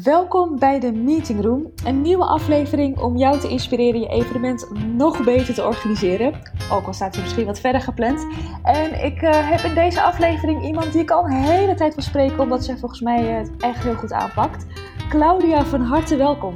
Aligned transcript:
Welkom 0.00 0.58
bij 0.58 0.80
de 0.80 0.92
Meeting 0.92 1.42
Room, 1.42 1.72
een 1.84 2.02
nieuwe 2.02 2.24
aflevering 2.24 2.98
om 2.98 3.16
jou 3.16 3.40
te 3.40 3.48
inspireren 3.48 4.00
je 4.00 4.08
evenement 4.08 4.70
nog 4.86 5.24
beter 5.24 5.54
te 5.54 5.64
organiseren. 5.64 6.34
Ook 6.70 6.86
al 6.86 6.92
staat 6.92 7.14
hij 7.14 7.22
misschien 7.22 7.46
wat 7.46 7.60
verder 7.60 7.80
gepland. 7.80 8.26
En 8.62 9.04
ik 9.04 9.22
uh, 9.22 9.50
heb 9.50 9.60
in 9.60 9.74
deze 9.74 10.02
aflevering 10.02 10.64
iemand 10.64 10.92
die 10.92 11.00
ik 11.00 11.10
al 11.10 11.24
een 11.24 11.30
hele 11.30 11.74
tijd 11.74 11.94
wil 11.94 12.04
spreken, 12.04 12.38
omdat 12.38 12.64
zij 12.64 12.76
volgens 12.76 13.00
mij 13.00 13.24
het 13.24 13.56
echt 13.58 13.82
heel 13.82 13.94
goed 13.94 14.12
aanpakt. 14.12 14.66
Claudia, 15.08 15.64
van 15.64 15.80
harte 15.80 16.16
welkom. 16.16 16.54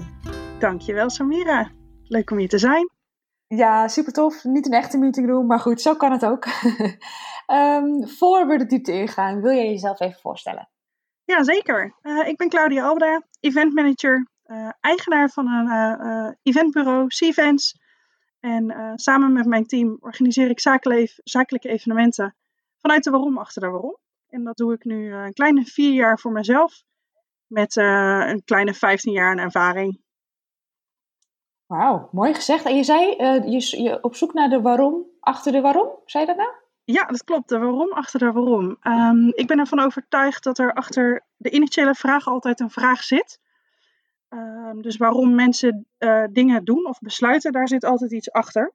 Dankjewel 0.58 1.10
Samira, 1.10 1.70
leuk 2.02 2.30
om 2.30 2.38
hier 2.38 2.48
te 2.48 2.58
zijn. 2.58 2.90
Ja, 3.46 3.88
super 3.88 4.12
tof. 4.12 4.44
Niet 4.44 4.66
een 4.66 4.72
echte 4.72 4.98
meeting 4.98 5.28
room, 5.28 5.46
maar 5.46 5.60
goed, 5.60 5.80
zo 5.80 5.94
kan 5.94 6.12
het 6.12 6.24
ook. 6.24 6.46
um, 7.46 8.08
voor 8.18 8.46
we 8.46 8.58
de 8.58 8.66
diepte 8.66 8.92
ingaan, 8.92 9.40
wil 9.40 9.52
jij 9.52 9.68
jezelf 9.68 10.00
even 10.00 10.20
voorstellen? 10.20 10.68
Ja, 11.26 11.44
zeker. 11.44 11.94
Uh, 12.02 12.28
ik 12.28 12.36
ben 12.36 12.48
Claudia 12.48 12.84
Albeda, 12.84 13.22
event 13.40 13.74
manager, 13.74 14.28
uh, 14.46 14.70
eigenaar 14.80 15.30
van 15.30 15.46
een 15.46 15.66
uh, 16.06 16.32
eventbureau, 16.42 17.06
C-Events. 17.06 17.84
En 18.40 18.92
samen 18.94 19.32
met 19.32 19.46
mijn 19.46 19.66
team 19.66 19.96
organiseer 20.00 20.50
ik 20.50 20.60
zakelijke 21.24 21.68
evenementen 21.68 22.36
vanuit 22.80 23.04
de 23.04 23.10
waarom 23.10 23.38
achter 23.38 23.62
de 23.62 23.68
waarom. 23.68 23.96
En 24.28 24.44
dat 24.44 24.56
doe 24.56 24.72
ik 24.72 24.84
nu 24.84 25.12
een 25.12 25.32
kleine 25.32 25.64
vier 25.64 25.92
jaar 25.92 26.18
voor 26.18 26.32
mezelf, 26.32 26.82
met 27.46 27.76
een 27.76 28.44
kleine 28.44 28.74
15 28.74 29.12
jaar 29.12 29.30
aan 29.30 29.38
ervaring. 29.38 30.00
Wauw, 31.66 32.08
mooi 32.12 32.34
gezegd. 32.34 32.64
En 32.64 32.76
je 32.76 32.84
zei 32.84 33.06
je, 33.50 33.82
je 33.82 34.02
op 34.02 34.14
zoek 34.14 34.32
naar 34.34 34.48
de 34.48 34.60
waarom 34.60 35.06
achter 35.20 35.52
de 35.52 35.60
waarom, 35.60 35.90
zei 36.04 36.24
je 36.24 36.34
dat 36.34 36.38
nou? 36.38 36.65
Ja, 36.86 37.04
dat 37.04 37.24
klopt. 37.24 37.48
De 37.48 37.58
waarom 37.58 37.92
achter 37.92 38.18
de 38.18 38.32
waarom. 38.32 38.76
Um, 38.82 39.32
ik 39.34 39.46
ben 39.46 39.58
ervan 39.58 39.80
overtuigd 39.80 40.44
dat 40.44 40.58
er 40.58 40.72
achter 40.72 41.26
de 41.36 41.50
initiële 41.50 41.94
vraag 41.94 42.26
altijd 42.26 42.60
een 42.60 42.70
vraag 42.70 43.02
zit. 43.02 43.40
Um, 44.28 44.82
dus 44.82 44.96
waarom 44.96 45.34
mensen 45.34 45.86
uh, 45.98 46.24
dingen 46.30 46.64
doen 46.64 46.86
of 46.86 46.98
besluiten, 46.98 47.52
daar 47.52 47.68
zit 47.68 47.84
altijd 47.84 48.12
iets 48.12 48.30
achter. 48.30 48.72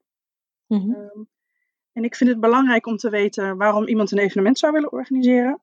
Mm 0.68 0.80
-hmm. 0.80 0.96
um, 0.96 1.30
en 1.94 2.04
ik 2.04 2.16
vind 2.16 2.30
het 2.30 2.40
belangrijk 2.40 2.86
om 2.86 2.98
te 2.98 3.10
weten 3.10 3.58
waarom 3.58 3.88
iemand 3.88 4.12
een 4.12 4.18
evenement 4.18 4.60
zou 4.60 4.74
willen 4.74 4.92
organiseren. 4.92 5.62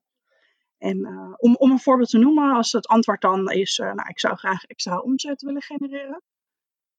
En 0.77 0.97
uh, 0.97 1.33
om, 1.37 1.55
om 1.55 1.71
een 1.71 1.79
voorbeeld 1.79 2.09
te 2.09 2.17
noemen, 2.17 2.51
als 2.51 2.71
het 2.71 2.87
antwoord 2.87 3.21
dan 3.21 3.51
is, 3.51 3.77
uh, 3.77 3.93
nou, 3.93 4.09
ik 4.09 4.19
zou 4.19 4.35
graag 4.35 4.63
extra 4.63 4.99
omzet 4.99 5.41
willen 5.41 5.61
genereren. 5.61 6.21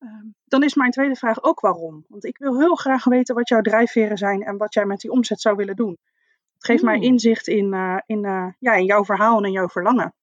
Ehm, 0.00 0.26
dan 0.44 0.62
is 0.62 0.74
mijn 0.74 0.90
tweede 0.90 1.14
vraag 1.14 1.42
ook 1.42 1.60
waarom. 1.60 2.04
Want 2.08 2.24
ik 2.24 2.38
wil 2.38 2.58
heel 2.58 2.74
graag 2.74 3.04
weten 3.04 3.34
wat 3.34 3.48
jouw 3.48 3.60
drijfveren 3.60 4.18
zijn 4.18 4.42
en 4.42 4.56
wat 4.56 4.74
jij 4.74 4.84
met 4.84 5.00
die 5.00 5.10
omzet 5.10 5.40
zou 5.40 5.56
willen 5.56 5.76
doen. 5.76 5.98
Het 6.54 6.64
geeft 6.64 6.82
mij 6.82 7.00
inzicht 7.00 7.46
in, 7.46 7.72
uh, 7.74 7.98
in, 8.06 8.24
uh, 8.24 8.46
ja, 8.58 8.72
in 8.72 8.84
jouw 8.84 9.04
verhaal 9.04 9.38
en 9.38 9.44
in 9.44 9.52
jouw 9.52 9.68
verlangen. 9.68 10.14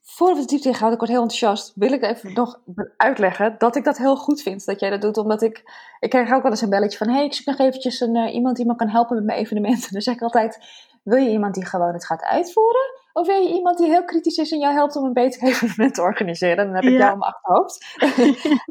Voordat 0.00 0.36
we 0.36 0.42
het 0.42 0.50
diepte 0.50 0.68
ingaan, 0.68 0.92
ik 0.92 0.98
word 0.98 1.10
heel 1.10 1.22
enthousiast, 1.22 1.72
wil 1.74 1.92
ik 1.92 2.02
even 2.02 2.32
nog 2.32 2.60
uitleggen 2.96 3.54
dat 3.58 3.76
ik 3.76 3.84
dat 3.84 3.98
heel 3.98 4.16
goed 4.16 4.42
vind 4.42 4.64
dat 4.64 4.80
jij 4.80 4.90
dat 4.90 5.00
doet. 5.00 5.16
Omdat 5.16 5.42
ik, 5.42 5.62
ik 6.00 6.10
krijg 6.10 6.32
ook 6.32 6.42
wel 6.42 6.50
eens 6.50 6.60
een 6.60 6.70
belletje 6.70 6.98
van, 6.98 7.08
hé, 7.08 7.14
hey, 7.14 7.24
ik 7.24 7.34
zoek 7.34 7.46
nog 7.46 7.58
eventjes 7.58 8.00
een, 8.00 8.16
uh, 8.16 8.34
iemand 8.34 8.56
die 8.56 8.66
me 8.66 8.76
kan 8.76 8.88
helpen 8.88 9.16
met 9.16 9.24
mijn 9.24 9.38
evenementen. 9.38 9.92
Dan 9.92 10.00
zeg 10.00 10.14
ik 10.14 10.22
altijd, 10.22 10.58
wil 11.02 11.18
je 11.18 11.30
iemand 11.30 11.54
die 11.54 11.66
gewoon 11.66 11.92
het 11.92 12.06
gaat 12.06 12.22
uitvoeren? 12.22 13.02
Of 13.16 13.26
wil 13.26 13.40
je 13.40 13.54
iemand 13.54 13.78
die 13.78 13.86
heel 13.86 14.04
kritisch 14.04 14.36
is 14.36 14.52
en 14.52 14.58
jou 14.58 14.74
helpt 14.74 14.96
om 14.96 15.04
een 15.04 15.12
beter 15.12 15.42
evenement 15.48 15.94
te 15.94 16.02
organiseren? 16.02 16.66
Dan 16.66 16.74
heb 16.74 16.84
ik 16.84 16.90
ja. 16.90 16.98
jou 16.98 17.12
in 17.12 17.18
mijn 17.18 17.32
achterhoofd. 17.32 17.84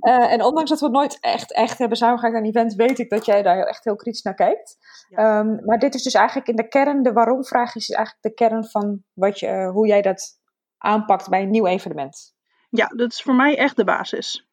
uh, 0.01 0.31
en 0.33 0.43
ondanks 0.43 0.69
dat 0.69 0.79
we 0.79 0.85
het 0.85 0.95
nooit 0.95 1.17
echt, 1.19 1.53
echt 1.53 1.77
hebben 1.77 1.97
samengegaan 1.97 2.35
aan 2.35 2.41
een 2.41 2.47
event, 2.47 2.73
weet 2.73 2.99
ik 2.99 3.09
dat 3.09 3.25
jij 3.25 3.41
daar 3.41 3.65
echt 3.65 3.83
heel 3.83 3.95
kritisch 3.95 4.21
naar 4.21 4.33
kijkt. 4.33 4.77
Ja. 5.09 5.39
Um, 5.39 5.65
maar 5.65 5.79
dit 5.79 5.95
is 5.95 6.03
dus 6.03 6.13
eigenlijk 6.13 6.47
in 6.47 6.55
de 6.55 6.67
kern, 6.67 7.03
de 7.03 7.13
waarom-vraag 7.13 7.75
is 7.75 7.89
eigenlijk 7.89 8.23
de 8.23 8.33
kern 8.33 8.65
van 8.65 9.03
wat 9.13 9.39
je, 9.39 9.47
uh, 9.47 9.69
hoe 9.69 9.87
jij 9.87 10.01
dat 10.01 10.39
aanpakt 10.77 11.29
bij 11.29 11.41
een 11.41 11.51
nieuw 11.51 11.65
evenement. 11.65 12.33
Ja, 12.69 12.87
dat 12.87 13.11
is 13.11 13.21
voor 13.21 13.35
mij 13.35 13.57
echt 13.57 13.75
de 13.75 13.83
basis. 13.83 14.47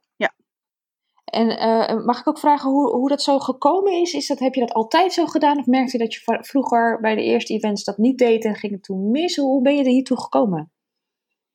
En 1.24 1.50
uh, 1.50 2.04
mag 2.04 2.20
ik 2.20 2.28
ook 2.28 2.38
vragen 2.38 2.70
hoe, 2.70 2.90
hoe 2.90 3.08
dat 3.08 3.22
zo 3.22 3.38
gekomen 3.38 3.92
is? 3.92 4.12
is 4.12 4.26
dat, 4.26 4.38
heb 4.38 4.54
je 4.54 4.60
dat 4.60 4.72
altijd 4.72 5.12
zo 5.12 5.26
gedaan? 5.26 5.58
Of 5.58 5.66
merkte 5.66 5.98
je 5.98 6.04
dat 6.04 6.14
je 6.14 6.38
vroeger 6.41 7.00
bij 7.00 7.14
de 7.14 7.22
eerste 7.22 7.54
events 7.54 7.84
dat 7.84 7.98
niet 7.98 8.19
deed 8.19 8.44
en 8.44 8.54
ging 8.54 8.72
het 8.72 8.82
toen 8.82 9.10
mis? 9.10 9.36
Hoe 9.36 9.62
ben 9.62 9.76
je 9.76 9.82
er 9.82 9.91
hiertoe 9.91 10.20
gekomen? 10.20 10.72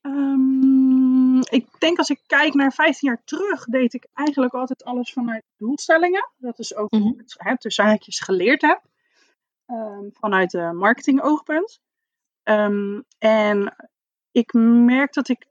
Um, 0.02 1.40
ik 1.40 1.66
denk 1.78 1.98
als 1.98 2.10
ik 2.10 2.20
kijk 2.26 2.54
naar 2.54 2.72
15 2.72 3.08
jaar 3.08 3.24
terug, 3.24 3.64
deed 3.64 3.94
ik 3.94 4.06
eigenlijk 4.14 4.54
altijd 4.54 4.84
alles 4.84 5.12
vanuit 5.12 5.44
doelstellingen. 5.56 6.30
Dat 6.36 6.58
is 6.58 6.76
ook 6.76 6.90
mm-hmm. 6.90 7.22
het 7.36 7.60
tussen 7.60 7.84
haakjes 7.84 8.20
geleerd 8.20 8.62
heb. 8.62 8.80
Um, 9.66 10.10
vanuit 10.12 10.50
de 10.50 10.72
marketing 10.72 11.22
oogpunt. 11.22 11.80
Um, 12.44 13.04
en 13.18 13.76
ik 14.30 14.52
merk 14.84 15.12
dat 15.12 15.28
ik 15.28 15.46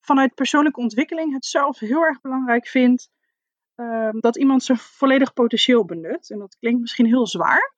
vanuit 0.00 0.34
persoonlijke 0.34 0.80
ontwikkeling 0.80 1.32
het 1.32 1.46
zelf 1.46 1.78
heel 1.78 2.02
erg 2.02 2.20
belangrijk 2.20 2.66
vind 2.66 3.08
um, 3.80 4.20
dat 4.20 4.36
iemand 4.36 4.62
zijn 4.62 4.78
volledig 4.78 5.32
potentieel 5.32 5.84
benut. 5.84 6.30
En 6.30 6.38
dat 6.38 6.56
klinkt 6.58 6.80
misschien 6.80 7.06
heel 7.06 7.26
zwaar. 7.26 7.74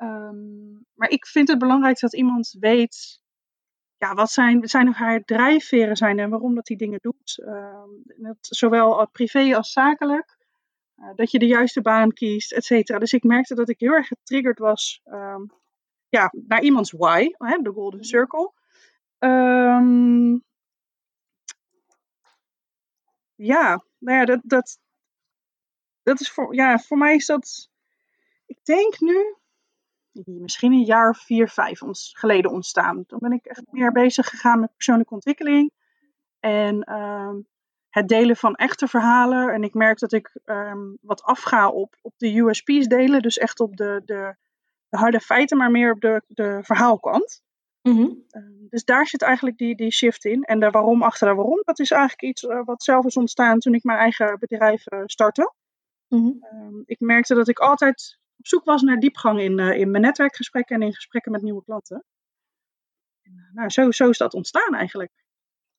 Um, 0.00 0.86
maar 0.94 1.10
ik 1.10 1.26
vind 1.26 1.48
het 1.48 1.58
belangrijk 1.58 2.00
dat 2.00 2.14
iemand 2.14 2.56
weet 2.60 3.20
ja, 3.96 4.14
wat 4.14 4.30
zijn, 4.30 4.68
zijn 4.68 4.88
of 4.88 4.96
haar 4.96 5.24
drijfveren 5.24 5.96
zijn 5.96 6.18
en 6.18 6.30
waarom 6.30 6.54
dat 6.54 6.66
die 6.66 6.76
dingen 6.76 6.98
doet. 7.02 7.42
Um, 7.46 8.02
dat, 8.04 8.36
zowel 8.40 9.08
privé 9.08 9.56
als 9.56 9.72
zakelijk. 9.72 10.36
Uh, 10.96 11.10
dat 11.14 11.30
je 11.30 11.38
de 11.38 11.46
juiste 11.46 11.80
baan 11.80 12.12
kiest, 12.12 12.52
et 12.52 12.64
cetera. 12.64 12.98
Dus 12.98 13.12
ik 13.12 13.22
merkte 13.22 13.54
dat 13.54 13.68
ik 13.68 13.80
heel 13.80 13.92
erg 13.92 14.06
getriggerd 14.06 14.58
was 14.58 15.02
ja, 16.08 16.32
naar 16.46 16.62
iemands 16.62 16.90
why, 16.90 17.34
hè, 17.36 17.58
de 17.62 17.70
golden 17.70 18.04
circle. 18.04 18.52
Um, 19.18 20.44
ja, 23.34 23.84
nou 23.98 24.18
ja, 24.18 24.24
dat, 24.24 24.40
dat, 24.42 24.78
dat 26.02 26.20
is 26.20 26.30
voor, 26.30 26.54
ja, 26.54 26.78
voor 26.78 26.98
mij 26.98 27.14
is 27.14 27.26
dat, 27.26 27.70
ik 28.46 28.58
denk 28.62 29.00
nu, 29.00 29.36
misschien 30.24 30.72
een 30.72 30.84
jaar 30.84 31.08
of 31.08 31.18
vier, 31.18 31.48
vijf 31.48 31.82
ons, 31.82 32.12
geleden 32.16 32.50
ontstaan. 32.50 33.06
Toen 33.06 33.18
ben 33.18 33.32
ik 33.32 33.44
echt 33.44 33.62
meer 33.70 33.92
bezig 33.92 34.28
gegaan 34.28 34.60
met 34.60 34.74
persoonlijke 34.74 35.14
ontwikkeling 35.14 35.72
en 36.40 36.92
um, 36.92 37.46
het 37.88 38.08
delen 38.08 38.36
van 38.36 38.54
echte 38.54 38.88
verhalen. 38.88 39.48
En 39.52 39.62
ik 39.62 39.74
merk 39.74 39.98
dat 39.98 40.12
ik 40.12 40.30
um, 40.44 40.98
wat 41.00 41.22
afga 41.22 41.68
op, 41.68 41.96
op 42.02 42.14
de 42.16 42.38
USP's 42.38 42.86
delen, 42.86 43.22
dus 43.22 43.38
echt 43.38 43.60
op 43.60 43.76
de, 43.76 44.02
de, 44.04 44.36
de 44.88 44.96
harde 44.96 45.20
feiten, 45.20 45.56
maar 45.56 45.70
meer 45.70 45.92
op 45.92 46.00
de, 46.00 46.22
de 46.26 46.58
verhaalkant. 46.62 47.42
Mm-hmm. 47.82 48.24
Dus 48.68 48.84
daar 48.84 49.06
zit 49.06 49.22
eigenlijk 49.22 49.56
die, 49.58 49.76
die 49.76 49.92
shift 49.92 50.24
in. 50.24 50.42
En 50.42 50.60
de 50.60 50.70
waarom 50.70 51.02
achter 51.02 51.28
de 51.28 51.34
waarom, 51.34 51.60
dat 51.64 51.78
is 51.78 51.90
eigenlijk 51.90 52.22
iets 52.22 52.42
uh, 52.42 52.60
wat 52.64 52.82
zelf 52.82 53.04
is 53.04 53.16
ontstaan 53.16 53.58
toen 53.58 53.74
ik 53.74 53.84
mijn 53.84 53.98
eigen 53.98 54.38
bedrijf 54.38 54.92
uh, 54.92 55.02
startte. 55.06 55.52
Mm-hmm. 56.12 56.44
Um, 56.52 56.82
ik 56.84 57.00
merkte 57.00 57.34
dat 57.34 57.48
ik 57.48 57.58
altijd 57.58 58.18
op 58.38 58.46
zoek 58.46 58.64
was 58.64 58.82
naar 58.82 58.98
diepgang 58.98 59.40
in, 59.40 59.58
uh, 59.58 59.78
in 59.78 59.90
mijn 59.90 60.02
netwerkgesprekken 60.02 60.76
en 60.76 60.82
in 60.82 60.94
gesprekken 60.94 61.32
met 61.32 61.42
nieuwe 61.42 61.64
klanten. 61.64 62.04
En, 63.22 63.50
nou, 63.52 63.70
zo, 63.70 63.90
zo 63.90 64.08
is 64.08 64.18
dat 64.18 64.34
ontstaan 64.34 64.74
eigenlijk. 64.74 65.12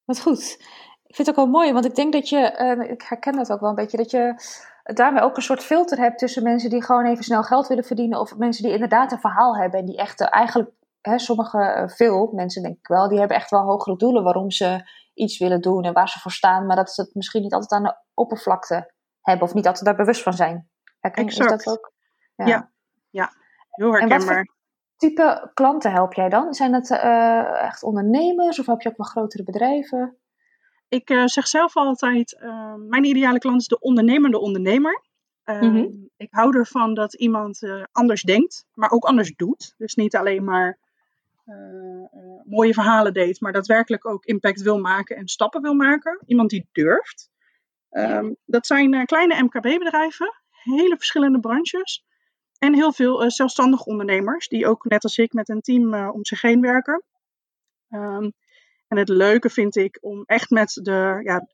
Wat 0.06 0.22
goed. 0.22 0.58
Ik 1.04 1.16
vind 1.16 1.28
het 1.28 1.30
ook 1.30 1.46
wel 1.46 1.62
mooi, 1.62 1.74
want 1.74 1.86
ik 1.86 1.96
denk 1.96 2.14
dat 2.14 2.30
je, 2.30 2.38
ik 2.90 3.02
herken 3.02 3.36
dat 3.36 3.52
ook 3.52 3.60
wel 3.60 3.70
een 3.70 3.76
beetje, 3.76 3.98
dat 3.98 4.12
je 4.12 4.36
daarmee 4.84 5.22
ook 5.22 5.36
een 5.36 5.42
soort 5.42 5.64
filter 5.64 5.98
hebt 5.98 6.20
tussen 6.20 6.44
mensen 6.44 6.70
die 6.70 6.84
gewoon 6.84 7.06
even 7.06 7.24
snel 7.24 7.44
geld 7.44 7.68
willen 7.68 7.84
verdienen 7.84 8.20
of 8.20 8.38
mensen 8.38 8.64
die 8.64 8.74
inderdaad 8.74 9.12
een 9.12 9.20
verhaal 9.20 9.58
hebben 9.58 9.80
en 9.80 9.86
die 9.86 9.98
echt 9.98 10.22
eigenlijk 10.22 10.72
hè, 11.02 11.20
sommige, 11.20 11.92
veel 11.96 12.32
mensen 12.32 12.64
denk 12.64 12.78
ik 12.78 12.88
wel, 12.88 13.10
die 13.10 13.20
hebben 13.20 13.38
echt 13.38 13.50
wel 13.50 13.62
hogere 13.62 13.98
doelen 13.98 14.24
waarom 14.24 14.52
ze 14.52 14.90
iets 15.14 15.38
willen 15.38 15.62
doen 15.62 15.84
en 15.84 15.94
waar 15.94 16.10
ze 16.10 16.20
voor 16.20 16.32
staan, 16.32 16.66
maar 16.66 16.76
dat 16.76 16.92
ze 16.92 17.02
het 17.02 17.16
misschien 17.16 17.42
niet 17.42 17.54
altijd 17.54 17.72
aan 17.72 17.84
de 17.84 17.96
oppervlakte 18.14 18.93
hebben 19.24 19.48
of 19.48 19.54
niet 19.54 19.68
altijd 19.68 19.86
daar 19.86 19.96
bewust 19.96 20.24
van 20.24 20.34
zijn. 20.34 20.70
Herken 21.00 21.24
exact. 21.26 21.52
Is 21.52 21.64
dat 21.64 21.78
ook? 21.78 21.92
Ja, 22.36 22.46
ja, 22.46 22.72
ja 23.10 23.34
heel 23.70 23.92
herkenbaar. 23.94 24.48
type 24.98 25.52
klanten 25.54 25.92
help 25.92 26.14
jij 26.14 26.30
dan? 26.30 26.54
Zijn 26.54 26.74
het 26.74 26.90
uh, 26.90 27.64
echt 27.64 27.84
ondernemers 27.84 28.60
of 28.60 28.66
heb 28.66 28.82
je 28.82 28.90
ook 28.90 28.98
wel 28.98 29.08
grotere 29.08 29.44
bedrijven? 29.44 30.18
Ik 30.88 31.10
uh, 31.10 31.26
zeg 31.26 31.48
zelf 31.48 31.76
altijd, 31.76 32.40
uh, 32.42 32.74
mijn 32.76 33.04
ideale 33.04 33.40
klant 33.40 33.62
is 33.62 33.68
de 33.68 33.80
ondernemende 33.80 34.40
ondernemer. 34.40 35.02
Mm-hmm. 35.46 36.10
Ik 36.18 36.28
hou 36.32 36.58
ervan 36.58 36.94
dat 36.94 37.14
iemand 37.14 37.62
anders 37.92 38.22
denkt, 38.22 38.66
maar 38.74 38.92
ook 38.92 39.04
anders 39.04 39.36
doet. 39.36 39.74
Dus 39.78 39.96
niet 39.96 40.16
alleen 40.16 40.44
maar 40.44 40.80
uh, 41.46 41.56
mooie 42.44 42.74
verhalen 42.74 43.14
deed, 43.14 43.42
maar 43.42 43.52
daadwerkelijk 43.52 44.08
ook 44.08 44.26
impact 44.26 44.62
wil 44.62 44.80
maken 44.80 45.16
en 45.16 45.28
stappen 45.28 45.62
wil 45.62 45.74
maken. 45.74 46.22
Iemand 46.26 46.50
die 46.50 46.70
durft. 46.72 47.32
Um, 47.96 48.36
dat 48.46 48.68
zijn 48.68 48.94
uh, 48.94 49.04
kleine 49.04 49.44
MKB-bedrijven, 49.44 50.34
hele 50.50 50.98
verschillende 50.98 51.40
branches. 51.40 52.06
En 52.58 52.74
heel 52.74 52.94
veel 52.94 53.32
zelfstandige 53.32 53.86
ondernemers, 53.86 54.48
die 54.48 54.68
ook 54.68 54.86
net 54.86 55.04
als 55.04 55.18
ik 55.18 55.34
met 55.34 55.50
een 55.50 55.62
team 55.62 56.10
om 56.10 56.26
zich 56.26 56.42
heen 56.42 56.62
werken. 56.62 57.04
Um, 57.90 58.34
en 58.88 58.98
het 58.98 59.10
leuke 59.10 59.50
vind 59.50 59.76
ik 59.76 59.98
om 60.02 60.24
echt 60.26 60.50
met 60.50 60.80
de, 60.82 61.20
ja, 61.24 61.48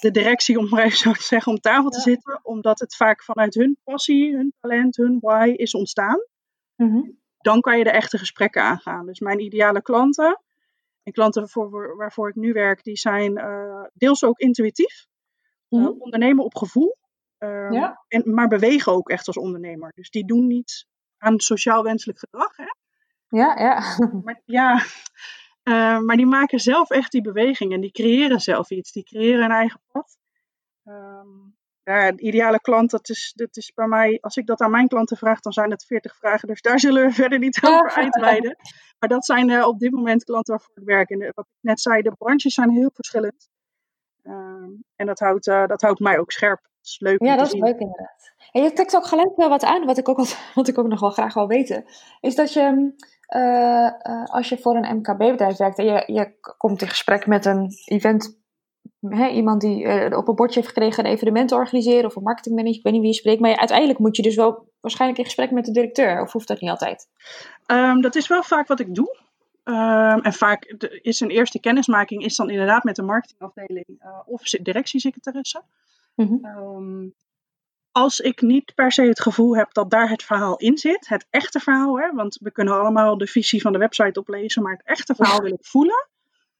de 0.00 0.10
directie, 0.10 0.58
om 0.58 0.68
maar 0.68 0.84
even 0.84 0.98
zo 0.98 1.12
te 1.12 1.22
zeggen, 1.22 1.52
om 1.52 1.58
tafel 1.58 1.90
te 1.90 1.96
ja. 1.96 2.02
zitten. 2.02 2.40
Omdat 2.42 2.80
het 2.80 2.96
vaak 2.96 3.22
vanuit 3.22 3.54
hun 3.54 3.78
passie, 3.84 4.36
hun 4.36 4.52
talent, 4.60 4.96
hun 4.96 5.18
why 5.20 5.52
is 5.56 5.74
ontstaan. 5.74 6.26
Mm-hmm 6.76 7.20
dan 7.42 7.60
kan 7.60 7.78
je 7.78 7.84
de 7.84 7.90
echte 7.90 8.18
gesprekken 8.18 8.62
aangaan. 8.62 9.06
Dus 9.06 9.20
mijn 9.20 9.40
ideale 9.40 9.82
klanten 9.82 10.40
En 11.02 11.12
klanten 11.12 11.48
voor, 11.48 11.96
waarvoor 11.96 12.28
ik 12.28 12.34
nu 12.34 12.52
werk, 12.52 12.82
die 12.82 12.96
zijn 12.96 13.34
deels 13.94 14.24
ook 14.24 14.38
intuïtief. 14.38 15.06
Mm 15.68 15.94
ondernemen 15.98 16.44
op 16.44 16.56
gevoel. 16.56 16.96
Ehm, 17.38 17.72
ja. 17.72 18.04
en, 18.08 18.34
maar 18.34 18.48
bewegen 18.48 18.92
ook 18.92 19.08
echt 19.08 19.26
als 19.26 19.36
ondernemer. 19.36 19.92
Dus 19.94 20.10
die 20.10 20.26
doen 20.26 20.46
niet 20.46 20.86
aan 21.18 21.40
sociaal 21.40 21.82
wenselijk 21.82 22.18
gedrag. 22.18 22.56
Hè? 22.56 22.64
Ja, 23.28 23.58
ja. 23.58 23.82
Maar, 24.24 24.40
ja, 24.44 24.74
uh, 25.62 25.98
maar 26.06 26.16
die 26.16 26.26
maken 26.26 26.58
zelf 26.58 26.90
echt 26.90 27.12
die 27.12 27.22
beweging 27.22 27.72
en 27.72 27.80
die 27.80 27.90
creëren 27.90 28.40
zelf 28.40 28.70
iets. 28.70 28.92
Die 28.92 29.04
creëren 29.04 29.44
een 29.44 29.50
eigen 29.50 29.80
pad. 29.92 30.18
Um, 30.84 31.56
ja, 31.84 32.12
de 32.12 32.22
ideale 32.22 32.60
klant, 32.60 32.90
dat 32.90 33.08
is, 33.08 33.32
dat 33.34 33.56
is 33.56 33.72
bij 33.74 33.86
mij, 33.86 34.18
als 34.20 34.36
ik 34.36 34.46
dat 34.46 34.60
aan 34.60 34.70
mijn 34.70 34.88
klanten 34.88 35.16
vraag, 35.16 35.40
dan 35.40 35.52
zijn 35.52 35.70
het 35.70 35.84
40 35.84 36.16
vragen. 36.16 36.48
Dus 36.48 36.60
daar 36.60 36.80
zullen 36.80 37.06
we 37.06 37.12
verder 37.12 37.38
niet 37.38 37.62
over 37.62 37.90
uitweiden. 38.02 38.56
Maar 38.98 39.08
dat 39.08 39.24
zijn 39.24 39.48
uh, 39.48 39.66
op 39.66 39.78
dit 39.78 39.92
moment 39.92 40.24
klanten 40.24 40.54
waarvoor 40.54 40.76
ik 40.76 40.84
werk. 40.84 41.10
En 41.10 41.18
wat 41.34 41.46
ik 41.46 41.58
net 41.60 41.80
zei, 41.80 42.02
de 42.02 42.12
branches 42.18 42.54
zijn 42.54 42.70
heel 42.70 42.90
verschillend. 42.94 43.48
Ehm, 44.22 44.70
en 44.96 45.06
dat 45.06 45.18
houdt, 45.18 45.46
uh, 45.46 45.66
dat 45.66 45.80
houdt 45.80 46.00
mij 46.00 46.18
ook 46.18 46.32
scherp. 46.32 46.60
Dat 46.62 46.86
is 46.86 47.00
leuk. 47.00 47.22
Ja, 47.22 47.36
dat 47.36 47.46
is 47.46 47.60
leuk 47.60 47.78
inderdaad. 47.78 48.32
En 48.52 48.62
je 48.62 48.72
trekt 48.72 48.96
ook 48.96 49.06
gelijk 49.06 49.36
wel 49.36 49.48
wat 49.48 49.64
aan, 49.64 49.84
wat 49.84 49.98
ik 49.98 50.08
ook, 50.08 50.18
al, 50.18 50.26
wat 50.54 50.68
ik 50.68 50.78
ook 50.78 50.86
nog 50.86 51.00
wel 51.00 51.10
graag 51.10 51.34
wil 51.34 51.46
weten. 51.46 51.84
Is 52.20 52.34
dat 52.34 52.52
je, 52.52 52.94
uh, 53.36 54.24
als 54.24 54.48
je 54.48 54.58
voor 54.58 54.76
een 54.76 54.96
MKB-bedrijf 54.96 55.56
werkt 55.56 55.78
en 55.78 55.84
je, 55.84 56.12
je 56.12 56.36
komt 56.56 56.82
in 56.82 56.88
gesprek 56.88 57.26
met 57.26 57.44
een 57.44 57.70
event, 57.84 58.41
hè, 59.00 59.28
iemand 59.28 59.60
die 59.60 59.84
uh, 59.84 60.16
op 60.16 60.28
een 60.28 60.34
bordje 60.34 60.60
heeft 60.60 60.72
gekregen 60.72 61.04
een 61.04 61.10
evenement 61.10 61.48
te 61.48 61.54
organiseren 61.54 62.04
of 62.04 62.16
een 62.16 62.22
marketingmanager, 62.22 62.76
ik 62.76 62.82
weet 62.82 62.92
niet 62.92 63.02
wie 63.02 63.10
je 63.10 63.16
spreekt, 63.16 63.40
maar 63.40 63.56
uiteindelijk 63.56 63.98
moet 63.98 64.16
je 64.16 64.22
dus 64.22 64.34
wel 64.34 64.70
waarschijnlijk 64.80 65.20
in 65.20 65.26
gesprek 65.26 65.50
met 65.50 65.64
de 65.64 65.72
directeur, 65.72 66.22
of 66.22 66.32
hoeft 66.32 66.48
dat 66.48 66.60
niet 66.60 66.70
altijd? 66.70 67.08
Um, 67.66 68.00
dat 68.00 68.14
is 68.14 68.28
wel 68.28 68.42
vaak 68.42 68.66
wat 68.66 68.80
ik 68.80 68.94
doe. 68.94 69.16
Um, 69.64 70.20
en 70.20 70.32
vaak 70.32 70.64
is 71.02 71.20
een 71.20 71.30
eerste 71.30 71.60
kennismaking 71.60 72.24
is 72.24 72.36
dan 72.36 72.50
inderdaad 72.50 72.84
met 72.84 72.96
de 72.96 73.02
marketingafdeling 73.02 73.86
uh, 73.88 74.20
of 74.24 74.42
directiesecretaresse. 74.42 75.62
Mm 76.14 76.44
um, 76.44 77.14
als 77.92 78.20
ik 78.20 78.40
niet 78.40 78.74
per 78.74 78.92
se 78.92 79.02
het 79.02 79.20
gevoel 79.20 79.56
heb 79.56 79.72
dat 79.72 79.90
daar 79.90 80.08
het 80.08 80.22
verhaal 80.22 80.56
in 80.56 80.78
zit, 80.78 81.08
het 81.08 81.26
echte 81.30 81.60
verhaal, 81.60 81.98
hè, 81.98 82.12
want 82.12 82.38
we 82.40 82.50
kunnen 82.50 82.74
allemaal 82.74 83.18
de 83.18 83.26
visie 83.26 83.60
van 83.60 83.72
de 83.72 83.78
website 83.78 84.20
oplezen, 84.20 84.62
maar 84.62 84.72
het 84.72 84.86
echte 84.86 85.14
verhaal 85.14 85.40
wil 85.42 85.52
ik 85.52 85.64
voelen, 85.64 86.08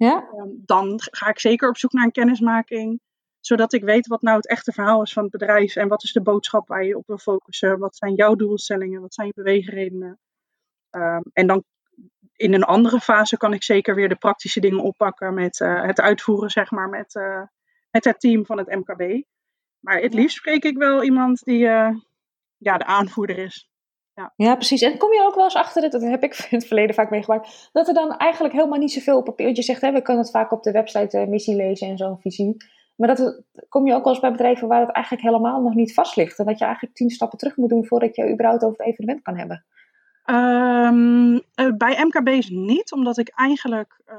ja. 0.06 0.28
um, 0.38 0.62
dan 0.64 0.94
ga 0.96 1.28
ik 1.28 1.38
zeker 1.38 1.68
op 1.68 1.76
zoek 1.76 1.92
naar 1.92 2.04
een 2.04 2.12
kennismaking, 2.12 3.00
zodat 3.40 3.72
ik 3.72 3.84
weet 3.84 4.06
wat 4.06 4.22
nou 4.22 4.36
het 4.36 4.48
echte 4.48 4.72
verhaal 4.72 5.02
is 5.02 5.12
van 5.12 5.22
het 5.22 5.32
bedrijf 5.32 5.76
en 5.76 5.88
wat 5.88 6.02
is 6.02 6.12
de 6.12 6.22
boodschap 6.22 6.68
waar 6.68 6.84
je 6.84 6.96
op 6.96 7.06
wil 7.06 7.18
focussen, 7.18 7.78
wat 7.78 7.96
zijn 7.96 8.14
jouw 8.14 8.34
doelstellingen, 8.34 9.00
wat 9.00 9.14
zijn 9.14 9.26
je 9.26 9.32
beweegredenen. 9.34 10.18
Um, 10.90 11.22
en 11.32 11.46
dan 11.46 11.64
in 12.36 12.54
een 12.54 12.64
andere 12.64 13.00
fase 13.00 13.36
kan 13.36 13.52
ik 13.52 13.62
zeker 13.62 13.94
weer 13.94 14.08
de 14.08 14.16
praktische 14.16 14.60
dingen 14.60 14.82
oppakken 14.82 15.34
met 15.34 15.60
uh, 15.60 15.82
het 15.82 16.00
uitvoeren, 16.00 16.50
zeg 16.50 16.70
maar, 16.70 16.88
met, 16.88 17.14
uh, 17.14 17.42
met 17.90 18.04
het 18.04 18.20
team 18.20 18.46
van 18.46 18.58
het 18.58 18.68
MKB. 18.68 19.22
Maar 19.80 20.00
het 20.00 20.14
liefst 20.14 20.36
spreek 20.36 20.64
ik 20.64 20.76
wel 20.76 21.02
iemand 21.02 21.44
die 21.44 21.64
uh, 21.64 21.96
ja, 22.56 22.78
de 22.78 22.84
aanvoerder 22.84 23.38
is. 23.38 23.71
Ja. 24.22 24.46
ja, 24.46 24.54
precies. 24.54 24.82
En 24.82 24.98
kom 24.98 25.12
je 25.12 25.24
ook 25.26 25.34
wel 25.34 25.44
eens 25.44 25.54
achter, 25.54 25.90
dat 25.90 26.02
heb 26.02 26.22
ik 26.22 26.34
in 26.50 26.58
het 26.58 26.66
verleden 26.66 26.94
vaak 26.94 27.10
meegemaakt, 27.10 27.70
dat 27.72 27.88
er 27.88 27.94
dan 27.94 28.16
eigenlijk 28.16 28.54
helemaal 28.54 28.78
niet 28.78 28.92
zoveel 28.92 29.18
op 29.18 29.24
papier. 29.24 29.44
Want 29.44 29.56
je 29.56 29.62
zegt, 29.62 29.80
hè, 29.80 29.92
we 29.92 30.02
kunnen 30.02 30.22
het 30.22 30.32
vaak 30.32 30.52
op 30.52 30.62
de 30.62 30.70
website 30.70 31.18
uh, 31.18 31.26
missie 31.26 31.56
lezen 31.56 31.88
en 31.88 31.96
zo'n 31.96 32.20
visie. 32.20 32.56
Maar 32.96 33.08
dat 33.08 33.42
kom 33.68 33.86
je 33.86 33.94
ook 33.94 34.04
wel 34.04 34.12
eens 34.12 34.22
bij 34.22 34.30
bedrijven 34.30 34.68
waar 34.68 34.80
het 34.80 34.90
eigenlijk 34.90 35.24
helemaal 35.24 35.62
nog 35.62 35.74
niet 35.74 35.94
vast 35.94 36.16
ligt. 36.16 36.38
En 36.38 36.44
dat 36.44 36.58
je 36.58 36.64
eigenlijk 36.64 36.94
tien 36.94 37.10
stappen 37.10 37.38
terug 37.38 37.56
moet 37.56 37.68
doen 37.68 37.86
voordat 37.86 38.16
je 38.16 38.32
überhaupt 38.32 38.64
over 38.64 38.78
het 38.78 38.86
evenement 38.86 39.22
kan 39.22 39.36
hebben. 39.36 39.64
Um, 40.26 41.42
bij 41.78 42.04
MKB's 42.04 42.48
niet, 42.48 42.92
omdat 42.92 43.18
ik 43.18 43.28
eigenlijk 43.34 44.00
ehm, 44.06 44.18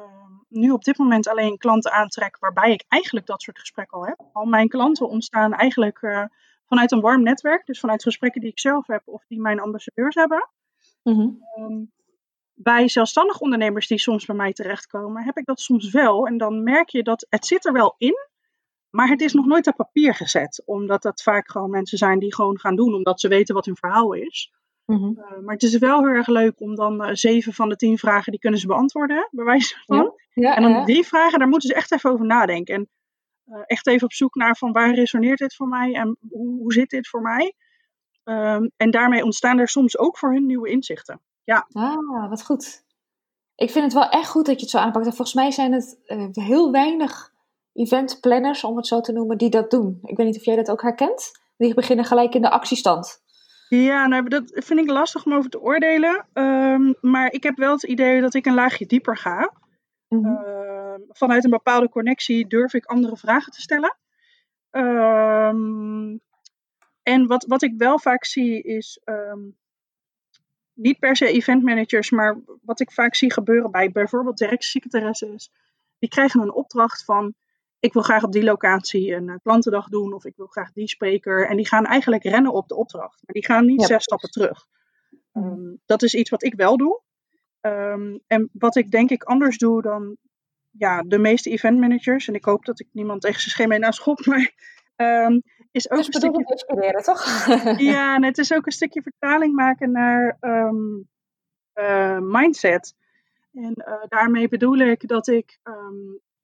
nu 0.49 0.69
op 0.69 0.83
dit 0.83 0.97
moment 0.97 1.27
alleen 1.27 1.57
klanten 1.57 1.91
aantrek 1.91 2.37
waarbij 2.39 2.71
ik 2.71 2.83
eigenlijk 2.87 3.25
dat 3.25 3.41
soort 3.41 3.59
gesprekken 3.59 3.97
al 3.97 4.05
heb. 4.05 4.19
Al 4.33 4.45
mijn 4.45 4.67
klanten 4.67 5.09
ontstaan 5.09 5.53
eigenlijk 5.53 6.01
uh, 6.01 6.23
vanuit 6.67 6.91
een 6.91 7.01
warm 7.01 7.23
netwerk, 7.23 7.65
dus 7.65 7.79
vanuit 7.79 8.03
gesprekken 8.03 8.41
die 8.41 8.49
ik 8.49 8.59
zelf 8.59 8.87
heb 8.87 9.01
of 9.05 9.25
die 9.27 9.41
mijn 9.41 9.59
ambassadeurs 9.59 10.15
hebben. 10.15 10.49
Mm 11.03 11.39
um, 11.57 11.91
bij 12.53 12.87
zelfstandig 12.87 13.39
ondernemers 13.39 13.87
die 13.87 13.99
soms 13.99 14.25
bij 14.25 14.35
mij 14.35 14.53
terechtkomen, 14.53 15.23
heb 15.23 15.37
ik 15.37 15.45
dat 15.45 15.59
soms 15.59 15.91
wel. 15.91 16.27
En 16.27 16.37
dan 16.37 16.63
merk 16.63 16.89
je 16.89 17.03
dat 17.03 17.25
het 17.29 17.45
zit 17.45 17.65
er 17.65 17.73
wel 17.73 17.95
in, 17.97 18.15
maar 18.89 19.07
het 19.07 19.21
is 19.21 19.33
nog 19.33 19.45
nooit 19.45 19.67
op 19.67 19.75
papier 19.75 20.15
gezet. 20.15 20.61
Omdat 20.65 21.01
dat 21.01 21.21
vaak 21.21 21.51
gewoon 21.51 21.69
mensen 21.69 21.97
zijn 21.97 22.19
die 22.19 22.33
gewoon 22.33 22.59
gaan 22.59 22.75
doen, 22.75 22.93
omdat 22.93 23.19
ze 23.19 23.27
weten 23.27 23.55
wat 23.55 23.65
hun 23.65 23.75
verhaal 23.75 24.13
is. 24.13 24.51
Mm 24.85 25.21
maar 25.43 25.53
het 25.53 25.63
is 25.63 25.77
wel 25.77 25.99
heel 25.99 26.15
erg 26.15 26.27
leuk 26.27 26.61
om 26.61 26.75
dan 26.75 27.03
uh, 27.03 27.09
zeven 27.13 27.53
van 27.53 27.69
de 27.69 27.75
tien 27.75 27.97
vragen, 27.97 28.31
die 28.31 28.41
kunnen 28.41 28.59
ze 28.59 28.67
beantwoorden, 28.67 29.27
bij 29.31 29.45
wijze 29.45 29.75
van. 29.85 30.13
Ja, 30.33 30.55
en 30.55 30.61
dan 30.61 30.71
ja. 30.71 30.85
die 30.85 31.03
vragen, 31.03 31.39
daar 31.39 31.47
moeten 31.47 31.69
ze 31.69 31.75
echt 31.75 31.91
even 31.91 32.11
over 32.11 32.25
nadenken. 32.25 32.75
En 32.75 32.89
echt 33.65 33.87
even 33.87 34.03
op 34.05 34.13
zoek 34.13 34.35
naar 34.35 34.57
van 34.57 34.71
waar 34.71 34.93
resoneert 34.93 35.39
dit 35.39 35.55
voor 35.55 35.67
mij 35.67 35.93
en 35.93 36.17
hoe, 36.29 36.59
hoe 36.59 36.73
zit 36.73 36.89
dit 36.89 37.07
voor 37.07 37.21
mij. 37.21 37.53
Um, 38.23 38.71
en 38.77 38.91
daarmee 38.91 39.23
ontstaan 39.23 39.59
er 39.59 39.67
soms 39.67 39.97
ook 39.97 40.17
voor 40.17 40.33
hun 40.33 40.45
nieuwe 40.45 40.69
inzichten. 40.69 41.21
Ja. 41.43 41.67
Ah, 41.71 42.29
wat 42.29 42.45
goed. 42.45 42.83
Ik 43.55 43.71
vind 43.71 43.83
het 43.83 43.93
wel 43.93 44.09
echt 44.09 44.29
goed 44.29 44.45
dat 44.45 44.55
je 44.55 44.61
het 44.61 44.69
zo 44.69 44.77
aanpakt. 44.77 45.05
En 45.05 45.13
volgens 45.13 45.33
mij 45.33 45.51
zijn 45.51 45.71
het 45.71 45.99
uh, 46.05 46.27
heel 46.31 46.71
weinig 46.71 47.31
eventplanners, 47.73 48.63
om 48.63 48.77
het 48.77 48.87
zo 48.87 49.01
te 49.01 49.11
noemen, 49.11 49.37
die 49.37 49.49
dat 49.49 49.71
doen. 49.71 49.99
Ik 50.03 50.17
weet 50.17 50.25
niet 50.25 50.37
of 50.37 50.45
jij 50.45 50.55
dat 50.55 50.71
ook 50.71 50.81
herkent. 50.81 51.31
Die 51.57 51.73
beginnen 51.73 52.05
gelijk 52.05 52.35
in 52.35 52.41
de 52.41 52.49
actiestand. 52.49 53.21
Ja, 53.67 54.07
nou, 54.07 54.27
dat 54.27 54.43
vind 54.53 54.79
ik 54.79 54.89
lastig 54.89 55.25
om 55.25 55.33
over 55.33 55.49
te 55.49 55.61
oordelen. 55.61 56.27
Um, 56.33 56.95
maar 57.01 57.31
ik 57.31 57.43
heb 57.43 57.57
wel 57.57 57.71
het 57.71 57.83
idee 57.83 58.21
dat 58.21 58.33
ik 58.33 58.45
een 58.45 58.53
laagje 58.53 58.85
dieper 58.85 59.17
ga. 59.17 59.53
Mm 60.07 60.25
-hmm. 60.25 60.43
uh, 60.45 60.82
vanuit 61.09 61.43
een 61.43 61.49
bepaalde 61.49 61.89
connectie 61.89 62.47
durf 62.47 62.73
ik 62.73 62.85
andere 62.85 63.17
vragen 63.17 63.51
te 63.51 63.61
stellen. 63.61 63.97
Um, 64.71 66.21
en 67.03 67.27
wat, 67.27 67.45
wat 67.45 67.61
ik 67.61 67.73
wel 67.77 67.99
vaak 67.99 68.25
zie 68.25 68.61
is, 68.61 69.01
um, 69.05 69.57
niet 70.73 70.99
per 70.99 71.15
se 71.15 71.27
event 71.27 71.63
managers, 71.63 72.09
maar 72.09 72.39
wat 72.61 72.79
ik 72.79 72.91
vaak 72.91 73.15
zie 73.15 73.33
gebeuren 73.33 73.71
bij 73.71 73.91
bijvoorbeeld 73.91 74.37
directiesecretaresses. 74.37 75.51
Die 75.99 76.09
krijgen 76.09 76.41
een 76.41 76.53
opdracht 76.53 77.03
van, 77.03 77.33
ik 77.79 77.93
wil 77.93 78.01
graag 78.01 78.23
op 78.23 78.31
die 78.31 78.43
locatie 78.43 79.13
een 79.13 79.27
uh, 79.27 79.35
klantendag 79.43 79.87
doen 79.87 80.13
of 80.13 80.25
ik 80.25 80.35
wil 80.35 80.47
graag 80.47 80.71
die 80.71 80.87
spreker. 80.87 81.47
En 81.47 81.57
die 81.57 81.67
gaan 81.67 81.85
eigenlijk 81.85 82.23
rennen 82.23 82.53
op 82.53 82.67
de 82.67 82.75
opdracht, 82.75 83.21
maar 83.25 83.33
die 83.33 83.45
gaan 83.45 83.65
niet 83.65 83.81
ja, 83.81 83.87
zes 83.87 84.03
stappen 84.03 84.29
terug. 84.29 84.65
Um, 85.33 85.81
dat 85.85 86.01
is 86.01 86.13
iets 86.13 86.29
wat 86.29 86.43
ik 86.43 86.55
wel 86.55 86.77
doe. 86.77 87.01
Um, 87.61 88.19
en 88.27 88.49
wat 88.53 88.75
ik 88.75 88.91
denk 88.91 89.09
ik 89.09 89.23
anders 89.23 89.57
doe 89.57 89.81
dan 89.81 90.17
ja, 90.77 91.01
de 91.01 91.17
meeste 91.17 91.49
event 91.49 91.79
managers, 91.79 92.27
en 92.27 92.33
ik 92.33 92.45
hoop 92.45 92.65
dat 92.65 92.79
ik 92.79 92.87
niemand 92.91 93.21
tegen 93.21 93.39
zijn 93.39 93.51
schema 93.51 93.77
naast 93.77 93.99
schop, 93.99 94.25
maar 94.25 94.53
um, 94.95 95.41
is 95.71 95.89
ook 95.89 95.97
dus 95.97 96.07
een 96.07 96.13
stukje... 96.13 96.45
inspireren, 96.45 97.03
toch? 97.03 97.45
ja, 97.93 98.15
en 98.15 98.23
het 98.23 98.37
is 98.37 98.53
ook 98.53 98.65
een 98.65 98.71
stukje 98.71 99.01
vertaling 99.01 99.55
maken 99.55 99.91
naar 99.91 100.37
uh, 100.41 102.19
mindset. 102.19 102.95
En 103.53 103.73
uh, 103.75 103.93
daarmee 104.07 104.47
bedoel 104.47 104.77
ik 104.77 105.07
dat 105.07 105.27
ik 105.27 105.59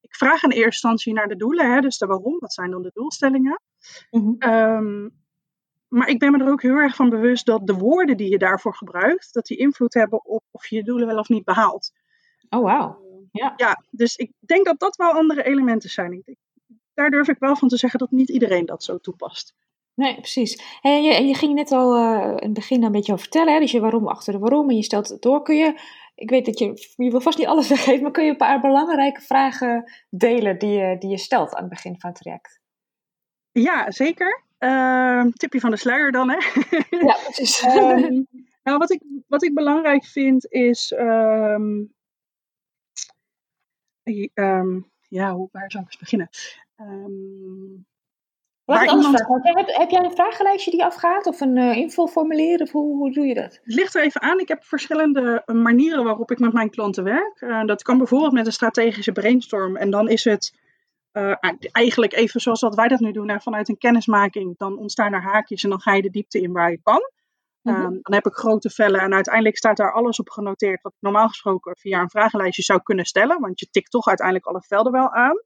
ik 0.02 0.16
vraag 0.16 0.44
in 0.44 0.50
eerste 0.50 0.64
instantie 0.64 1.14
naar 1.14 1.28
de 1.28 1.36
doelen, 1.36 1.74
hè, 1.74 1.82
dus 1.82 1.98
de 1.98 2.06
waarom, 2.06 2.40
wat 2.40 2.54
zijn 2.54 2.72
dan 2.72 2.82
de 2.82 2.92
doelstellingen. 2.94 3.62
Um, 4.40 5.12
maar 5.88 6.08
ik 6.08 6.20
ben 6.20 6.32
me 6.32 6.44
er 6.44 6.52
ook 6.52 6.62
heel 6.62 6.76
erg 6.76 6.96
van 6.96 7.10
bewust 7.10 7.46
dat 7.46 7.68
de 7.68 7.74
woorden 7.74 8.18
die 8.18 8.30
je 8.30 8.38
daarvoor 8.38 8.76
gebruikt, 8.76 9.34
dat 9.34 9.46
die 9.46 9.58
invloed 9.58 9.94
hebben 9.94 10.26
op 10.26 10.44
of 10.52 10.68
je 10.68 10.76
je 10.76 10.84
doelen 10.84 11.08
wel 11.08 11.18
of 11.18 11.30
niet 11.30 11.44
behaalt. 11.44 11.92
Oh, 12.50 12.64
wauw. 12.64 13.09
Ja. 13.32 13.54
ja, 13.58 13.84
dus 13.90 14.16
ik 14.16 14.32
denk 14.40 14.66
dat 14.66 14.80
dat 14.80 14.96
wel 14.96 15.12
andere 15.12 15.44
elementen 15.44 15.90
zijn. 15.90 16.22
Ik, 16.26 16.36
daar 16.94 17.10
durf 17.10 17.28
ik 17.28 17.40
wel 17.40 17.56
van 17.56 17.68
te 17.68 17.78
zeggen 17.78 18.00
dat 18.00 18.12
niet 18.12 18.30
iedereen 18.30 18.66
dat 18.66 18.84
zo 18.84 18.98
toepast. 18.98 19.54
Nee, 19.94 20.16
precies. 20.16 20.80
En 20.82 21.04
je, 21.04 21.24
je 21.24 21.34
ging 21.34 21.54
net 21.54 21.72
al 21.72 21.96
uh, 21.96 22.28
in 22.28 22.44
het 22.44 22.54
begin 22.54 22.84
een 22.84 22.92
beetje 22.92 23.12
over 23.12 23.24
vertellen, 23.24 23.54
hè? 23.54 23.60
dus 23.60 23.72
je 23.72 23.80
waarom 23.80 24.08
achter 24.08 24.34
de 24.34 24.40
waarom 24.40 24.70
en 24.70 24.76
je 24.76 24.84
stelt 24.84 25.10
het 25.10 25.22
door. 25.22 25.44
Kun 25.44 25.56
je 25.56 25.80
ik 26.20 26.30
weet 26.30 26.46
dat 26.46 26.60
je, 26.60 26.94
je 26.96 27.12
wil 27.12 27.22
vast 27.22 27.38
niet 27.38 27.48
alles 27.48 27.68
weggeven, 27.76 28.02
maar 28.02 28.12
kun 28.12 28.24
je 28.24 28.30
een 28.30 28.38
paar 28.38 28.60
belangrijke 28.60 29.22
vragen 29.22 29.92
delen 30.10 30.60
die 30.60 30.72
je, 30.72 30.98
die 30.98 31.10
je 31.10 31.18
stelt 31.18 31.56
aan 31.56 31.62
het 31.62 31.70
begin 31.70 32.00
van 32.00 32.10
het 32.10 32.20
traject? 32.22 32.60
Ja, 33.52 33.92
zeker. 33.92 34.44
Uh, 34.60 35.26
tipje 35.34 35.60
van 35.60 35.72
de 35.72 35.78
sluier 35.78 36.12
dan, 36.12 36.30
hè? 36.30 36.38
Ja, 36.90 37.18
precies. 37.24 37.64
um, 37.66 38.28
nou, 38.64 38.78
wat 38.78 38.92
ik, 38.92 39.02
wat 39.28 39.44
ik 39.44 39.54
belangrijk 39.54 40.06
vind 40.06 40.46
is. 40.52 40.92
Um, 40.92 41.94
um, 44.34 44.92
ja, 45.08 45.34
hoe, 45.34 45.50
waar 45.52 45.72
zou 45.72 45.84
ik 45.84 45.90
eens 45.90 46.00
beginnen? 46.00 46.30
Laat 48.70 48.84
ik 48.84 48.92
iemand... 48.92 49.20
heb, 49.44 49.68
heb, 49.68 49.90
jij 49.90 50.04
een 50.04 50.12
vragenlijstje 50.12 50.72
die 50.72 50.84
afgaat 50.84 51.26
of 51.26 51.42
een 51.42 51.58
uh, 51.58 51.76
invulformulier 51.76 52.62
of 52.62 52.72
hoe, 52.72 52.98
hoe 52.98 53.12
doe 53.12 53.26
je 53.26 53.34
dat? 53.34 53.60
Het 53.64 53.74
ligt 53.74 53.96
er 53.96 54.04
even 54.04 54.22
aan. 54.22 54.40
Ik 54.40 54.48
heb 54.48 54.64
verschillende 54.64 55.42
eh, 55.46 55.56
manieren 55.56 56.04
waarop 56.04 56.32
ik 56.32 56.40
met 56.40 56.54
mijn 56.54 56.70
klanten 56.70 57.04
werk. 57.04 57.42
Uh, 57.42 57.66
dat 57.66 57.82
kan 57.82 57.98
bijvoorbeeld 57.98 58.34
met 58.34 58.46
een 58.46 58.52
strategische 58.52 59.12
brainstorm. 59.12 59.76
En 59.76 59.90
dan 59.90 60.10
is 60.10 60.24
het 60.24 60.54
uh, 61.14 61.36
eigenlijk 61.72 62.14
even 62.14 62.42
zoals 62.42 62.60
dat 62.60 62.76
wij 62.76 62.88
dat 62.88 63.00
nu 63.00 63.12
doen, 63.12 63.42
vanuit 63.42 63.70
een 63.70 63.78
kennismaking. 63.78 64.58
Dan 64.58 64.78
ontstaan 64.78 65.14
er 65.14 65.22
haakjes 65.22 65.64
en 65.64 65.70
dan 65.70 65.82
ga 65.82 65.94
je 65.94 66.02
de 66.02 66.10
diepte 66.10 66.42
in 66.42 66.52
waar 66.52 66.72
je 66.72 66.80
kan. 66.84 67.02
Mhm. 67.62 67.76
Ehm, 67.76 67.92
dan 68.02 68.14
heb 68.14 68.26
ik 68.26 68.34
grote 68.34 68.70
vellen 68.70 69.00
en 69.00 69.14
uiteindelijk 69.14 69.58
staat 69.58 69.78
daar 69.78 69.94
alles 69.94 70.20
op 70.20 70.30
genoteerd 70.30 70.82
wat 70.82 70.92
ik 70.92 71.02
normaal 71.02 71.28
gesproken 71.28 71.78
via 71.78 72.02
een 72.02 72.10
vragenlijstje 72.10 72.64
zou 72.64 72.82
kunnen 72.82 73.06
stellen, 73.06 73.40
want 73.40 73.60
je 73.60 73.70
tikt 73.70 73.92
toch 73.92 74.08
uiteindelijk 74.08 74.48
alle 74.48 74.62
velden 74.62 74.92
wel 74.92 75.12
aan. 75.12 75.44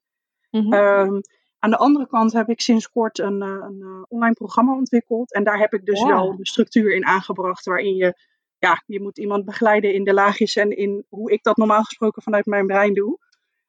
Mhm. 0.49 0.73
Ehm, 0.73 1.19
aan 1.59 1.69
de 1.69 1.77
andere 1.77 2.07
kant 2.07 2.33
heb 2.33 2.49
ik 2.49 2.61
sinds 2.61 2.89
kort 2.89 3.19
een, 3.19 3.41
eh, 3.41 3.47
een 3.49 3.81
eh, 3.81 4.03
online 4.07 4.33
programma 4.33 4.75
ontwikkeld 4.75 5.33
en 5.33 5.43
daar 5.43 5.59
heb 5.59 5.73
ik 5.73 5.85
dus 5.85 6.03
wel 6.03 6.35
de 6.35 6.47
structuur 6.47 6.95
in 6.95 7.05
aangebracht 7.05 7.65
waarin 7.65 7.95
je, 7.95 8.13
ja, 8.57 8.83
je 8.85 9.01
moet 9.01 9.17
iemand 9.17 9.45
begeleiden 9.45 9.93
in 9.93 10.03
de 10.03 10.13
laagjes 10.13 10.55
en 10.55 10.77
in 10.77 11.05
hoe 11.09 11.31
ik 11.31 11.43
dat 11.43 11.57
normaal 11.57 11.83
gesproken 11.83 12.21
vanuit 12.21 12.45
mijn 12.45 12.67
brein 12.67 12.93
doe. 12.93 13.19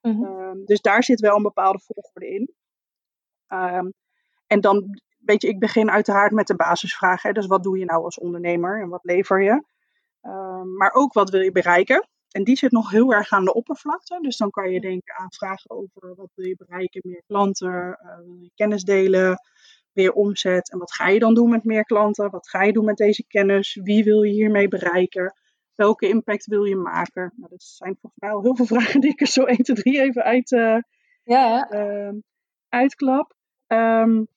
Mhm. 0.00 0.24
Ehm, 0.24 0.64
dus 0.64 0.80
daar 0.80 1.04
zit 1.04 1.20
wel 1.20 1.36
een 1.36 1.42
bepaalde 1.42 1.80
volgorde 1.80 2.28
in. 2.28 2.54
en 4.46 4.60
dan 4.60 5.00
weet 5.24 5.42
je, 5.42 5.48
ik 5.48 5.58
begin 5.58 5.90
uiteraard 5.90 6.32
met 6.32 6.46
de 6.46 6.56
basisvragen. 6.56 7.34
Dus 7.34 7.46
wat 7.46 7.62
doe 7.62 7.78
je 7.78 7.84
nou 7.84 8.04
als 8.04 8.18
ondernemer 8.18 8.80
en 8.80 8.88
wat 8.88 9.04
lever 9.04 9.42
je? 9.42 9.64
Ehm, 10.20 10.76
maar 10.76 10.92
ook 10.92 11.12
wat 11.12 11.30
wil 11.30 11.40
je 11.40 11.52
bereiken? 11.52 12.08
En 12.30 12.44
die 12.44 12.56
zit 12.56 12.70
nog 12.70 12.90
heel 12.90 13.12
erg 13.12 13.32
aan 13.32 13.44
de 13.44 13.54
oppervlakte. 13.54 14.18
Dus 14.20 14.36
dan 14.36 14.50
kan 14.50 14.70
je 14.70 14.80
denken 14.80 15.14
aan 15.14 15.32
vragen 15.32 15.70
over 15.70 16.14
wat 16.14 16.30
wil 16.34 16.46
je 16.46 16.56
bereiken, 16.56 17.00
meer 17.04 17.22
klanten, 17.26 17.98
uh, 18.02 18.16
wil 18.16 18.36
je 18.40 18.50
kennis 18.54 18.82
delen, 18.82 19.38
meer 19.92 20.12
omzet. 20.12 20.70
En 20.70 20.78
wat 20.78 20.92
ga 20.94 21.08
je 21.08 21.18
dan 21.18 21.34
doen 21.34 21.50
met 21.50 21.64
meer 21.64 21.84
klanten? 21.84 22.30
Wat 22.30 22.48
ga 22.48 22.62
je 22.62 22.72
doen 22.72 22.84
met 22.84 22.96
deze 22.96 23.26
kennis? 23.26 23.80
Wie 23.82 24.04
wil 24.04 24.22
je 24.22 24.32
hiermee 24.32 24.68
bereiken? 24.68 25.34
Welke 25.74 26.08
impact 26.08 26.46
wil 26.46 26.64
je 26.64 26.76
maken? 26.76 27.32
Nou, 27.36 27.50
dat 27.50 27.62
zijn 27.62 27.96
volgens 28.00 28.20
mij 28.20 28.30
al 28.30 28.42
heel 28.42 28.56
veel 28.56 28.66
vragen 28.76 29.00
die 29.00 29.10
ik 29.10 29.20
er 29.20 29.26
zo 29.26 29.44
1, 29.44 29.58
2, 29.58 29.76
3 29.76 30.00
even 30.00 30.22
uit, 30.22 30.50
uh, 30.50 30.78
ja. 31.24 31.72
uh, 31.72 32.12
uitklap. 32.68 33.34
Um, 33.66 34.28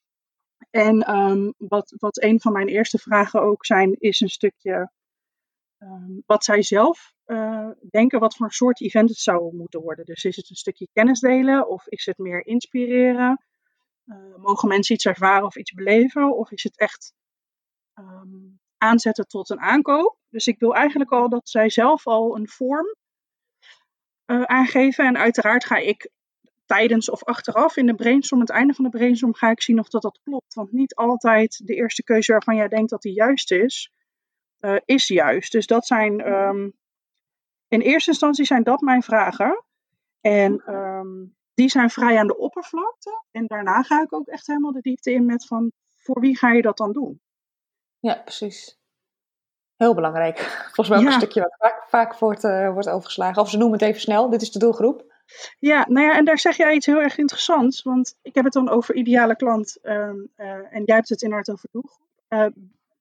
en 0.69 1.01
ehm, 1.01 1.51
wat, 1.57 1.93
wat 1.97 2.21
een 2.21 2.41
van 2.41 2.51
mijn 2.51 2.67
eerste 2.67 2.97
vragen 2.97 3.41
ook 3.41 3.65
zijn, 3.65 3.95
is 4.00 4.19
een 4.19 4.29
stukje 4.29 4.91
ehm, 5.77 6.12
wat 6.25 6.43
zij 6.43 6.62
zelf 6.62 7.13
uh, 7.25 7.69
denken 7.89 8.19
wat 8.19 8.36
voor 8.36 8.51
soort 8.51 8.81
event 8.81 9.09
het 9.09 9.17
zou 9.17 9.55
moeten 9.55 9.81
worden. 9.81 10.05
Dus 10.05 10.24
is 10.24 10.36
het 10.36 10.50
een 10.50 10.55
stukje 10.55 10.88
kennis 10.93 11.19
delen 11.19 11.69
of 11.69 11.88
is 11.88 12.05
het 12.05 12.17
meer 12.17 12.45
inspireren? 12.45 13.45
Uh, 14.05 14.36
mogen 14.36 14.67
mensen 14.67 14.95
iets 14.95 15.05
ervaren 15.05 15.45
of 15.45 15.55
iets 15.55 15.71
beleven? 15.71 16.38
Of 16.38 16.51
is 16.51 16.63
het 16.63 16.77
echt 16.77 17.13
um, 18.00 18.59
aanzetten 18.77 19.27
tot 19.27 19.50
een 19.50 19.59
aankoop? 19.59 20.17
Dus 20.29 20.47
ik 20.47 20.59
wil 20.59 20.75
eigenlijk 20.75 21.12
al 21.12 21.29
dat 21.29 21.50
zij 21.50 21.69
zelf 21.69 22.07
al 22.07 22.38
een 22.38 22.47
vorm 22.47 22.95
uh, 24.25 24.43
aangeven. 24.43 25.05
En 25.05 25.17
uiteraard 25.17 25.65
ga 25.65 25.77
ik 25.77 26.09
tijdens 26.67 27.09
of 27.09 27.24
achteraf 27.24 27.77
in 27.77 27.86
de 27.86 27.95
brainstorm, 27.95 28.41
het 28.41 28.50
einde 28.50 28.74
van 28.74 28.83
de 28.83 28.89
brainstorm, 28.89 29.33
ga 29.33 29.50
ik 29.50 29.62
zien 29.62 29.79
of 29.79 29.89
dat, 29.89 30.01
dat 30.01 30.19
klopt. 30.24 30.53
Want 30.53 30.71
niet 30.71 30.95
altijd 30.95 31.62
de 31.65 31.75
eerste 31.75 32.03
keuze 32.03 32.31
waarvan 32.31 32.55
jij 32.55 32.67
denkt 32.67 32.89
dat 32.89 33.01
die 33.01 33.13
juist 33.13 33.51
is, 33.51 33.91
uh, 34.59 34.77
is 34.86 35.07
juist. 35.07 35.51
Dus 35.51 35.67
dat 35.67 35.86
zijn, 35.86 36.31
um, 36.31 36.74
in 37.67 37.81
eerste 37.81 38.09
instantie 38.09 38.45
zijn 38.45 38.63
dat 38.63 38.81
mijn 38.81 39.03
vragen. 39.03 39.63
En 40.21 40.74
um, 40.74 41.36
die 41.53 41.69
zijn 41.69 41.89
vrij 41.89 42.17
aan 42.17 42.27
de 42.27 42.38
oppervlakte. 42.38 43.24
En 43.31 43.45
daarna 43.45 43.83
ga 43.83 44.01
ik 44.01 44.13
ook 44.13 44.27
echt 44.27 44.47
helemaal 44.47 44.71
de 44.71 44.81
diepte 44.81 45.12
in 45.12 45.25
met 45.25 45.45
van, 45.45 45.71
voor 45.97 46.19
wie 46.19 46.38
ga 46.38 46.51
je 46.51 46.62
dat 46.62 46.77
dan 46.77 46.91
doen? 46.91 47.21
Ja, 48.00 48.15
precies. 48.15 48.79
Heel 49.75 49.95
belangrijk. 49.95 50.38
Volgens 50.63 50.89
mij 50.89 50.97
ook 50.97 51.05
een 51.05 51.12
stukje 51.12 51.41
wat 51.41 51.55
vaak, 51.57 51.89
vaak 51.89 52.17
wordt, 52.17 52.43
uh, 52.43 52.71
wordt 52.71 52.89
overgeslagen. 52.89 53.41
Of 53.41 53.50
ze 53.50 53.57
noemen 53.57 53.79
het 53.79 53.88
even 53.88 54.01
snel, 54.01 54.29
dit 54.29 54.41
is 54.41 54.51
de 54.51 54.59
doelgroep. 54.59 55.15
Ja, 55.60 55.86
nou 55.89 56.05
ja, 56.05 56.17
en 56.17 56.25
daar 56.25 56.39
zeg 56.39 56.57
jij 56.57 56.75
iets 56.75 56.86
heel 56.86 57.01
erg 57.01 57.17
interessants. 57.17 57.84
Want 57.84 58.17
ik 58.22 58.36
heb 58.36 58.43
het 58.43 58.53
dan 58.53 58.69
over 58.69 58.96
ideale 58.96 59.36
klant. 59.36 59.77
Uh, 59.84 59.93
uh, 59.93 60.74
en 60.74 60.84
jij 60.86 60.96
hebt 60.96 61.10
het 61.10 61.22
inderdaad 61.22 61.55
over 61.55 61.69
doelgroep. 61.72 62.07
Uh, 62.29 62.46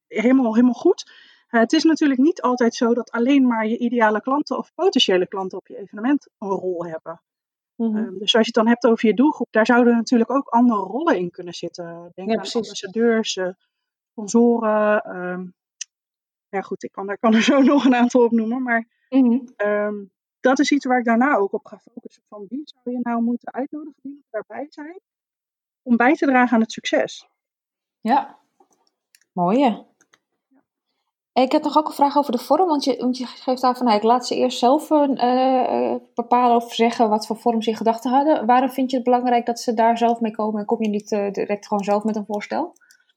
helemaal, 0.07 0.55
helemaal 0.55 0.75
goed. 0.75 1.13
het 1.47 1.73
is 1.73 1.85
natuurlijk 1.85 2.21
niet 2.21 2.43
altijd 2.43 2.75
zo 2.75 2.95
dat 2.95 3.11
alleen 3.11 3.47
maar 3.47 3.67
je 3.67 3.79
ideale 3.79 4.21
klanten 4.21 4.59
of 4.59 4.75
potentiële 4.75 5.27
klanten 5.27 5.59
op 5.59 5.67
je 5.67 5.79
evenement 5.79 6.29
een 6.39 6.49
rol 6.49 6.87
hebben. 6.87 7.21
Mm 7.77 7.95
-hmm. 7.95 8.19
dus 8.19 8.35
als 8.35 8.47
je 8.47 8.53
het 8.53 8.55
dan 8.55 8.69
hebt 8.69 8.87
over 8.87 9.09
je 9.09 9.15
doelgroep, 9.15 9.49
daar 9.51 9.67
zouden 9.67 9.97
natuurlijk 9.97 10.31
ook 10.31 10.49
andere 10.49 10.81
rollen 10.81 11.19
in 11.19 11.31
kunnen 11.31 11.55
zitten. 11.55 12.13
Denk 12.15 12.31
ja, 12.31 12.37
aan 12.37 12.51
ambassadeurs, 12.53 13.39
sponsoren. 14.11 15.01
Ehm, 15.01 15.47
ja 16.49 16.61
goed, 16.61 16.83
ik 16.83 16.93
kan, 16.93 17.07
daar 17.07 17.19
kan 17.19 17.35
er 17.35 17.43
zo 17.43 17.63
nog 17.73 17.85
een 17.85 17.95
aantal 17.95 18.25
op 18.25 18.31
noemen. 18.31 18.63
Maar 18.63 18.87
mm 19.09 19.31
-hmm 19.57 20.15
dat 20.49 20.59
is 20.59 20.71
iets 20.71 20.85
waar 20.85 20.99
ik 20.99 21.05
daarna 21.05 21.37
ook 21.37 21.53
op 21.53 21.67
ga 21.67 21.79
focussen. 21.79 22.23
Van 22.29 22.47
wie 22.49 22.63
zou 22.65 22.97
je 22.97 23.03
nou 23.03 23.23
moeten 23.23 23.53
uitnodigen, 23.53 24.01
wie 24.03 24.13
moet 24.13 24.31
daarbij 24.31 24.67
zijn, 24.69 25.01
om 25.83 25.97
bij 25.97 26.15
te 26.15 26.27
dragen 26.27 26.55
aan 26.55 26.61
het 26.61 26.73
succes. 26.73 27.29
Ja, 28.01 28.39
mooi. 29.33 29.85
Ik 31.33 31.53
heb 31.53 31.63
nog 31.63 31.77
ook 31.77 31.87
een 31.87 31.95
vraag 31.95 32.17
over 32.17 32.33
de 32.33 32.39
vorm, 32.39 32.69
want 32.69 32.85
je, 32.85 32.97
want 32.97 33.17
je 33.17 33.27
geeft 33.27 33.63
aan 33.63 33.77
van, 33.77 33.87
nou, 33.87 33.99
ik 33.99 34.05
laat 34.05 34.27
ze 34.27 34.35
eerst 34.35 34.59
zelf 34.59 34.91
uh, 34.91 35.95
bepalen 36.15 36.57
of 36.57 36.75
zeggen 36.75 37.09
wat 37.09 37.27
voor 37.27 37.37
vorm 37.37 37.63
ze 37.63 37.71
in 37.71 37.77
gedachten 37.77 38.11
hadden. 38.11 38.47
Waarom 38.47 38.71
vind 38.71 38.91
je 38.91 38.97
het 38.97 39.05
belangrijk 39.05 39.47
dat 39.47 39.61
ze 39.61 39.75
daar 39.75 39.99
zelf 39.99 40.21
mee 40.21 40.33
komen 40.33 40.61
en 40.61 40.67
kom 40.67 40.83
je 40.83 40.89
niet 40.89 41.13
uh, 41.13 41.31
direct 41.31 41.67
gewoon 41.67 41.85
zelf 41.85 42.05
met 42.05 42.17
een 42.17 42.27
voorstel? 42.27 42.73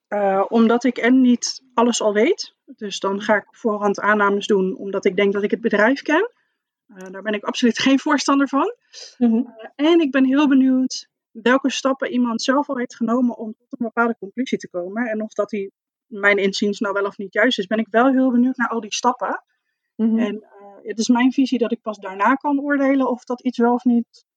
Uh, 0.09 0.45
omdat 0.47 0.83
ik 0.83 0.97
en 0.97 1.21
niet 1.21 1.63
alles 1.73 2.01
al 2.01 2.13
weet. 2.13 2.55
Dus 2.65 2.99
dan 2.99 3.21
ga 3.21 3.35
ik 3.35 3.47
voorhand 3.51 3.99
aannames 3.99 4.47
doen, 4.47 4.77
omdat 4.77 5.05
ik 5.05 5.15
denk 5.15 5.33
dat 5.33 5.43
ik 5.43 5.51
het 5.51 5.61
bedrijf 5.61 6.01
ken. 6.01 6.29
Uh, 6.95 7.09
daar 7.11 7.21
ben 7.21 7.33
ik 7.33 7.43
absoluut 7.43 7.79
geen 7.79 7.99
voorstander 7.99 8.47
van. 8.47 8.75
Mm 9.17 9.31
-hmm. 9.31 9.55
uh, 9.75 9.89
en 9.89 9.99
ik 9.99 10.11
ben 10.11 10.25
heel 10.25 10.47
benieuwd 10.47 11.09
welke 11.31 11.71
stappen 11.71 12.11
iemand 12.11 12.41
zelf 12.41 12.69
al 12.69 12.77
heeft 12.77 12.95
genomen 12.95 13.37
om 13.37 13.55
tot 13.57 13.79
een 13.79 13.85
bepaalde 13.85 14.15
conclusie 14.19 14.57
te 14.57 14.69
komen. 14.69 15.05
En 15.07 15.21
of 15.21 15.33
dat 15.33 15.49
die, 15.49 15.71
mijn 16.05 16.37
inziens, 16.37 16.79
nou 16.79 16.93
wel 16.93 17.05
of 17.05 17.17
niet 17.17 17.33
juist 17.33 17.59
is, 17.59 17.67
ben 17.67 17.77
ik 17.77 17.87
wel 17.89 18.11
heel 18.11 18.31
benieuwd 18.31 18.57
naar 18.57 18.69
al 18.69 18.79
die 18.79 18.93
stappen. 18.93 19.43
Mm 19.95 20.09
-hmm. 20.09 20.19
En 20.19 20.35
uh, 20.35 20.49
het 20.81 20.99
is 20.99 21.07
mijn 21.07 21.31
visie 21.31 21.57
dat 21.57 21.71
ik 21.71 21.81
pas 21.81 21.97
daarna 21.97 22.33
kan 22.33 22.61
oordelen 22.61 23.09
of 23.09 23.23
dat 23.23 23.41
iets 23.41 23.57
wel 23.57 23.73
of 23.73 23.83
niet 23.83 24.27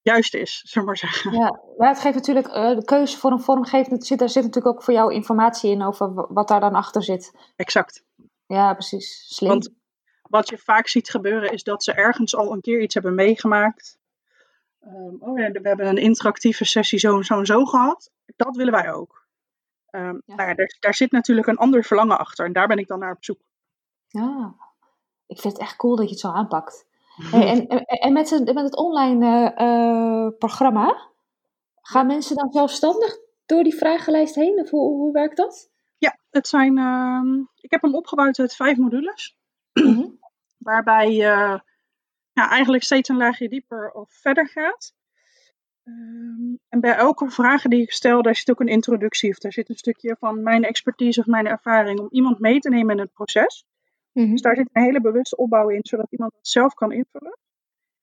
juist 0.00 0.34
is, 0.34 0.62
zullen 0.64 0.86
maar 0.86 0.96
zeggen. 0.96 1.32
Ja, 1.32 1.60
maar 1.76 1.88
het 1.88 2.00
geeft 2.00 2.14
natuurlijk, 2.14 2.52
de 2.52 2.84
keuze 2.84 3.18
voor 3.18 3.30
een 3.30 3.40
vorm 3.40 3.64
geeft, 3.64 4.06
zit, 4.06 4.18
daar 4.18 4.28
zit 4.28 4.44
natuurlijk 4.44 4.74
ook 4.74 4.82
voor 4.82 4.94
jou 4.94 5.14
informatie 5.14 5.70
in 5.70 5.82
over 5.82 6.32
wat 6.32 6.48
daar 6.48 6.60
dan 6.60 6.74
achter 6.74 7.02
zit. 7.02 7.32
Exact. 7.56 8.04
Ja, 8.46 8.72
precies. 8.72 9.34
Slim. 9.34 9.50
Want 9.50 9.70
wat 10.28 10.48
je 10.48 10.58
vaak 10.58 10.88
ziet 10.88 11.10
gebeuren 11.10 11.52
is 11.52 11.62
dat 11.62 11.84
ze 11.84 11.92
ergens 11.92 12.36
al 12.36 12.52
een 12.52 12.60
keer 12.60 12.80
iets 12.80 12.94
hebben 12.94 13.14
meegemaakt. 13.14 13.98
Um, 14.84 15.16
oh 15.20 15.38
ja, 15.38 15.50
we 15.50 15.68
hebben 15.68 15.86
een 15.86 15.96
interactieve 15.96 16.64
sessie 16.64 16.98
zo 16.98 17.16
en 17.16 17.24
zo 17.24 17.38
en 17.38 17.46
zo 17.46 17.64
gehad. 17.64 18.10
Dat 18.36 18.56
willen 18.56 18.72
wij 18.72 18.92
ook. 18.92 19.26
Um, 19.90 20.22
ja. 20.26 20.34
Nou 20.34 20.48
ja, 20.48 20.54
daar, 20.54 20.76
daar, 20.80 20.94
zit 20.94 21.10
natuurlijk 21.10 21.46
een 21.46 21.56
ander 21.56 21.84
verlangen 21.84 22.18
achter 22.18 22.46
en 22.46 22.52
daar 22.52 22.66
ben 22.66 22.78
ik 22.78 22.86
dan 22.86 22.98
naar 22.98 23.12
op 23.12 23.24
zoek. 23.24 23.40
Ja, 24.08 24.54
ik 25.26 25.40
vind 25.40 25.52
het 25.52 25.62
echt 25.62 25.76
cool 25.76 25.96
dat 25.96 26.04
je 26.04 26.10
het 26.10 26.20
zo 26.20 26.28
aanpakt. 26.28 26.86
Hey, 27.16 27.48
en, 27.48 27.66
en, 27.66 27.84
en, 27.84 28.12
met, 28.12 28.30
het, 28.30 28.54
met 28.54 28.64
het 28.64 28.76
online 28.76 29.54
uh, 29.58 30.38
programma, 30.38 31.10
gaan 31.80 32.06
mensen 32.06 32.36
dan 32.36 32.52
zelfstandig 32.52 33.18
door 33.46 33.62
die 33.62 33.74
vragenlijst 33.74 34.34
heen? 34.34 34.60
Of 34.60 34.70
hoe, 34.70 34.88
hoe 34.88 35.12
werkt 35.12 35.36
dat? 35.36 35.70
Ja, 35.98 36.18
het 36.30 36.48
zijn, 36.48 36.78
uh, 36.78 37.44
ik 37.56 37.70
heb 37.70 37.82
hem 37.82 37.94
opgebouwd 37.94 38.38
uit 38.38 38.56
vijf 38.56 38.76
modules. 38.76 39.35
Mhm. 39.84 40.08
Waarbij 40.68 41.12
je 41.12 41.60
ja, 42.32 42.50
eigenlijk 42.50 42.82
steeds 42.84 43.08
een 43.08 43.16
laagje 43.16 43.48
dieper 43.48 43.90
of 43.90 44.12
verder 44.12 44.48
gaat. 44.48 44.94
Um, 45.84 46.58
en 46.68 46.80
bij 46.80 46.94
elke 46.94 47.30
vraag 47.30 47.62
die 47.62 47.82
ik 47.82 47.92
stel, 47.92 48.22
daar 48.22 48.36
zit 48.36 48.50
ook 48.50 48.60
een 48.60 48.68
introductie 48.68 49.30
of 49.30 49.38
daar 49.38 49.52
zit 49.52 49.68
een 49.68 49.76
stukje 49.76 50.16
van 50.18 50.42
mijn 50.42 50.64
expertise 50.64 51.20
of 51.20 51.26
mijn 51.26 51.46
ervaring 51.46 51.98
om 51.98 52.08
iemand 52.10 52.38
mee 52.38 52.58
te 52.58 52.68
nemen 52.68 52.94
in 52.94 53.00
het 53.00 53.12
proces. 53.12 53.64
Mm-hmm. 54.12 54.32
Dus 54.32 54.40
daar 54.40 54.56
zit 54.56 54.68
een 54.72 54.82
hele 54.82 55.00
bewuste 55.00 55.36
opbouw 55.36 55.68
in, 55.68 55.80
zodat 55.82 56.06
iemand 56.10 56.32
het 56.32 56.48
zelf 56.48 56.74
kan 56.74 56.92
invullen. 56.92 57.38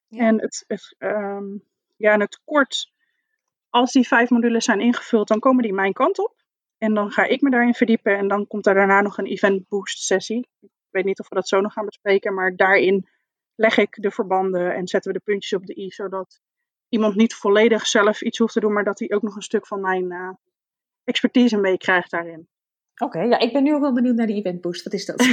Ja. 0.08 0.26
En 0.26 0.42
het, 0.42 0.64
het, 0.68 0.96
um, 1.00 1.64
ja, 1.96 2.14
in 2.14 2.20
het 2.20 2.42
kort, 2.44 2.92
als 3.70 3.92
die 3.92 4.08
vijf 4.08 4.30
modules 4.30 4.66
zijn 4.66 4.80
ingevuld, 4.80 5.28
dan 5.28 5.40
komen 5.40 5.64
die 5.64 5.74
mijn 5.74 5.94
kant 5.94 6.20
op. 6.20 6.44
En 6.78 6.94
dan 6.94 7.12
ga 7.12 7.24
ik 7.24 7.42
me 7.42 7.50
daarin 7.50 7.74
verdiepen 7.74 8.18
en 8.18 8.28
dan 8.28 8.48
komt 8.48 8.66
er 8.66 8.74
daarna 8.74 9.02
nog 9.02 9.18
een 9.18 9.26
event 9.26 9.68
boost 9.68 10.04
sessie 10.04 10.48
weet 10.94 11.06
niet 11.06 11.20
of 11.20 11.30
we 11.30 11.36
dat 11.36 11.48
zo 11.48 11.62
nog 11.62 11.74
gaan 11.74 11.86
bespreken, 11.86 12.34
maar 12.34 12.56
daarin 12.56 13.08
leg 13.56 13.78
ik 13.78 14.02
de 14.02 14.12
verbanden 14.12 14.76
en 14.76 14.88
zetten 14.88 15.12
we 15.12 15.18
de 15.18 15.24
puntjes 15.24 15.54
op 15.54 15.66
de 15.66 15.80
i, 15.80 15.90
zodat 15.90 16.42
iemand 16.90 17.16
niet 17.16 17.34
volledig 17.34 17.88
zelf 17.88 18.22
iets 18.22 18.38
hoeft 18.38 18.54
te 18.54 18.60
doen, 18.60 18.74
maar 18.74 18.84
dat 18.84 19.00
hij 19.00 19.12
ook 19.12 19.22
nog 19.22 19.36
een 19.36 19.42
stuk 19.42 19.68
van 19.68 19.82
mijn 19.82 20.12
uh, 20.12 20.30
expertise 21.04 21.58
meekrijgt 21.58 22.12
daarin. 22.12 22.48
Oké, 22.94 23.18
okay, 23.18 23.28
ja, 23.30 23.40
ik 23.40 23.54
ben 23.54 23.64
nu 23.64 23.74
ook 23.74 23.82
wel 23.82 23.94
benieuwd 23.94 24.16
naar 24.16 24.28
die 24.28 24.36
event 24.36 24.62
boost. 24.62 24.84
Wat 24.84 24.94
is 24.94 25.06
dat? 25.06 25.18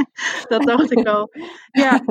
dat 0.52 0.62
dacht 0.62 0.90
ik 0.90 1.06
al. 1.06 1.30
Ja, 1.70 2.02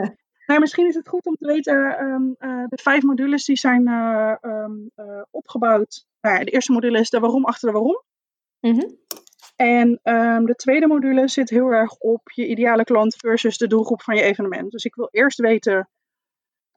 nou, 0.46 0.60
misschien 0.60 0.88
is 0.88 0.96
het 0.96 1.08
goed 1.08 1.26
om 1.26 1.36
te 1.36 1.46
weten, 1.46 2.04
um, 2.04 2.36
uh, 2.40 2.64
de 2.68 2.82
vijf 2.82 3.04
modules 3.04 3.46
die 3.46 3.58
zijn 3.58 3.90
uh, 3.90 4.36
um, 4.42 4.92
opgebouwd. 5.32 6.06
Nou, 6.22 6.44
de 6.44 6.52
eerste 6.52 6.72
module 6.72 7.00
is 7.00 7.10
de 7.10 7.20
waarom 7.20 7.46
achter 7.46 7.68
de 7.68 7.74
waarom. 7.74 8.04
Mm 8.60 8.80
-hmm. 8.80 8.98
En 9.56 10.00
um, 10.04 10.46
de 10.46 10.56
tweede 10.56 10.88
module 10.88 11.28
zit 11.28 11.50
heel 11.50 11.70
erg 11.72 11.98
op 11.98 12.32
je 12.32 12.48
ideale 12.48 12.84
klant 12.84 13.16
versus 13.16 13.58
de 13.58 13.68
doelgroep 13.68 14.02
van 14.02 14.16
je 14.16 14.22
evenement. 14.22 14.72
Dus 14.72 14.86
ik 14.86 14.96
wil 14.96 15.08
eerst 15.12 15.40
weten 15.40 15.90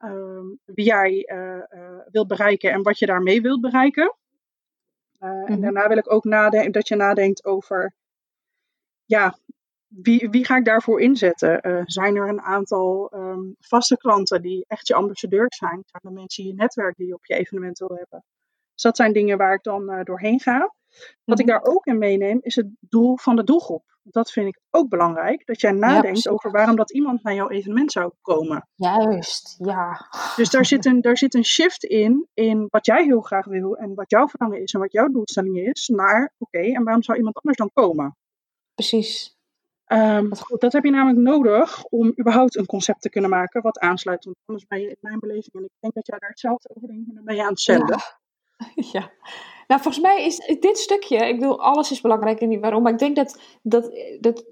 um, 0.03 0.59
wie 0.65 0.85
jij 0.85 1.29
uh, 1.31 1.61
uh, 1.69 1.99
wilt 2.11 2.27
bereiken 2.27 2.71
en 2.71 2.81
wat 2.81 2.99
je 2.99 3.05
daarmee 3.05 3.41
wilt 3.41 3.61
bereiken. 3.61 4.15
Uh, 5.19 5.29
mm 5.29 5.37
-hmm. 5.37 5.45
En 5.45 5.61
daarna 5.61 5.87
wil 5.87 5.97
ik 5.97 6.11
ook 6.11 6.23
nadenken, 6.23 6.71
dat 6.71 6.87
je 6.87 6.95
nadenkt 6.95 7.45
over 7.45 7.93
ja, 9.05 9.37
wie, 9.87 10.29
wie 10.29 10.45
ga 10.45 10.57
ik 10.57 10.65
daarvoor 10.65 11.01
inzetten? 11.01 11.83
Zijn 11.85 12.15
er 12.15 12.29
een 12.29 12.41
aantal 12.41 13.11
um, 13.13 13.55
vaste 13.59 13.97
klanten 13.97 14.41
die 14.41 14.65
echt 14.67 14.87
je 14.87 14.93
ambassadeurs 14.93 15.57
zijn? 15.57 15.83
Zijn 15.85 16.03
er 16.03 16.11
mensen 16.11 16.43
in 16.43 16.49
je 16.49 16.55
netwerk 16.55 16.95
die 16.95 17.07
je 17.07 17.13
op 17.13 17.25
je 17.25 17.35
evenement 17.35 17.79
wil 17.79 17.95
hebben? 17.95 18.23
Dus 18.73 18.83
dat 18.83 18.95
zijn 18.95 19.13
dingen 19.13 19.37
waar 19.37 19.53
ik 19.53 19.63
dan 19.63 20.03
doorheen 20.03 20.39
ga. 20.39 20.73
Wat 21.23 21.39
ik 21.39 21.45
mhm. 21.45 21.55
daar 21.55 21.73
ook 21.73 21.85
in 21.85 21.97
meeneem, 21.97 22.39
is 22.41 22.55
het 22.55 22.67
doel 22.79 23.17
van 23.17 23.35
de 23.35 23.43
doelgroep. 23.43 23.97
Dat 24.03 24.31
vind 24.31 24.47
ik 24.47 24.59
ook 24.69 24.89
belangrijk. 24.89 25.45
Dat 25.45 25.61
jij 25.61 25.71
nadenkt 25.71 26.29
over 26.29 26.51
waarom 26.51 26.75
dat 26.75 26.91
iemand 26.91 27.23
naar 27.23 27.33
jouw 27.33 27.49
evenement 27.49 27.91
zou 27.91 28.11
komen. 28.21 28.67
Juist, 28.75 29.55
ja. 29.57 30.07
Dus 30.35 30.49
daar 30.49 30.65
zit 30.65 30.85
een, 30.85 31.01
daar 31.01 31.17
zit 31.17 31.33
een 31.33 31.45
shift 31.45 31.83
in, 31.83 32.27
in 32.33 32.67
wat 32.69 32.85
jij 32.85 33.03
heel 33.03 33.21
graag 33.21 33.45
wil 33.45 33.77
en 33.77 33.95
wat 33.95 34.09
jouw 34.09 34.27
verlangen 34.27 34.61
is 34.61 34.73
en 34.73 34.79
wat 34.79 34.91
jouw 34.91 35.07
doelstelling 35.07 35.57
is, 35.57 35.87
naar 35.87 36.33
oké, 36.37 36.59
en 36.59 36.83
waarom 36.83 37.03
zou 37.03 37.17
iemand 37.17 37.35
anders 37.35 37.57
dan 37.57 37.71
komen? 37.73 38.17
Precies. 38.73 39.37
Um, 39.91 40.29
dat 40.57 40.73
heb 40.73 40.83
je 40.83 40.91
namelijk 40.91 41.19
nodig 41.19 41.83
om 41.83 42.13
überhaupt 42.19 42.57
een 42.57 42.65
concept 42.65 43.01
te 43.01 43.09
kunnen 43.09 43.29
maken 43.29 43.61
wat 43.61 43.79
aansluit. 43.79 44.25
Want 44.25 44.37
anders 44.45 44.67
ben 44.67 44.81
je 44.81 44.87
in 44.87 44.97
mijn 44.99 45.19
beleving, 45.19 45.55
en 45.55 45.63
ik 45.63 45.69
denk 45.79 45.93
dat 45.93 46.07
jij 46.07 46.19
daar 46.19 46.29
hetzelfde 46.29 46.69
over 46.75 46.87
denkt, 46.87 47.15
dan 47.15 47.23
ben 47.23 47.35
je 47.35 47.43
aan 47.43 47.49
het 47.49 47.59
zenden. 47.59 47.97
Ja. 47.97 48.19
Nou, 49.67 49.81
volgens 49.81 50.03
mij 50.03 50.25
is 50.25 50.57
dit 50.59 50.77
stukje, 50.77 51.27
ik 51.27 51.39
bedoel, 51.39 51.61
alles 51.61 51.91
is 51.91 52.01
belangrijk 52.01 52.39
en 52.39 52.47
niet 52.47 52.59
waarom, 52.59 52.83
maar 52.83 52.91
ik 52.91 52.99
denk 52.99 53.15
dat, 53.15 53.41
dat, 53.61 53.91
dat 54.19 54.45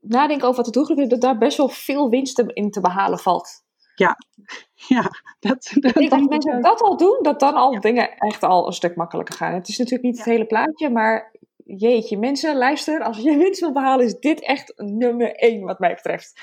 nadenken 0.00 0.44
over 0.44 0.56
wat 0.56 0.64
de 0.64 0.78
doelgroep 0.78 0.98
is, 0.98 1.08
dat 1.08 1.20
daar 1.20 1.38
best 1.38 1.56
wel 1.56 1.68
veel 1.68 2.10
winst 2.10 2.38
in 2.38 2.70
te 2.70 2.80
behalen 2.80 3.18
valt. 3.18 3.62
Ja, 3.94 4.16
ja. 4.88 5.10
Dat, 5.38 5.70
dat 5.74 5.96
ik 5.96 6.10
denk 6.10 6.10
dat 6.10 6.28
mensen 6.28 6.62
dat 6.62 6.80
al 6.80 6.96
doen, 6.96 7.18
dat 7.22 7.40
dan 7.40 7.54
al 7.54 7.80
dingen 7.80 8.16
echt 8.16 8.42
al 8.42 8.66
een 8.66 8.72
stuk 8.72 8.96
makkelijker 8.96 9.34
gaan. 9.34 9.54
Het 9.54 9.68
is 9.68 9.78
natuurlijk 9.78 10.04
niet 10.04 10.16
het 10.16 10.26
hele 10.26 10.46
plaatje, 10.46 10.90
maar 10.90 11.32
jeetje, 11.64 12.18
mensen, 12.18 12.56
luister, 12.56 13.02
als 13.02 13.18
je 13.18 13.36
winst 13.36 13.60
wil 13.60 13.72
behalen, 13.72 14.06
is 14.06 14.18
dit 14.18 14.40
echt 14.40 14.72
nummer 14.76 15.34
één 15.34 15.60
wat 15.60 15.78
mij 15.78 15.94
betreft. 15.94 16.40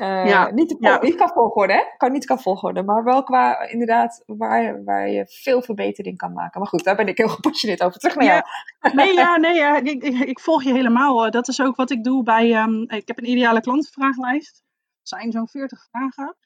Uh, 0.00 0.26
ja, 0.26 0.50
niet, 0.50 0.76
ja. 0.78 0.98
niet 1.02 1.14
qua 1.14 1.28
volgorde, 1.28 1.72
hè? 1.72 1.82
Kan 1.96 2.12
niet 2.12 2.24
qua 2.24 2.38
volgorde, 2.38 2.82
maar 2.82 3.04
wel 3.04 3.22
qua 3.22 3.68
inderdaad 3.68 4.22
waar, 4.26 4.84
waar 4.84 5.08
je 5.08 5.26
veel 5.26 5.62
verbetering 5.62 6.16
kan 6.16 6.32
maken. 6.32 6.60
Maar 6.60 6.68
goed, 6.68 6.84
daar 6.84 6.96
ben 6.96 7.06
ik 7.06 7.16
heel 7.16 7.28
gepassioneerd 7.28 7.82
over. 7.82 7.98
Terug 7.98 8.16
naar 8.16 8.24
ja. 8.24 8.46
jou. 8.80 8.94
Nee, 8.94 9.14
ja, 9.14 9.36
nee, 9.46 9.54
ja, 9.54 9.76
ik, 9.76 10.02
ik, 10.02 10.18
ik, 10.18 10.40
volg 10.40 10.62
je 10.62 10.72
helemaal. 10.72 11.30
Dat 11.30 11.48
is 11.48 11.62
ook 11.62 11.76
wat 11.76 11.90
ik 11.90 12.04
doe 12.04 12.22
bij. 12.22 12.62
Um, 12.62 12.82
ik 12.82 13.08
heb 13.08 13.18
een 13.18 13.30
ideale 13.30 13.60
klantenvraaglijst. 13.60 14.62
Het 14.98 15.08
zijn 15.08 15.32
zo'n 15.32 15.48
40 15.48 15.86
vragen. 15.90 16.36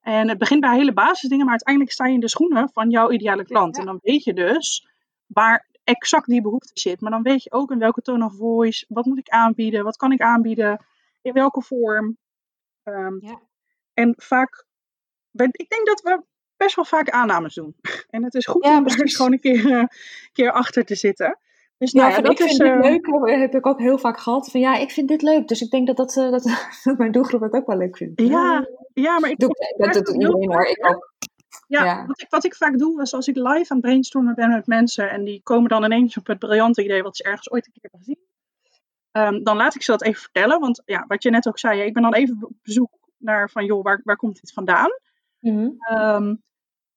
En 0.00 0.28
het 0.28 0.38
begint 0.38 0.60
bij 0.60 0.76
hele 0.76 0.92
basisdingen, 0.92 1.44
maar 1.44 1.54
uiteindelijk 1.54 1.92
sta 1.92 2.06
je 2.06 2.14
in 2.14 2.20
de 2.20 2.28
schoenen 2.28 2.70
van 2.72 2.90
jouw 2.90 3.10
ideale 3.10 3.44
klant. 3.44 3.78
En 3.78 3.84
dan 3.84 3.98
weet 4.02 4.24
je 4.24 4.32
dus 4.34 4.88
waar 5.26 5.66
exact 5.84 6.26
die 6.26 6.42
behoefte 6.42 6.80
zit. 6.80 7.00
Maar 7.00 7.10
dan 7.10 7.22
weet 7.22 7.42
je 7.42 7.52
ook 7.52 7.70
in 7.70 7.78
welke 7.78 8.02
tone 8.02 8.24
of 8.24 8.36
voice, 8.36 8.84
wat 8.88 9.04
moet 9.04 9.18
ik 9.18 9.28
aanbieden, 9.28 9.84
wat 9.84 9.96
kan 9.96 10.12
ik 10.12 10.20
aanbieden, 10.20 10.84
in 11.22 11.32
welke 11.32 11.62
vorm. 11.62 12.16
Um, 12.84 13.18
ja. 13.20 13.40
En 13.94 14.14
vaak, 14.16 14.66
ik 15.32 15.68
denk 15.68 15.86
dat 15.86 16.00
we 16.00 16.22
best 16.56 16.76
wel 16.76 16.84
vaak 16.84 17.10
aannames 17.10 17.54
doen. 17.54 17.74
En 18.10 18.24
het 18.24 18.34
is 18.34 18.46
goed 18.46 18.64
om 18.64 18.86
er 18.86 19.10
gewoon 19.10 19.32
een 19.32 19.40
keer, 19.40 19.66
uh, 19.66 19.84
keer 20.32 20.52
achter 20.52 20.84
te 20.84 20.94
zitten. 20.94 21.38
Dus 21.78 21.92
nou, 21.92 22.10
ja, 22.10 22.20
dat 22.20 22.30
ik 22.30 22.38
vind 22.38 22.58
dit 22.58 22.68
uh, 22.68 22.80
leuk, 22.80 23.40
heb 23.40 23.54
ik 23.54 23.66
ook 23.66 23.78
heel 23.78 23.98
vaak 23.98 24.18
gehad. 24.18 24.50
Van 24.50 24.60
ja, 24.60 24.76
ik 24.76 24.90
vind 24.90 25.08
dit 25.08 25.22
leuk. 25.22 25.48
Dus 25.48 25.60
ik 25.60 25.70
denk 25.70 25.86
dat, 25.86 25.96
dat, 25.96 26.16
uh, 26.16 26.30
dat, 26.30 26.42
dat 26.84 26.98
mijn 26.98 27.12
doelgroep 27.12 27.40
het 27.40 27.52
ook 27.52 27.66
wel 27.66 27.76
leuk 27.76 27.96
vindt. 27.96 28.20
Ja, 28.20 28.68
ja 28.92 29.18
maar 29.18 29.30
ik 29.30 29.38
doe, 29.38 29.74
dat, 29.76 29.92
dat 29.92 30.04
doet 30.06 30.14
iedereen 30.14 30.52
hoor. 30.52 30.66
Ik 30.66 30.86
ook. 30.88 31.12
Ja, 31.66 32.06
Wat, 32.06 32.20
ik, 32.20 32.26
wat 32.30 32.44
ik 32.44 32.54
vaak 32.54 32.78
doe, 32.78 33.02
is 33.02 33.14
als 33.14 33.28
ik 33.28 33.36
live 33.36 33.48
aan 33.48 33.76
het 33.76 33.80
brainstormen 33.80 34.34
ben 34.34 34.50
met 34.50 34.66
mensen 34.66 35.10
en 35.10 35.24
die 35.24 35.40
komen 35.42 35.68
dan 35.68 35.84
ineens 35.84 36.16
op 36.16 36.26
het 36.26 36.38
briljante 36.38 36.84
idee 36.84 37.02
wat 37.02 37.16
ze 37.16 37.22
ergens 37.22 37.50
ooit 37.50 37.66
een 37.66 37.72
keer 37.72 37.82
hebben 37.82 38.00
gezien. 38.00 38.18
Um, 39.16 39.44
dan 39.44 39.56
laat 39.56 39.74
ik 39.74 39.82
ze 39.82 39.90
dat 39.90 40.02
even 40.02 40.20
vertellen. 40.20 40.60
Want 40.60 40.82
ja, 40.84 41.04
wat 41.08 41.22
je 41.22 41.30
net 41.30 41.48
ook 41.48 41.58
zei, 41.58 41.80
ik 41.80 41.92
ben 41.92 42.02
dan 42.02 42.14
even 42.14 42.36
op 42.40 42.52
bezoek 42.62 42.90
naar 43.18 43.50
van 43.50 43.64
joh, 43.64 43.82
waar, 43.82 44.00
waar 44.04 44.16
komt 44.16 44.40
dit 44.40 44.52
vandaan? 44.52 44.90
Mm 45.40 45.76
um, 45.90 46.42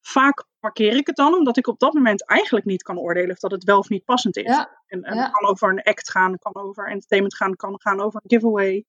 vaak 0.02 0.46
markeer 0.60 0.96
ik 0.96 1.08
het 1.08 1.16
dan, 1.16 1.34
omdat 1.34 1.58
ik 1.58 1.68
op 1.68 1.80
dat 1.80 1.94
moment 1.94 2.26
eigenlijk 2.26 2.66
niet 2.66 2.84
kan 2.84 3.00
oordelen 3.00 3.32
of 3.32 3.40
dat 3.40 3.52
het 3.52 3.64
wel 3.64 3.78
of 3.78 3.90
niet 3.90 4.04
passend 4.04 4.38
is. 4.38 4.56
Ja. 4.56 4.82
En, 4.88 5.04
en 5.04 5.18
het 5.18 5.32
kan 5.32 5.50
over 5.50 5.70
een 5.70 5.84
act 5.84 6.12
gaan, 6.12 6.38
kan 6.38 6.56
over 6.56 6.88
entertainment 6.88 7.36
gaan, 7.36 7.56
kan 7.56 7.82
gaan 7.82 8.02
over 8.02 8.22
een 8.24 8.38
giveaway. 8.38 8.86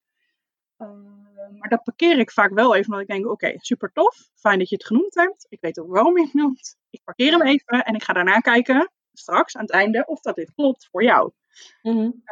Um, 0.79 1.27
maar 1.59 1.69
dat 1.69 1.83
parkeer 1.83 2.19
ik 2.19 2.31
vaak 2.31 2.51
wel 2.51 2.75
even, 2.75 2.93
omdat 2.93 3.09
ik 3.09 3.15
denk, 3.15 3.27
oké, 3.27 3.53
super 3.57 3.93
tof, 3.93 4.31
fijn 4.35 4.59
dat 4.59 4.69
je 4.69 4.75
het 4.75 4.87
genoemd 4.87 5.15
hebt. 5.15 5.47
Ik 5.49 5.61
weet 5.61 5.79
ook 5.79 5.89
waarom 5.89 6.19
je 6.19 6.25
het 6.25 6.35
noemt. 6.35 6.77
Ik 6.91 7.01
parkeer 7.05 7.33
hem 7.33 7.43
even 7.43 7.85
en 7.85 7.95
ik 7.95 8.03
ga 8.03 8.13
daarna 8.13 8.39
kijken, 8.39 8.91
straks 9.13 9.57
aan 9.57 9.63
het 9.63 9.73
einde, 9.73 10.05
of 10.07 10.21
dat 10.21 10.35
dit 10.35 10.53
klopt 10.55 10.89
voor 10.91 11.03
jou. 11.03 11.33
Mm 11.83 12.23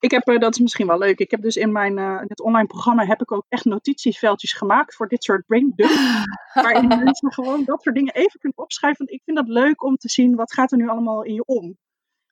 ik 0.00 0.10
heb, 0.10 0.28
uh, 0.28 0.38
dat 0.38 0.54
is 0.54 0.60
misschien 0.60 0.86
wel 0.86 0.98
leuk, 0.98 1.18
ik 1.18 1.30
heb 1.30 1.42
dus 1.42 1.56
in 1.56 1.72
mijn 1.72 1.98
uh, 1.98 2.20
het 2.20 2.40
online 2.40 2.66
programma 2.66 3.06
heb 3.06 3.20
ik 3.20 3.32
ook 3.32 3.46
echt 3.48 3.64
notitieveldjes 3.64 4.52
gemaakt 4.52 4.94
voor 4.94 5.08
dit 5.08 5.24
soort 5.24 5.46
brain 5.46 5.72
dumps. 5.74 6.24
waarin 6.54 6.88
mensen 6.88 7.32
gewoon 7.32 7.64
dat 7.64 7.82
soort 7.82 7.94
dingen 7.94 8.14
even 8.14 8.40
kunnen 8.40 8.58
opschrijven. 8.58 8.98
Want 8.98 9.18
ik 9.18 9.22
vind 9.24 9.36
dat 9.36 9.48
leuk 9.48 9.82
om 9.82 9.96
te 9.96 10.08
zien, 10.08 10.34
wat 10.34 10.52
gaat 10.52 10.72
er 10.72 10.78
nu 10.78 10.88
allemaal 10.88 11.22
in 11.22 11.34
je 11.34 11.44
om. 11.44 11.76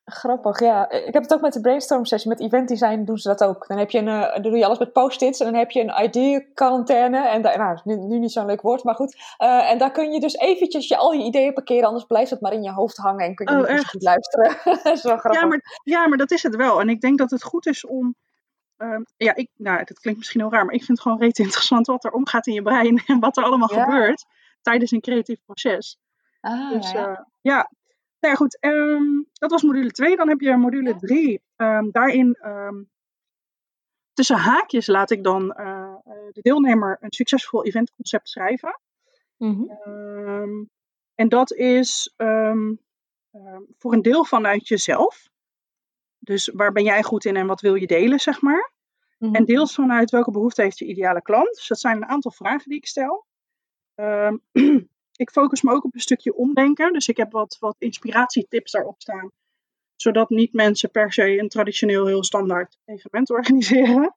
Grappig, 0.09 0.61
ja. 0.61 0.91
Ik 0.91 1.13
heb 1.13 1.23
het 1.23 1.35
ook 1.35 1.41
met 1.41 1.53
de 1.53 1.61
brainstorm 1.61 2.05
sessie, 2.05 2.31
met 2.31 2.41
event 2.41 2.69
design 2.69 3.05
doen 3.05 3.19
ze 3.19 3.29
dat 3.29 3.45
ook. 3.45 3.67
Dan, 3.67 3.79
heb 3.79 3.91
je 3.91 3.99
een, 3.99 4.07
uh, 4.07 4.33
dan 4.33 4.43
doe 4.43 4.57
je 4.57 4.65
alles 4.65 4.79
met 4.79 4.93
post-its 4.93 5.41
en 5.41 5.47
dan 5.47 5.55
heb 5.55 5.71
je 5.71 5.81
een 5.81 6.05
idee-quarantaine. 6.05 7.29
En 7.29 7.43
daar, 7.43 7.59
nou, 7.59 7.79
nu, 7.85 7.97
nu, 7.97 8.19
niet 8.19 8.33
zo'n 8.33 8.47
leuk 8.47 8.61
woord, 8.61 8.85
maar 8.85 8.95
goed. 8.95 9.17
Uh, 9.39 9.71
en 9.71 9.79
daar 9.79 9.91
kun 9.91 10.13
je 10.13 10.21
dus 10.21 10.37
eventjes 10.37 10.89
je, 10.89 10.97
al 10.97 11.13
je 11.13 11.25
ideeën 11.25 11.53
parkeren, 11.53 11.87
anders 11.87 12.05
blijft 12.05 12.31
het 12.31 12.41
maar 12.41 12.53
in 12.53 12.63
je 12.63 12.73
hoofd 12.73 12.97
hangen 12.97 13.25
en 13.25 13.35
kun 13.35 13.57
je 13.57 13.63
oh, 13.63 13.75
niet 13.75 13.89
goed 13.89 14.03
luisteren. 14.03 14.57
dat 14.83 14.97
is 14.97 15.03
wel 15.03 15.17
grappig. 15.17 15.41
Ja 15.41 15.47
maar, 15.47 15.81
ja, 15.83 16.09
maar 16.09 16.19
dat 16.19 16.31
is 16.31 16.43
het 16.43 16.57
wel. 16.57 16.81
En 16.81 16.89
ik 16.89 17.01
denk 17.01 17.19
dat 17.19 17.31
het 17.31 17.43
goed 17.43 17.67
is 17.67 17.87
om 17.87 18.15
uh, 18.79 18.99
ja, 19.17 19.35
ik, 19.35 19.49
nou, 19.57 19.85
dat 19.85 20.01
klinkt 20.01 20.19
misschien 20.19 20.41
heel 20.41 20.51
raar, 20.51 20.65
maar 20.65 20.75
ik 20.75 20.85
vind 20.85 20.99
het 20.99 21.07
gewoon 21.07 21.21
reet 21.21 21.39
interessant 21.39 21.87
wat 21.87 22.05
er 22.05 22.13
omgaat 22.13 22.47
in 22.47 22.55
je 22.55 22.63
brein 22.63 23.03
en 23.07 23.21
wat 23.21 23.37
er 23.37 23.45
allemaal 23.45 23.69
gebeurt 23.69 24.25
tijdens 24.63 24.91
een 24.91 25.01
creatief 25.01 25.39
proces. 25.45 25.99
Ah, 26.41 26.71
dus 26.71 26.91
ja, 26.91 27.01
ja. 27.01 27.27
ja, 27.41 27.71
nou 28.21 28.33
ja, 28.33 28.35
goed. 28.35 28.59
Um, 28.61 29.27
dat 29.33 29.51
was 29.51 29.63
module 29.63 29.91
2. 29.91 30.17
Dan 30.17 30.29
heb 30.29 30.41
je 30.41 30.57
module 30.57 30.97
3. 30.97 31.33
Um, 31.33 31.41
ehm, 31.57 31.91
daarin 31.91 32.39
um, 32.45 32.91
tussen 34.13 34.37
haakjes 34.37 34.87
laat 34.87 35.11
ik 35.11 35.25
dan 35.25 35.55
uh, 35.59 35.95
de 36.33 36.41
deelnemer 36.43 36.97
een 37.01 37.13
succesvol 37.13 37.65
eventconcept 37.65 38.29
schrijven. 38.29 38.81
Mm 39.37 39.69
-hmm. 39.81 40.71
en 41.15 41.29
dat 41.29 41.53
is 41.53 42.15
voor 43.79 43.93
een 43.93 44.03
deel 44.03 44.25
vanuit 44.25 44.69
jezelf. 44.69 45.29
Dus 46.19 46.51
waar 46.55 46.73
ben 46.73 46.85
jij 46.85 47.03
goed 47.03 47.25
in 47.25 47.37
en 47.37 47.47
wat 47.47 47.61
wil 47.61 47.75
je 47.75 47.87
delen, 47.87 48.19
zeg 48.19 48.41
maar. 48.41 48.73
Mm 49.19 49.29
-hmm. 49.29 49.37
En 49.37 49.45
deels 49.45 49.75
vanuit 49.75 50.11
welke 50.11 50.31
behoefte 50.31 50.63
heeft 50.63 50.79
je 50.79 50.85
ideale 50.85 51.23
klant. 51.23 51.55
Dus 51.55 51.69
dat 51.69 51.79
zijn 51.79 51.97
een 51.97 52.09
aantal 52.09 52.31
vragen 52.31 52.69
die 52.69 52.79
ik 52.79 52.87
stel. 52.87 53.27
ik 55.17 55.31
focus 55.31 55.63
me 55.63 55.73
ook 55.73 55.85
op 55.85 55.95
een 55.95 56.01
stukje 56.01 56.35
omdenken. 56.35 56.93
Dus 56.93 57.09
ik 57.09 57.17
heb 57.17 57.33
wat, 57.33 57.57
wat 57.61 57.77
inspiratietips 57.79 58.73
daarop 58.73 59.01
staan. 59.01 59.31
Zodat 59.97 60.31
niet 60.31 60.53
mensen 60.53 60.91
per 60.91 61.13
se 61.13 61.39
een 61.39 61.49
traditioneel 61.49 62.07
heel 62.07 62.25
standaard 62.25 62.79
evenement 62.85 63.31
organiseren. 63.39 64.17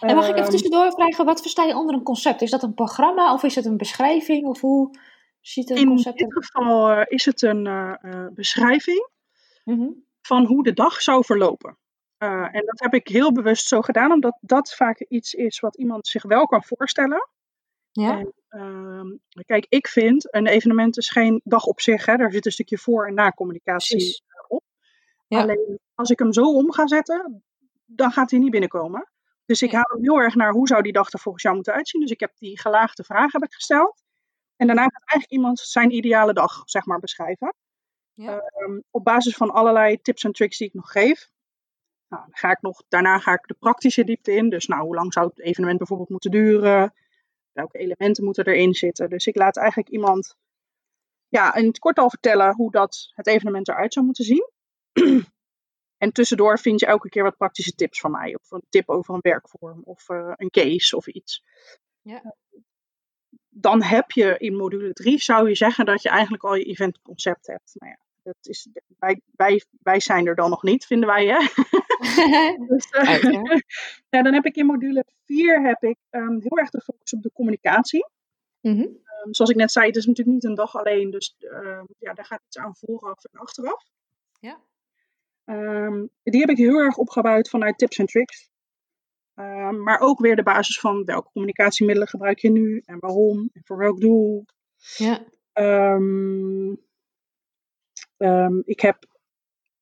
En 0.00 0.14
mag 0.14 0.24
ik 0.24 0.30
even 0.30 0.42
ehm, 0.42 0.50
tussendoor 0.50 0.92
vragen, 0.92 1.24
wat 1.24 1.40
versta 1.40 1.64
je 1.64 1.76
onder 1.76 1.94
een 1.94 2.02
concept? 2.02 2.42
Is 2.42 2.50
dat 2.50 2.62
een 2.62 2.74
programma 2.74 3.32
of 3.32 3.42
is 3.42 3.54
het 3.54 3.64
een 3.64 3.76
beschrijving? 3.76 4.46
Of 4.46 4.60
hoe 4.60 4.90
ziet 5.40 5.70
een 5.70 5.86
concept 5.86 6.20
In 6.20 6.28
dit 6.28 6.44
geval 6.44 6.90
uh, 6.90 7.02
is 7.06 7.24
het 7.24 7.42
een 7.42 7.66
uh, 7.66 8.26
beschrijving 8.34 9.08
mm 9.64 10.08
van 10.22 10.44
hoe 10.44 10.62
de 10.62 10.72
dag 10.72 11.02
zou 11.02 11.24
verlopen. 11.24 11.78
Uh, 12.18 12.54
en 12.54 12.66
dat 12.66 12.80
heb 12.80 12.94
ik 12.94 13.08
heel 13.08 13.32
bewust 13.32 13.66
zo 13.66 13.80
gedaan, 13.80 14.12
omdat 14.12 14.38
dat 14.40 14.74
vaak 14.74 15.00
iets 15.00 15.34
is 15.34 15.60
wat 15.60 15.76
iemand 15.76 16.06
zich 16.06 16.22
wel 16.22 16.46
kan 16.46 16.64
voorstellen. 16.64 17.28
Ja. 17.90 18.18
En, 18.18 18.32
ehm, 18.50 19.06
kijk, 19.46 19.66
ik 19.68 19.88
vind 19.88 20.34
een 20.34 20.46
evenement 20.46 20.96
is 20.98 21.10
geen 21.10 21.40
dag 21.44 21.64
op 21.64 21.80
zich. 21.80 22.06
Hè. 22.06 22.16
Daar 22.16 22.32
zit 22.32 22.46
een 22.46 22.52
stukje 22.52 22.78
voor- 22.78 23.06
en 23.06 23.14
na-communicatie 23.14 24.22
op. 24.48 24.64
Ja. 25.26 25.40
Alleen 25.40 25.78
als 25.94 26.10
ik 26.10 26.18
hem 26.18 26.32
zo 26.32 26.54
om 26.54 26.72
ga 26.72 26.86
zetten, 26.86 27.44
dan 27.84 28.10
gaat 28.12 28.30
hij 28.30 28.40
niet 28.40 28.50
binnenkomen. 28.50 29.10
Dus 29.44 29.62
ik 29.62 29.72
haal 29.72 29.90
hem 29.92 30.02
heel 30.02 30.16
erg 30.16 30.34
naar 30.34 30.52
hoe 30.52 30.66
zou 30.66 30.82
die 30.82 30.92
dag 30.92 31.12
er 31.12 31.18
volgens 31.18 31.42
jou 31.42 31.54
moeten 31.54 31.74
uitzien. 31.74 32.00
Dus 32.00 32.10
ik 32.10 32.20
heb 32.20 32.32
die 32.38 32.60
gelaagde 32.60 33.04
vraag 33.04 33.32
heb 33.32 33.42
ik 33.42 33.52
gesteld. 33.52 34.02
En 34.56 34.66
daarna 34.66 34.82
gaat 34.82 35.02
eigenlijk 35.06 35.30
iemand 35.30 35.58
zijn 35.58 35.90
ideale 35.90 36.32
dag, 36.32 36.62
zeg 36.64 36.84
maar, 36.84 36.98
beschrijven. 36.98 37.54
Ja. 38.12 38.38
Ehm, 38.38 38.80
op 38.90 39.04
basis 39.04 39.36
van 39.36 39.50
allerlei 39.50 40.00
tips 40.00 40.24
en 40.24 40.32
tricks 40.32 40.58
die 40.58 40.66
ik 40.66 40.74
nog 40.74 40.90
geef. 40.90 41.30
Nou, 42.08 42.22
dan 42.22 42.36
ga 42.36 42.50
ik 42.50 42.60
nog, 42.60 42.82
daarna 42.88 43.18
ga 43.18 43.32
ik 43.32 43.46
de 43.46 43.56
praktische 43.58 44.04
diepte 44.04 44.32
in. 44.32 44.48
Dus 44.48 44.66
nou, 44.66 44.82
hoe 44.82 44.94
lang 44.94 45.12
zou 45.12 45.26
het 45.26 45.40
evenement 45.40 45.78
bijvoorbeeld 45.78 46.08
moeten 46.08 46.30
duren? 46.30 46.94
Welke 47.52 47.78
elementen 47.78 48.24
moeten 48.24 48.46
erin 48.46 48.74
zitten. 48.74 49.10
Dus 49.10 49.26
ik 49.26 49.36
laat 49.36 49.56
eigenlijk 49.56 49.88
iemand 49.88 50.36
ja, 51.28 51.54
in 51.54 51.66
het 51.66 51.78
kort 51.78 51.98
al 51.98 52.10
vertellen 52.10 52.54
hoe 52.54 52.70
dat 52.70 53.10
het 53.14 53.26
evenement 53.26 53.68
eruit 53.68 53.92
zou 53.92 54.04
moeten 54.04 54.24
zien. 54.24 54.50
en 56.02 56.12
tussendoor 56.12 56.58
vind 56.58 56.80
je 56.80 56.86
elke 56.86 57.08
keer 57.08 57.22
wat 57.22 57.36
praktische 57.36 57.74
tips 57.74 58.00
van 58.00 58.10
mij. 58.10 58.34
Of 58.34 58.50
een 58.50 58.66
tip 58.68 58.88
over 58.88 59.14
een 59.14 59.20
werkvorm 59.20 59.82
of 59.84 60.08
uh, 60.08 60.32
een 60.36 60.50
case 60.50 60.96
of 60.96 61.06
iets. 61.06 61.44
Ja. 62.00 62.34
Dan 63.48 63.82
heb 63.82 64.10
je 64.10 64.38
in 64.38 64.56
module 64.56 64.92
3, 64.92 65.18
zou 65.18 65.48
je 65.48 65.54
zeggen 65.54 65.84
dat 65.84 66.02
je 66.02 66.08
eigenlijk 66.08 66.44
al 66.44 66.54
je 66.54 66.64
eventconcept 66.64 67.46
hebt. 67.46 67.74
Nou 67.74 67.92
ja, 67.92 67.98
dat 68.22 68.36
is, 68.40 68.68
wij, 68.98 69.20
wij, 69.36 69.62
wij 69.82 70.00
zijn 70.00 70.26
er 70.26 70.34
dan 70.34 70.50
nog 70.50 70.62
niet, 70.62 70.86
vinden 70.86 71.08
wij. 71.08 71.26
Hè? 71.26 71.38
dus, 72.68 72.86
uh, 72.92 73.22
ja, 74.14 74.22
dan 74.22 74.34
heb 74.34 74.44
ik 74.44 74.56
in 74.56 74.66
module 74.66 75.04
4 75.24 75.62
heb 75.62 75.82
ik, 75.82 75.96
um, 76.10 76.40
heel 76.40 76.58
erg 76.58 76.70
de 76.70 76.80
focus 76.80 77.14
op 77.14 77.22
de 77.22 77.32
communicatie. 77.32 78.06
Mm 78.60 78.72
-hmm. 78.72 78.82
um, 79.24 79.34
zoals 79.34 79.50
ik 79.50 79.56
net 79.56 79.72
zei, 79.72 79.86
het 79.86 79.96
is 79.96 80.06
natuurlijk 80.06 80.36
niet 80.36 80.44
een 80.44 80.54
dag 80.54 80.76
alleen. 80.76 81.10
Dus 81.10 81.36
uh, 81.38 81.82
ja, 81.98 82.12
daar 82.12 82.24
gaat 82.24 82.42
iets 82.46 82.58
aan 82.58 82.76
vooraf 82.76 83.24
en 83.24 83.40
achteraf. 83.40 83.84
Ja. 84.40 84.60
Um, 85.44 86.10
die 86.22 86.40
heb 86.40 86.50
ik 86.50 86.56
heel 86.56 86.78
erg 86.78 86.96
opgebouwd 86.96 87.48
vanuit 87.48 87.78
tips 87.78 87.98
en 87.98 88.06
tricks. 88.06 88.50
Um, 89.34 89.82
maar 89.82 90.00
ook 90.00 90.18
weer 90.18 90.36
de 90.36 90.42
basis 90.42 90.80
van 90.80 91.04
welke 91.04 91.30
communicatiemiddelen 91.32 92.08
gebruik 92.08 92.38
je 92.38 92.50
nu 92.50 92.82
en 92.86 92.98
waarom 92.98 93.50
en 93.52 93.62
voor 93.64 93.76
welk 93.76 94.00
doel. 94.00 94.44
Ja. 94.96 95.24
Um, 95.94 96.78
ik 98.64 98.80
heb 98.80 99.06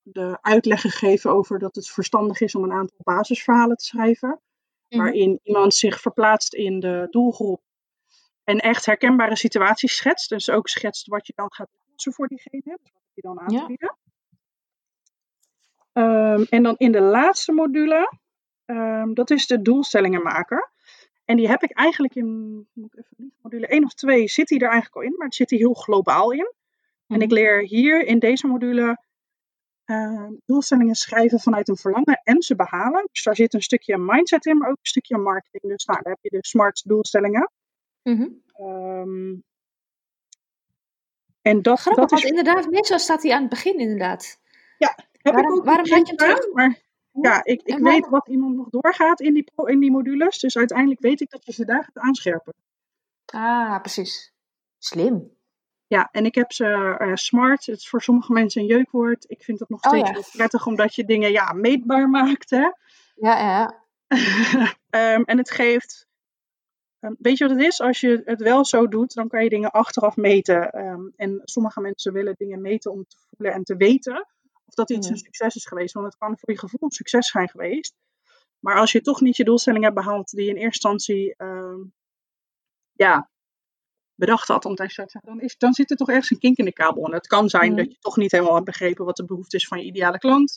de 0.02 0.38
uitleg 0.40 0.80
gegeven 0.80 1.30
over 1.30 1.58
dat 1.58 1.74
het 1.74 1.88
verstandig 1.88 2.40
is 2.40 2.54
om 2.54 2.64
een 2.64 2.72
aantal 2.72 2.98
basisverhalen 3.02 3.76
te 3.76 3.84
schrijven. 3.84 4.40
Mm. 4.88 4.98
Waarin 4.98 5.40
iemand 5.42 5.74
zich 5.74 6.00
verplaatst 6.00 6.54
in 6.54 6.80
de 6.80 7.06
doelgroep 7.10 7.62
en 8.44 8.58
echt 8.58 8.86
herkenbare 8.86 9.36
situaties 9.36 9.96
schetst. 9.96 10.28
Dus 10.28 10.50
ook 10.50 10.68
schetst 10.68 11.06
wat 11.06 11.26
je 11.26 11.32
dan 11.36 11.52
gaat 11.52 11.68
oplossen 11.80 12.12
voor 12.12 12.28
diegene. 12.28 12.78
Dus 12.82 12.92
wat 12.92 13.14
je 13.14 13.20
dan 13.20 13.40
aan 13.40 13.48
te 13.48 13.66
bieden. 13.66 13.96
Um, 15.92 16.46
en 16.50 16.62
dan 16.62 16.74
in 16.76 16.92
de 16.92 17.00
laatste 17.00 17.52
module, 17.52 18.12
um, 18.66 19.14
dat 19.14 19.30
is 19.30 19.46
de 19.46 19.62
doelstellingenmaker. 19.62 20.70
En 21.24 21.36
die 21.36 21.48
heb 21.48 21.62
ik 21.62 21.70
eigenlijk 21.70 22.14
in 22.14 22.66
moet 22.72 22.92
ik 22.92 23.04
even, 23.04 23.32
module 23.42 23.66
1 23.66 23.84
of 23.84 23.94
2 23.94 24.28
zit 24.28 24.48
die 24.48 24.58
er 24.58 24.70
eigenlijk 24.70 24.96
al 24.96 25.02
in, 25.02 25.14
maar 25.16 25.26
het 25.26 25.34
zit 25.34 25.48
die 25.48 25.58
heel 25.58 25.74
globaal 25.74 26.32
in. 26.32 26.52
En 27.08 27.20
ik 27.20 27.30
leer 27.30 27.60
hier 27.60 28.06
in 28.06 28.18
deze 28.18 28.46
module 28.46 28.98
uh, 29.86 30.28
doelstellingen 30.46 30.94
schrijven 30.94 31.40
vanuit 31.40 31.68
een 31.68 31.76
verlangen 31.76 32.20
en 32.24 32.42
ze 32.42 32.56
behalen. 32.56 33.08
Dus 33.12 33.22
daar 33.22 33.36
zit 33.36 33.54
een 33.54 33.62
stukje 33.62 33.98
mindset 33.98 34.46
in, 34.46 34.58
maar 34.58 34.68
ook 34.68 34.78
een 34.80 34.86
stukje 34.86 35.18
marketing. 35.18 35.72
Dus 35.72 35.84
nou, 35.84 36.02
daar 36.02 36.12
heb 36.12 36.22
je 36.22 36.38
de 36.38 36.46
smart 36.46 36.82
doelstellingen. 36.84 37.50
Mm 38.02 38.16
-hmm. 38.16 38.66
um, 38.66 39.44
en 41.42 41.62
dat, 41.62 41.80
Grappig, 41.80 42.08
dat 42.08 42.18
is... 42.18 42.22
want 42.22 42.36
inderdaad, 42.36 42.70
meestal 42.70 42.98
staat 42.98 43.22
hij 43.22 43.32
aan 43.32 43.40
het 43.40 43.50
begin 43.50 43.78
inderdaad. 43.78 44.40
Ja, 44.78 44.98
heb 45.12 45.34
waarom, 45.34 45.52
ik 45.52 45.58
ook 45.58 45.64
waarom 45.64 45.88
had 45.88 46.08
je 46.08 46.14
hem 46.14 46.16
terug? 46.16 46.52
Maar 46.52 46.82
ja, 47.12 47.44
ik, 47.44 47.62
ik 47.62 47.78
weet 47.78 48.08
wat 48.08 48.28
iemand 48.28 48.56
nog 48.56 48.68
doorgaat 48.68 49.20
in 49.20 49.34
die, 49.34 49.52
in 49.64 49.80
die 49.80 49.90
modules. 49.90 50.38
Dus 50.38 50.56
uiteindelijk 50.56 51.00
weet 51.00 51.20
ik 51.20 51.30
dat 51.30 51.44
je 51.44 51.52
ze 51.52 51.64
daar 51.64 51.84
gaat 51.84 52.04
aanscherpen. 52.04 52.54
Ah, 53.24 53.80
precies. 53.80 54.32
Slim. 54.78 55.36
Ja, 55.88 56.08
en 56.12 56.24
ik 56.24 56.34
heb 56.34 56.52
ze 56.52 56.96
uh, 56.98 57.14
smart. 57.14 57.66
Het 57.66 57.78
is 57.78 57.88
voor 57.88 58.02
sommige 58.02 58.32
mensen 58.32 58.60
een 58.60 58.66
jeukwoord. 58.66 59.24
Ik 59.28 59.42
vind 59.42 59.58
dat 59.58 59.68
nog 59.68 59.80
steeds 59.80 60.02
oh, 60.02 60.06
ja. 60.06 60.12
wel 60.12 60.24
prettig, 60.32 60.66
omdat 60.66 60.94
je 60.94 61.04
dingen 61.04 61.30
ja, 61.30 61.52
meetbaar 61.52 62.10
maakt. 62.20 62.50
Hè? 62.50 62.70
Ja, 63.14 63.38
ja. 63.38 63.74
um, 65.14 65.24
en 65.24 65.38
het 65.38 65.50
geeft. 65.50 66.06
Um, 67.00 67.16
weet 67.18 67.38
je 67.38 67.48
wat 67.48 67.56
het 67.56 67.66
is? 67.66 67.80
Als 67.80 68.00
je 68.00 68.22
het 68.24 68.42
wel 68.42 68.64
zo 68.64 68.88
doet, 68.88 69.14
dan 69.14 69.28
kan 69.28 69.42
je 69.42 69.48
dingen 69.48 69.70
achteraf 69.70 70.16
meten. 70.16 70.78
Um, 70.78 71.12
en 71.16 71.40
sommige 71.44 71.80
mensen 71.80 72.12
willen 72.12 72.34
dingen 72.38 72.60
meten 72.60 72.92
om 72.92 73.04
te 73.06 73.16
voelen 73.28 73.54
en 73.54 73.64
te 73.64 73.76
weten 73.76 74.26
of 74.64 74.74
dat 74.74 74.90
iets 74.90 75.08
een 75.08 75.16
succes 75.16 75.56
is 75.56 75.66
geweest. 75.66 75.94
Want 75.94 76.06
het 76.06 76.16
kan 76.16 76.38
voor 76.38 76.52
je 76.52 76.58
gevoel 76.58 76.80
een 76.82 76.90
succes 76.90 77.30
zijn 77.30 77.48
geweest. 77.48 77.94
Maar 78.58 78.76
als 78.76 78.92
je 78.92 79.00
toch 79.00 79.20
niet 79.20 79.36
je 79.36 79.44
doelstelling 79.44 79.84
hebt 79.84 79.96
behaald 79.96 80.30
die 80.30 80.44
je 80.44 80.50
in 80.50 80.56
eerste 80.56 80.88
instantie 80.88 81.34
ja, 82.92 83.28
bedacht 84.18 84.48
had, 84.48 84.64
om 84.64 84.74
te 84.74 84.84
zeggen, 84.88 85.20
dan, 85.24 85.40
is, 85.40 85.56
dan 85.58 85.72
zit 85.72 85.90
er 85.90 85.96
toch 85.96 86.08
ergens 86.08 86.30
een 86.30 86.38
kink 86.38 86.56
in 86.56 86.64
de 86.64 86.72
kabel. 86.72 87.04
En 87.04 87.12
het 87.12 87.26
kan 87.26 87.48
zijn 87.48 87.66
Mhm. 87.72 87.76
dat 87.76 87.90
je 87.90 87.96
toch 88.00 88.16
niet 88.16 88.32
helemaal 88.32 88.52
hebt 88.54 88.64
begrepen 88.64 89.04
wat 89.04 89.16
de 89.16 89.24
behoefte 89.24 89.56
is 89.56 89.66
van 89.66 89.78
je 89.78 89.84
ideale 89.84 90.18
klant. 90.18 90.50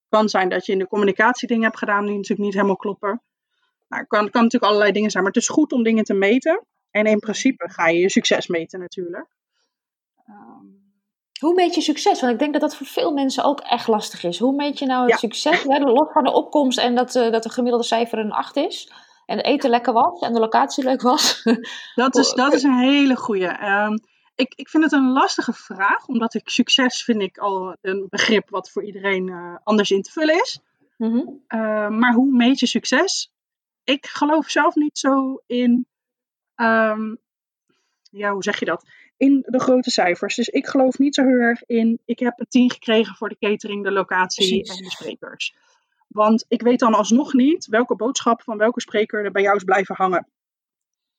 Het 0.00 0.18
kan 0.18 0.28
zijn 0.28 0.48
dat 0.48 0.66
je 0.66 0.72
in 0.72 0.78
de 0.78 0.86
communicatie 0.86 1.48
dingen 1.48 1.64
hebt 1.64 1.78
gedaan 1.78 2.04
die 2.06 2.14
natuurlijk 2.14 2.40
niet 2.40 2.54
helemaal 2.54 2.76
kloppen. 2.76 3.22
Nou, 3.88 4.02
het 4.02 4.10
kan, 4.10 4.30
kan 4.30 4.42
natuurlijk 4.42 4.64
allerlei 4.72 4.92
dingen 4.92 5.10
zijn, 5.10 5.22
maar 5.22 5.32
het 5.32 5.42
is 5.42 5.48
goed 5.48 5.72
om 5.72 5.82
dingen 5.82 6.04
te 6.04 6.14
meten. 6.14 6.64
En 6.90 7.04
in 7.06 7.18
principe 7.18 7.70
ga 7.70 7.88
je 7.88 7.98
je 7.98 8.10
succes 8.10 8.46
meten 8.46 8.80
natuurlijk. 8.80 9.26
Ehm, 10.26 10.64
Hoe 11.40 11.54
meet 11.54 11.74
je 11.74 11.80
succes? 11.80 12.20
Want 12.20 12.32
ik 12.32 12.38
denk 12.38 12.52
dat 12.52 12.60
dat 12.60 12.76
voor 12.76 12.86
veel 12.86 13.12
mensen 13.12 13.44
ook 13.44 13.60
echt 13.60 13.86
lastig 13.88 14.24
is. 14.24 14.38
Hoe 14.38 14.54
meet 14.54 14.78
je 14.78 14.86
nou 14.86 15.00
het 15.02 15.10
Ja. 15.10 15.16
succes? 15.16 15.62
Hè, 15.62 15.78
los 15.78 16.12
van 16.12 16.24
de 16.24 16.32
opkomst 16.32 16.78
en 16.78 16.94
dat, 16.94 17.14
eh, 17.14 17.30
dat 17.32 17.42
de 17.42 17.50
gemiddelde 17.50 17.84
cijfer 17.86 18.18
een 18.18 18.32
8 18.32 18.56
is. 18.56 18.92
En 19.26 19.36
het 19.36 19.46
eten 19.46 19.70
lekker 19.70 19.92
was 19.92 20.20
en 20.20 20.32
de 20.32 20.40
locatie 20.40 20.84
leuk 20.84 21.02
was. 21.02 21.42
Dat 21.94 22.16
is, 22.16 22.32
dat 22.32 22.52
is 22.52 22.62
een 22.62 22.78
hele 22.90 23.16
goeie. 23.16 23.46
Ehm, 23.46 23.96
ik, 24.34 24.52
ik 24.56 24.68
vind 24.68 24.82
het 24.82 24.92
een 24.92 25.12
lastige 25.12 25.52
vraag, 25.52 26.06
omdat 26.06 26.34
ik 26.34 26.48
succes 26.48 27.04
vind 27.04 27.22
ik 27.22 27.38
al 27.38 27.76
een 27.80 28.06
begrip 28.08 28.50
wat 28.50 28.70
voor 28.70 28.84
iedereen 28.84 29.28
eh, 29.28 29.56
anders 29.64 29.90
in 29.90 30.02
te 30.02 30.10
vullen 30.10 30.34
is. 30.34 30.60
Mhm. 30.96 31.16
Uh, 31.16 31.88
maar 31.88 32.12
hoe 32.14 32.36
meet 32.36 32.60
je 32.60 32.66
succes? 32.66 33.30
Ik 33.84 34.06
geloof 34.06 34.48
zelf 34.48 34.74
niet 34.74 34.98
zo 34.98 35.42
in, 35.46 35.86
um, 36.56 37.18
ja, 38.10 38.32
hoe 38.32 38.42
zeg 38.42 38.58
je 38.58 38.64
dat? 38.64 38.88
In 39.16 39.44
de 39.46 39.60
grote 39.60 39.90
cijfers. 39.90 40.34
Dus 40.34 40.48
ik 40.48 40.66
geloof 40.66 40.98
niet 40.98 41.14
zo 41.14 41.22
heel 41.22 41.38
erg 41.38 41.64
in, 41.64 42.00
ik 42.04 42.18
heb 42.18 42.40
een 42.40 42.46
10 42.48 42.70
gekregen 42.70 43.14
voor 43.14 43.28
de 43.28 43.38
catering, 43.38 43.84
de 43.84 43.92
locatie 43.92 44.60
Precies. 44.60 44.78
en 44.78 44.84
de 44.84 44.90
sprekers. 44.90 45.54
Want 46.06 46.44
ik 46.48 46.62
weet 46.62 46.78
dan 46.78 46.94
alsnog 46.94 47.32
niet 47.32 47.66
welke 47.66 47.96
boodschap 47.96 48.42
van 48.42 48.56
welke 48.58 48.80
spreker 48.80 49.24
er 49.24 49.30
bij 49.30 49.42
jou 49.42 49.56
is 49.56 49.64
blijven 49.64 49.94
hangen. 49.94 50.28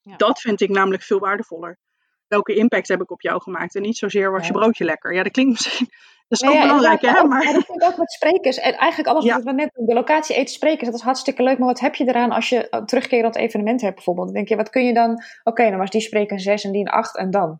Ja. 0.01 0.15
Dat 0.15 0.39
vind 0.39 0.61
ik 0.61 0.69
namelijk 0.69 1.03
veel 1.03 1.19
waardevoller. 1.19 1.77
Welke 2.27 2.53
impact 2.55 2.87
heb 2.87 3.01
ik 3.01 3.11
op 3.11 3.21
jou 3.21 3.41
gemaakt? 3.41 3.75
En 3.75 3.81
niet 3.81 3.97
zozeer 3.97 4.31
was 4.31 4.41
Ja. 4.41 4.47
je 4.47 4.53
broodje 4.53 4.83
lekker. 4.83 5.13
Ja, 5.13 5.23
dat 5.23 5.31
klinkt 5.31 5.51
misschien. 5.51 5.87
Dat 6.27 6.41
is 6.41 6.47
ook 6.49 6.61
belangrijk, 6.61 7.01
hè? 7.01 7.19
ook- 7.19 7.27
Maar 7.29 7.43
dat 7.43 7.65
vind 7.65 7.81
ik 7.81 7.87
ook 7.87 7.97
met 7.97 8.11
sprekers. 8.11 8.57
En 8.57 8.73
eigenlijk 8.73 9.09
alles 9.09 9.31
wat 9.31 9.43
we 9.43 9.51
net. 9.51 9.69
De 9.73 9.93
locatie 9.93 10.35
eten 10.35 10.53
sprekers, 10.53 10.85
dat 10.85 10.93
is 10.99 11.01
hartstikke 11.05 11.43
leuk. 11.43 11.57
Maar 11.57 11.67
wat 11.67 11.79
heb 11.79 11.95
je 11.95 12.07
eraan 12.07 12.31
als 12.31 12.49
je 12.49 12.67
een 12.69 12.85
terugkerend 12.85 13.35
evenement 13.35 13.81
hebt 13.81 13.95
bijvoorbeeld? 13.95 14.25
Dan 14.27 14.35
denk 14.35 14.47
je, 14.47 14.55
wat 14.55 14.69
kun 14.69 14.85
je 14.85 14.93
dan... 14.93 15.23
Oké, 15.43 15.69
dan 15.69 15.77
was 15.79 15.89
die 15.89 16.01
spreker 16.01 16.33
een 16.33 16.39
6 16.39 16.63
en 16.63 16.71
die 16.71 16.81
een 16.81 16.87
8 16.91 17.17
en 17.17 17.31
dan? 17.31 17.59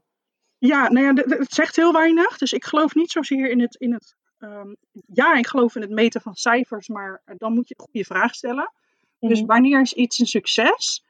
Ja, 0.58 0.90
nou 0.90 1.06
ja, 1.06 1.36
het 1.38 1.54
zegt 1.54 1.76
heel 1.76 1.94
weinig. 1.94 2.38
Dus 2.38 2.54
ik 2.54 2.66
geloof 2.66 2.96
niet 2.96 3.12
zozeer 3.12 3.50
in 3.50 3.62
het. 3.62 3.76
In 3.76 3.94
het 3.94 4.16
ehm, 4.40 4.74
ja, 5.14 5.34
ik 5.36 5.48
geloof 5.48 5.76
in 5.76 5.82
het 5.82 5.92
meten 5.92 6.22
van 6.22 6.36
cijfers, 6.36 6.88
maar 6.88 7.22
eh, 7.26 7.36
dan 7.38 7.54
moet 7.54 7.68
je 7.68 7.76
een 7.78 7.86
goede 7.86 8.06
vraag 8.06 8.36
stellen. 8.36 8.72
Dus 9.20 9.40
Mhm. 9.40 9.48
wanneer 9.48 9.82
is 9.82 9.94
iets 9.94 10.20
een 10.20 10.26
succes? 10.26 11.06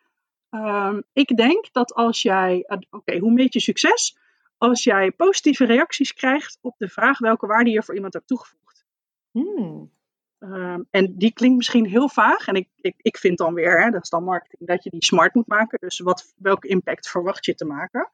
Ehm, 0.50 1.02
ik 1.14 1.38
denk 1.38 1.74
dat 1.74 1.94
als 1.94 2.22
jij. 2.22 2.64
eh, 2.68 2.78
Oké, 2.90 3.18
hoe 3.18 3.32
meet 3.32 3.54
je 3.54 3.60
succes? 3.60 4.18
Als 4.58 4.84
jij 4.84 5.12
positieve 5.12 5.66
reacties 5.66 6.14
krijgt 6.14 6.58
op 6.62 6.76
de 6.78 6.88
vraag 6.90 7.20
welke 7.20 7.48
waarde 7.48 7.70
je 7.70 7.84
voor 7.84 7.96
iemand 7.96 8.14
hebt 8.14 8.28
toegevoegd. 8.28 8.86
Hmm. 9.32 9.92
Ehm, 10.40 10.82
en 10.90 11.18
die 11.18 11.34
klinkt 11.34 11.58
misschien 11.58 11.86
heel 11.86 12.10
vaag. 12.10 12.48
En 12.48 12.56
ik, 12.56 12.68
ik, 12.76 12.96
ik 12.98 13.18
vind 13.18 13.38
dan 13.38 13.54
weer, 13.54 13.84
hè, 13.84 13.90
dat 13.90 14.04
is 14.04 14.10
dan 14.10 14.24
marketing, 14.24 14.68
dat 14.70 14.84
je 14.84 14.90
die 14.90 15.06
smart 15.06 15.34
moet 15.34 15.48
maken. 15.48 15.80
Dus 15.80 16.00
wat, 16.00 16.34
welke 16.38 16.68
impact 16.68 17.10
verwacht 17.10 17.46
je 17.46 17.56
te 17.56 17.66
maken? 17.66 18.10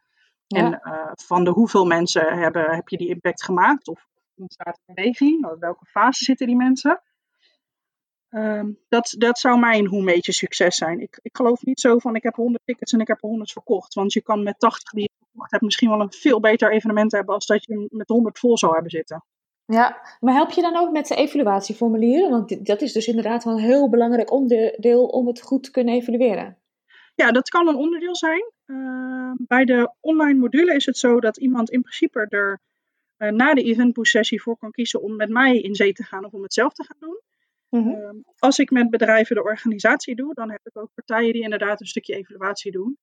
Ja. 0.48 0.60
En 0.60 0.82
eh, 0.82 1.12
van 1.16 1.44
de 1.44 1.50
hoeveel 1.52 1.86
mensen 1.86 2.38
hebben, 2.38 2.70
heb 2.76 2.88
je 2.90 2.98
die 2.98 3.10
impact 3.10 3.44
gemaakt? 3.44 3.88
Of 3.88 4.08
ontstaat 4.38 4.80
er 4.86 4.94
beweging? 4.94 5.58
Welke 5.60 5.86
fase 5.86 6.24
zitten 6.24 6.48
die 6.48 6.56
mensen? 6.56 7.02
Ehm, 8.30 8.72
dat, 8.90 9.16
dat 9.18 9.40
zou 9.40 9.60
mijn 9.60 9.86
hoe 9.86 10.04
meet 10.04 10.26
je 10.26 10.32
succes 10.32 10.76
zijn. 10.76 11.00
Ik, 11.00 11.20
ik 11.22 11.36
geloof 11.36 11.64
niet 11.64 11.80
zo 11.80 11.98
van 11.98 12.16
ik 12.16 12.24
heb 12.24 12.36
100 12.36 12.66
tickets 12.66 12.94
en 12.94 13.00
ik 13.00 13.08
heb 13.08 13.24
er 13.24 13.30
100 13.30 13.52
verkocht. 13.52 13.94
Want 13.94 14.14
je 14.14 14.22
kan 14.22 14.44
met 14.44 14.60
80 14.60 14.92
die 14.92 15.02
je 15.02 15.10
verkocht 15.18 15.52
hebt 15.52 15.64
misschien 15.64 15.90
wel 15.90 16.00
een 16.00 16.12
veel 16.12 16.40
beter 16.40 16.72
evenement 16.72 17.12
hebben 17.12 17.34
als 17.36 17.46
dat 17.46 17.66
je 17.66 17.88
met 17.90 18.08
100 18.08 18.40
vol 18.40 18.58
zou 18.58 18.74
hebben 18.74 18.92
zitten. 18.92 19.24
Ja, 19.66 20.02
maar 20.20 20.34
help 20.34 20.52
je 20.52 20.62
dan 20.62 20.76
ook 20.76 20.92
met 20.92 21.08
de 21.08 21.16
evaluatieformulieren? 21.16 22.30
Want 22.30 22.66
dat 22.66 22.82
is 22.82 22.94
dus 22.94 23.08
inderdaad 23.08 23.44
wel 23.44 23.54
een 23.54 23.64
heel 23.64 23.90
belangrijk 23.90 24.32
onderdeel 24.32 25.06
om 25.06 25.28
het 25.28 25.42
goed 25.42 25.64
te 25.64 25.72
kunnen 25.72 25.94
evalueren. 25.94 26.58
Ja, 27.16 27.32
dat 27.32 27.50
kan 27.50 27.68
een 27.68 27.76
onderdeel 27.76 28.16
zijn. 28.16 28.52
Ehm, 28.66 29.34
bij 29.38 29.66
de 29.66 29.94
online 30.00 30.40
module 30.40 30.76
is 30.76 30.86
het 30.86 30.98
zo 30.98 31.20
dat 31.20 31.38
iemand 31.38 31.70
in 31.70 31.82
principe 31.82 32.26
er 32.30 32.62
na 33.32 33.54
de 33.54 33.64
eventboost 33.64 34.12
sessie 34.12 34.42
voor 34.42 34.58
kan 34.58 34.72
kiezen 34.72 35.02
om 35.02 35.16
met 35.16 35.30
mij 35.30 35.60
in 35.60 35.76
zee 35.76 35.94
te 35.94 36.04
gaan 36.04 36.26
of 36.26 36.32
om 36.32 36.44
het 36.44 36.54
zelf 36.54 36.74
te 36.74 36.84
gaan 36.84 36.98
doen. 37.00 37.20
Mhm. 37.70 37.90
Ehm, 37.90 38.16
als 38.38 38.60
ik 38.60 38.72
met 38.72 38.90
bedrijven 38.90 39.36
de 39.36 39.44
organisatie 39.44 40.16
doe, 40.16 40.34
dan 40.34 40.52
heb 40.52 40.60
ik 40.64 40.78
ook 40.78 40.90
partijen 40.94 41.34
die 41.34 41.44
inderdaad 41.44 41.82
een 41.82 41.88
stukje 41.88 42.16
evaluatie 42.16 42.72
doen. 42.72 42.98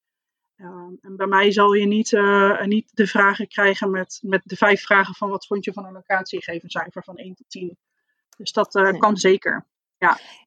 Ehm, 0.57 0.93
en 1.01 1.17
bij 1.17 1.27
mij 1.27 1.53
zal 1.53 1.73
je 1.73 1.87
niet, 1.87 2.13
eh, 2.13 2.65
niet 2.65 2.91
de 2.97 3.07
vragen 3.07 3.49
krijgen 3.49 3.91
met, 3.91 4.21
met 4.23 4.43
de 4.45 4.57
vijf 4.57 4.83
vragen 4.83 5.15
van 5.15 5.29
wat 5.31 5.47
vond 5.47 5.65
je 5.65 5.73
van 5.73 5.85
een 5.87 5.93
locatie, 5.93 6.43
geef 6.43 6.63
een 6.63 6.71
cijfer 6.71 7.05
van 7.05 7.19
1 7.19 7.35
tot 7.35 7.51
10. 7.51 7.79
Dus 8.37 8.53
dat 8.53 8.75
eh, 8.75 8.83
Nee. 8.83 8.99
kan 8.99 9.17
zeker. 9.17 9.67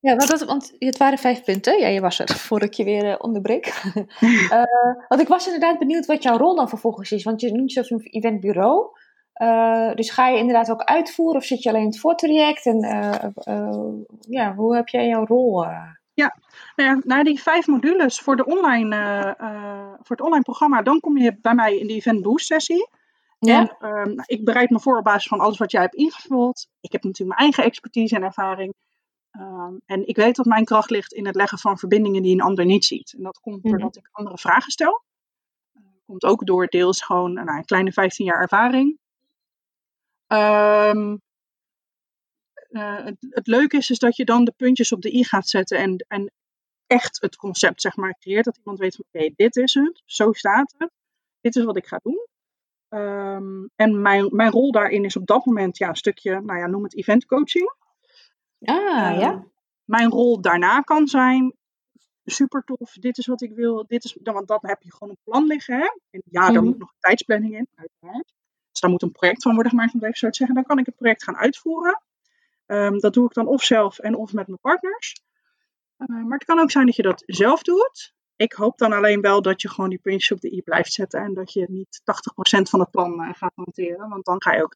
Ja, 0.02 0.16
want, 0.16 0.30
dat, 0.30 0.44
want 0.44 0.74
het 0.78 0.98
waren 0.98 1.18
vijf 1.18 1.44
punten. 1.44 1.80
Ja, 1.80 1.88
je 1.88 2.02
was 2.02 2.20
er, 2.20 2.30
voordat 2.30 2.68
ik 2.70 2.74
je 2.74 2.84
weer 2.84 3.06
eh, 3.06 3.16
onderbreek. 3.18 3.66
Eh, 4.50 4.64
want 5.08 5.22
ik 5.22 5.28
was 5.28 5.46
inderdaad 5.46 5.80
benieuwd 5.80 6.06
wat 6.06 6.24
jouw 6.24 6.38
rol 6.38 6.56
dan 6.56 6.70
vervolgens 6.70 7.12
is. 7.12 7.24
Want 7.24 7.42
je 7.42 7.52
noemt 7.52 7.72
zelfs 7.72 7.90
een 7.90 8.02
eventbureau. 8.02 8.98
Eh, 9.34 9.94
dus 9.94 10.10
ga 10.10 10.28
je 10.28 10.38
inderdaad 10.38 10.72
ook 10.72 10.84
uitvoeren 10.84 11.38
of 11.38 11.46
zit 11.46 11.64
je 11.64 11.70
alleen 11.70 11.82
in 11.82 11.88
het 11.88 12.00
voortraject? 12.00 12.66
En 12.66 12.82
eh, 12.82 13.24
eh, 13.34 13.94
ja, 14.20 14.56
hoe 14.56 14.76
heb 14.76 14.88
jij 14.88 15.08
jouw 15.08 15.26
rol? 15.26 15.66
eh? 15.66 15.92
Nou 16.76 16.90
ja, 16.90 17.02
na 17.04 17.24
die 17.24 17.42
vijf 17.42 17.68
modules 17.68 18.20
voor, 18.20 18.36
de 18.36 18.46
online, 18.46 19.36
voor 20.02 20.16
het 20.16 20.26
online 20.26 20.44
programma, 20.44 20.82
dan 20.82 21.00
kom 21.00 21.18
je 21.18 21.38
bij 21.42 21.54
mij 21.54 21.78
in 21.78 21.88
de 21.88 21.94
Event 21.94 22.22
Boost 22.22 22.46
sessie. 22.46 22.88
Ja. 23.40 23.60
En 23.60 23.76
ehm, 23.80 24.16
nou, 24.16 24.24
ik 24.26 24.46
bereid 24.46 24.70
me 24.70 24.80
voor 24.80 24.98
op 24.98 25.04
basis 25.04 25.28
van 25.28 25.40
alles 25.40 25.58
wat 25.58 25.72
jij 25.72 25.82
hebt 25.82 25.96
ingevuld. 25.96 26.68
Ik 26.82 26.92
heb 26.92 27.04
natuurlijk 27.04 27.38
mijn 27.38 27.42
eigen 27.42 27.64
expertise 27.64 28.16
en 28.16 28.24
ervaring. 28.24 28.74
Ehm, 29.32 29.74
en 29.86 30.08
ik 30.08 30.16
weet 30.16 30.36
dat 30.36 30.46
mijn 30.46 30.66
kracht 30.66 30.90
ligt 30.90 31.14
in 31.14 31.26
het 31.26 31.36
leggen 31.36 31.58
van 31.58 31.78
verbindingen 31.78 32.22
die 32.22 32.34
een 32.34 32.42
ander 32.42 32.66
niet 32.66 32.86
ziet. 32.86 33.14
En 33.18 33.24
dat 33.24 33.40
komt 33.40 33.64
mhm. 33.64 33.70
doordat 33.70 33.96
ik 33.96 34.10
andere 34.12 34.38
vragen 34.38 34.72
stel. 34.72 35.04
Dat 35.74 36.04
komt 36.06 36.24
ook 36.24 36.46
door 36.46 36.68
deels 36.68 37.02
gewoon 37.02 37.34
nou, 37.34 37.58
een 37.58 37.66
kleine 37.66 37.92
15 37.92 38.26
jaar 38.26 38.42
ervaring. 38.42 38.98
Um, 40.34 41.22
het, 42.70 43.18
het, 43.30 43.48
leuke 43.48 43.78
is, 43.78 43.90
is 43.90 44.00
dat 44.00 44.16
je 44.16 44.26
dan 44.26 44.46
de 44.46 44.54
puntjes 44.58 44.92
op 44.92 45.02
de 45.02 45.14
i 45.14 45.24
gaat 45.24 45.48
zetten 45.48 45.78
en, 45.78 46.06
en 46.08 46.32
echt 46.88 47.22
het 47.22 47.36
concept 47.36 47.82
zeg 47.82 47.96
maar 47.96 48.18
creëert. 48.20 48.46
Dat 48.46 48.58
iemand 48.58 48.80
weet 48.80 48.96
van 48.96 49.06
oké, 49.12 49.34
dit 49.36 49.56
is 49.56 49.74
het, 49.74 50.02
zo 50.06 50.32
staat 50.32 50.76
het, 50.78 50.92
dit 51.42 51.56
is 51.56 51.64
wat 51.64 51.78
ik 51.78 51.86
ga 51.86 52.00
doen. 52.04 52.28
Um, 52.90 53.70
en 53.76 54.02
mijn, 54.02 54.28
mijn 54.32 54.52
rol 54.52 54.72
daarin 54.72 55.06
is 55.06 55.18
op 55.18 55.26
dat 55.26 55.46
moment 55.46 55.78
ja, 55.78 55.90
een 55.90 55.96
stukje, 55.96 56.42
nou 56.42 56.60
ja, 56.60 56.68
noem 56.68 56.84
het 56.84 56.96
event 56.96 57.26
coaching. 57.26 57.76
Ah, 58.60 59.20
ja. 59.20 59.32
Ehm, 59.32 59.42
mijn 59.84 60.10
rol 60.10 60.42
daarna 60.42 60.80
kan 60.80 61.08
zijn, 61.08 61.54
super 62.26 62.64
tof, 62.64 62.94
dit 62.94 63.18
is 63.18 63.26
wat 63.26 63.42
ik 63.42 63.54
wil, 63.54 63.86
dit 63.88 64.04
is, 64.04 64.18
want 64.22 64.48
dan 64.48 64.60
heb 64.62 64.82
je 64.82 64.92
gewoon 64.92 65.10
een 65.10 65.24
plan 65.24 65.46
liggen. 65.46 65.78
Hè? 65.78 65.88
En 66.10 66.22
ja, 66.26 66.42
daar 66.42 66.54
mhm. 66.54 66.64
moet 66.64 66.78
nog 66.78 66.90
een 66.90 67.00
tijdsplanning 67.00 67.56
in, 67.56 67.68
uiteraard. 67.76 68.34
Daar 68.84 68.92
moet 68.92 69.02
een 69.02 69.12
project 69.12 69.42
van 69.42 69.54
worden 69.54 69.72
gemaakt, 69.72 69.94
om 69.94 70.00
het 70.00 70.08
even 70.08 70.20
zo 70.20 70.30
te 70.30 70.36
zeggen. 70.36 70.56
Dan 70.56 70.66
kan 70.66 70.80
ik 70.80 70.86
het 70.86 70.96
project 70.96 71.24
gaan 71.24 71.38
uitvoeren. 71.38 72.02
Um, 72.66 73.00
dat 73.00 73.14
doe 73.14 73.26
ik 73.26 73.34
dan 73.34 73.48
of 73.48 73.64
zelf 73.64 74.00
en 74.00 74.16
of 74.16 74.34
met 74.34 74.48
mijn 74.48 74.60
partners. 74.60 75.22
Uh, 75.98 76.08
maar 76.08 76.38
het 76.38 76.46
kan 76.46 76.60
ook 76.60 76.72
zijn 76.72 76.86
dat 76.86 76.96
je 76.96 77.02
dat 77.02 77.24
zelf 77.26 77.62
doet. 77.62 78.14
Ik 78.36 78.54
hoop 78.54 78.78
dan 78.78 78.94
alleen 78.94 79.22
wel 79.22 79.42
dat 79.42 79.62
je 79.62 79.70
gewoon 79.70 79.90
die 79.90 80.00
puntjes 80.00 80.32
op 80.32 80.42
de 80.42 80.54
i 80.54 80.62
blijft 80.62 80.94
zetten 80.94 81.22
en 81.22 81.34
dat 81.34 81.54
je 81.54 81.66
niet 81.70 82.02
80% 82.02 82.70
van 82.70 82.80
het 82.80 82.92
plan 82.92 83.22
uh, 83.22 83.34
gaat 83.34 83.56
hanteren. 83.56 84.10
Want 84.10 84.26
dan 84.26 84.42
ga 84.42 84.54
je 84.54 84.64
ook 84.64 84.74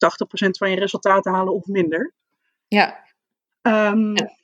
80% 0.47 0.49
van 0.49 0.69
je 0.69 0.79
resultaten 0.79 1.33
halen 1.33 1.53
of 1.53 1.65
minder. 1.65 2.13
Ja. 2.67 3.03
Um, 3.61 4.15
ja. 4.15 4.35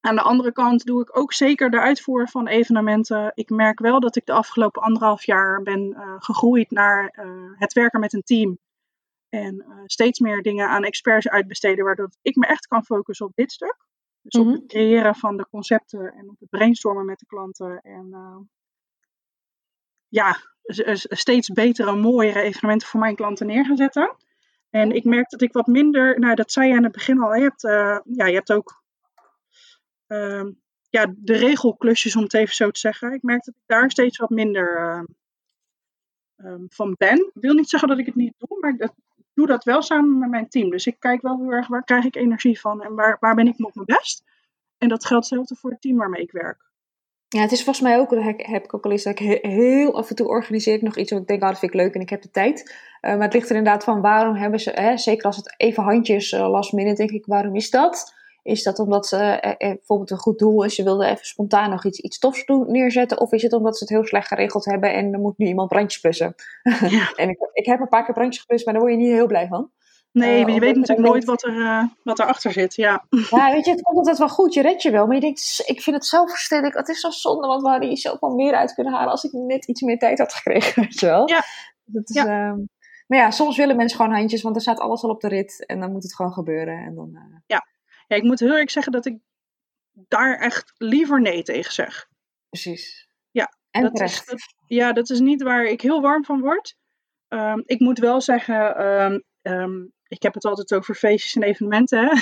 Aan 0.00 0.14
de 0.14 0.22
andere 0.22 0.52
kant 0.52 0.84
doe 0.84 1.02
ik 1.02 1.18
ook 1.18 1.32
zeker 1.32 1.70
de 1.70 1.80
uitvoer 1.80 2.28
van 2.28 2.46
evenementen. 2.46 3.32
Ik 3.34 3.50
merk 3.50 3.78
wel 3.78 4.00
dat 4.00 4.16
ik 4.16 4.26
de 4.26 4.32
afgelopen 4.32 4.82
anderhalf 4.82 5.24
jaar 5.24 5.62
ben 5.62 5.80
uh, 5.80 6.14
gegroeid 6.18 6.70
naar 6.70 7.18
uh, 7.18 7.52
het 7.58 7.72
werken 7.72 8.00
met 8.00 8.12
een 8.12 8.22
team. 8.22 8.58
En 9.36 9.64
uh, 9.68 9.82
steeds 9.84 10.18
meer 10.18 10.42
dingen 10.42 10.68
aan 10.68 10.84
experts 10.84 11.28
uitbesteden, 11.28 11.84
waardoor 11.84 12.10
ik 12.22 12.36
me 12.36 12.46
echt 12.46 12.66
kan 12.66 12.84
focussen 12.84 13.26
op 13.26 13.32
dit 13.34 13.52
stuk. 13.52 13.76
Dus 14.22 14.40
op 14.40 14.46
mhm. 14.46 14.54
het 14.54 14.66
creëren 14.66 15.14
van 15.14 15.36
de 15.36 15.46
concepten 15.50 16.12
en 16.12 16.28
op 16.28 16.40
het 16.40 16.48
brainstormen 16.48 17.04
met 17.04 17.18
de 17.18 17.26
klanten. 17.26 17.80
En 17.80 18.10
ja, 20.08 20.36
steeds 21.08 21.48
betere, 21.48 21.96
mooiere 21.96 22.40
evenementen 22.40 22.88
voor 22.88 23.00
mijn 23.00 23.16
klanten 23.16 23.46
neer 23.46 23.64
gaan 23.64 23.76
zetten. 23.76 24.16
En 24.70 24.90
ik 24.90 25.04
merk 25.04 25.30
dat 25.30 25.42
ik 25.42 25.52
wat 25.52 25.66
minder, 25.66 26.18
nou 26.18 26.34
dat 26.34 26.52
zei 26.52 26.68
je 26.68 26.76
aan 26.76 26.82
het 26.82 26.92
begin 26.92 27.20
al, 27.20 27.34
je 27.34 27.42
hebt, 27.42 27.62
ja, 28.16 28.26
je 28.26 28.34
hebt 28.34 28.52
ook 28.52 28.84
Ehm, 30.06 30.52
ja, 30.88 31.14
de 31.16 31.36
regelklusjes, 31.36 32.16
om 32.16 32.22
het 32.22 32.34
even 32.34 32.54
zo 32.54 32.70
te 32.70 32.80
zeggen. 32.80 33.12
Ik 33.12 33.22
merk 33.22 33.44
dat 33.44 33.54
ik 33.54 33.62
daar 33.66 33.90
steeds 33.90 34.18
wat 34.18 34.30
minder 34.30 34.76
ehm, 34.76 35.04
ehm, 36.36 36.64
van 36.68 36.94
ben. 36.98 37.18
Ik 37.18 37.42
wil 37.42 37.54
niet 37.54 37.68
zeggen 37.68 37.88
dat 37.88 37.98
ik 37.98 38.06
het 38.06 38.14
niet 38.14 38.34
doe, 38.38 38.58
maar 38.60 38.74
ik 38.78 38.90
doe 39.36 39.46
dat 39.46 39.64
wel 39.64 39.82
samen 39.82 40.18
met 40.18 40.30
mijn 40.30 40.48
team. 40.48 40.70
Dus 40.70 40.86
ik 40.86 40.96
kijk 40.98 41.22
wel 41.22 41.38
heel 41.38 41.50
erg 41.50 41.68
waar 41.68 41.84
krijg 41.84 42.04
ik 42.04 42.16
energie 42.16 42.60
van 42.60 42.82
en 42.82 42.94
waar, 42.94 43.16
waar 43.20 43.34
ben 43.34 43.46
ik 43.46 43.64
op 43.64 43.74
mijn 43.74 43.86
best. 43.86 44.24
En 44.78 44.88
dat 44.88 45.06
geldt 45.06 45.24
hetzelfde 45.24 45.56
voor 45.56 45.70
het 45.70 45.80
team 45.80 45.96
waarmee 45.96 46.22
ik 46.22 46.32
werk. 46.32 46.64
Ja, 47.28 47.40
het 47.40 47.52
is 47.52 47.64
volgens 47.64 47.84
mij 47.84 47.98
ook, 47.98 48.10
dat 48.10 48.22
heb 48.36 48.64
ik 48.64 48.74
ook 48.74 48.84
al 48.84 48.90
eens, 48.90 49.02
dat 49.02 49.20
ik 49.20 49.42
heel 49.42 49.96
af 49.96 50.08
en 50.10 50.16
toe 50.16 50.28
organiseer 50.28 50.74
ik 50.74 50.82
nog 50.82 50.96
iets 50.96 51.10
wat 51.10 51.20
ik 51.20 51.26
denk, 51.26 51.42
oh, 51.42 51.48
dat 51.48 51.58
vind 51.58 51.74
ik 51.74 51.80
leuk 51.80 51.94
en 51.94 52.00
ik 52.00 52.10
heb 52.10 52.22
de 52.22 52.30
tijd. 52.30 52.76
Uh, 53.02 53.10
maar 53.10 53.22
het 53.22 53.32
ligt 53.32 53.50
er 53.50 53.56
inderdaad 53.56 53.84
van, 53.84 54.00
waarom 54.00 54.34
hebben 54.34 54.60
ze, 54.60 54.70
hè, 54.70 54.96
zeker 54.96 55.24
als 55.26 55.36
het 55.36 55.54
even 55.56 55.82
handjes 55.82 56.32
uh, 56.32 56.48
last 56.50 56.72
minute, 56.72 56.96
denk 56.96 57.10
ik, 57.10 57.26
waarom 57.26 57.54
is 57.54 57.70
dat? 57.70 58.14
Is 58.46 58.62
dat 58.62 58.78
omdat 58.78 59.06
ze 59.06 59.16
eh, 59.16 59.50
eh, 59.50 59.76
bijvoorbeeld 59.76 60.10
een 60.10 60.16
goed 60.16 60.38
doel 60.38 60.64
is, 60.64 60.74
ze 60.74 60.82
wilden 60.82 61.08
even 61.08 61.26
spontaan 61.26 61.70
nog 61.70 61.84
iets, 61.84 61.98
iets 61.98 62.18
tofs 62.18 62.44
doen, 62.44 62.70
neerzetten? 62.70 63.20
Of 63.20 63.32
is 63.32 63.42
het 63.42 63.52
omdat 63.52 63.78
ze 63.78 63.84
het 63.84 63.92
heel 63.92 64.04
slecht 64.04 64.26
geregeld 64.26 64.64
hebben 64.64 64.92
en 64.92 65.12
er 65.12 65.18
moet 65.18 65.38
nu 65.38 65.46
iemand 65.46 65.68
brandjes 65.68 66.00
plussen? 66.00 66.34
Ja. 66.88 67.12
en 67.16 67.28
ik, 67.28 67.38
ik 67.52 67.66
heb 67.66 67.80
een 67.80 67.88
paar 67.88 68.04
keer 68.04 68.14
brandjes 68.14 68.40
geplust, 68.40 68.64
maar 68.64 68.74
daar 68.74 68.82
word 68.82 68.94
je 68.94 69.00
niet 69.00 69.12
heel 69.12 69.26
blij 69.26 69.46
van. 69.46 69.70
Nee, 70.12 70.42
maar 70.42 70.54
je 70.54 70.60
weet 70.60 70.76
natuurlijk 70.76 71.08
nooit 71.08 71.24
wat, 71.24 71.44
er, 71.44 71.54
uh, 71.54 71.84
wat 72.02 72.18
erachter 72.18 72.52
zit, 72.52 72.74
ja. 72.74 73.04
Ja, 73.30 73.52
weet 73.52 73.64
je, 73.64 73.70
het 73.70 73.82
komt 73.82 73.96
altijd 73.96 74.18
wel 74.18 74.28
goed, 74.28 74.54
je 74.54 74.62
redt 74.62 74.82
je 74.82 74.90
wel. 74.90 75.06
Maar 75.06 75.14
je 75.14 75.20
denkt, 75.20 75.62
ik 75.66 75.82
vind 75.82 75.96
het 75.96 76.08
verstandig, 76.08 76.74
het 76.74 76.88
is 76.88 77.00
zo 77.00 77.10
zonde, 77.10 77.46
want 77.46 77.62
we 77.62 77.68
hadden 77.68 77.88
hier 77.88 77.98
zoveel 77.98 78.34
meer 78.34 78.54
uit 78.54 78.74
kunnen 78.74 78.92
halen 78.92 79.10
als 79.10 79.24
ik 79.24 79.32
net 79.32 79.66
iets 79.66 79.80
meer 79.80 79.98
tijd 79.98 80.18
had 80.18 80.32
gekregen, 80.32 80.82
weet 80.82 81.00
je 81.00 81.06
wel. 81.06 81.28
Ja. 81.28 81.42
Dat 81.84 82.08
is, 82.08 82.14
ja. 82.14 82.22
Ehm, 82.22 82.58
maar 83.06 83.18
ja, 83.18 83.30
soms 83.30 83.56
willen 83.56 83.76
mensen 83.76 83.96
gewoon 83.98 84.14
handjes, 84.14 84.42
want 84.42 84.56
er 84.56 84.62
staat 84.62 84.80
alles 84.80 85.02
al 85.02 85.10
op 85.10 85.20
de 85.20 85.28
rit 85.28 85.66
en 85.66 85.80
dan 85.80 85.92
moet 85.92 86.02
het 86.02 86.14
gewoon 86.14 86.32
gebeuren. 86.32 86.78
En 86.78 86.94
dan. 86.94 87.18
Ja, 87.46 87.66
ja, 88.06 88.16
ik 88.16 88.22
moet 88.22 88.40
heel 88.40 88.56
erg 88.56 88.70
zeggen 88.70 88.92
dat 88.92 89.06
ik 89.06 89.18
daar 89.92 90.38
echt 90.38 90.72
liever 90.76 91.20
nee 91.20 91.42
tegen 91.42 91.72
zeg. 91.72 92.08
Precies. 92.48 93.08
Ja, 93.30 93.56
en 93.70 93.82
dat 93.82 94.00
is, 94.00 94.24
ja, 94.66 94.92
dat 94.92 95.10
is 95.10 95.20
niet 95.20 95.42
waar 95.42 95.64
ik 95.64 95.80
heel 95.80 96.00
warm 96.00 96.24
van 96.24 96.40
word. 96.40 96.76
Um, 97.28 97.62
ik 97.66 97.80
moet 97.80 97.98
wel 97.98 98.20
zeggen, 98.20 98.86
um, 98.86 99.22
um, 99.42 99.92
ik 100.08 100.22
heb 100.22 100.34
het 100.34 100.44
altijd 100.44 100.74
over 100.74 100.94
feestjes 100.94 101.34
en 101.34 101.42
evenementen, 101.42 101.98
hè? 101.98 102.14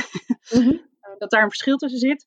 Mm 0.59 0.65
-hmm. 0.65 0.93
dat 1.19 1.31
daar 1.31 1.43
een 1.43 1.49
verschil 1.49 1.77
tussen 1.77 2.01
zit. 2.01 2.27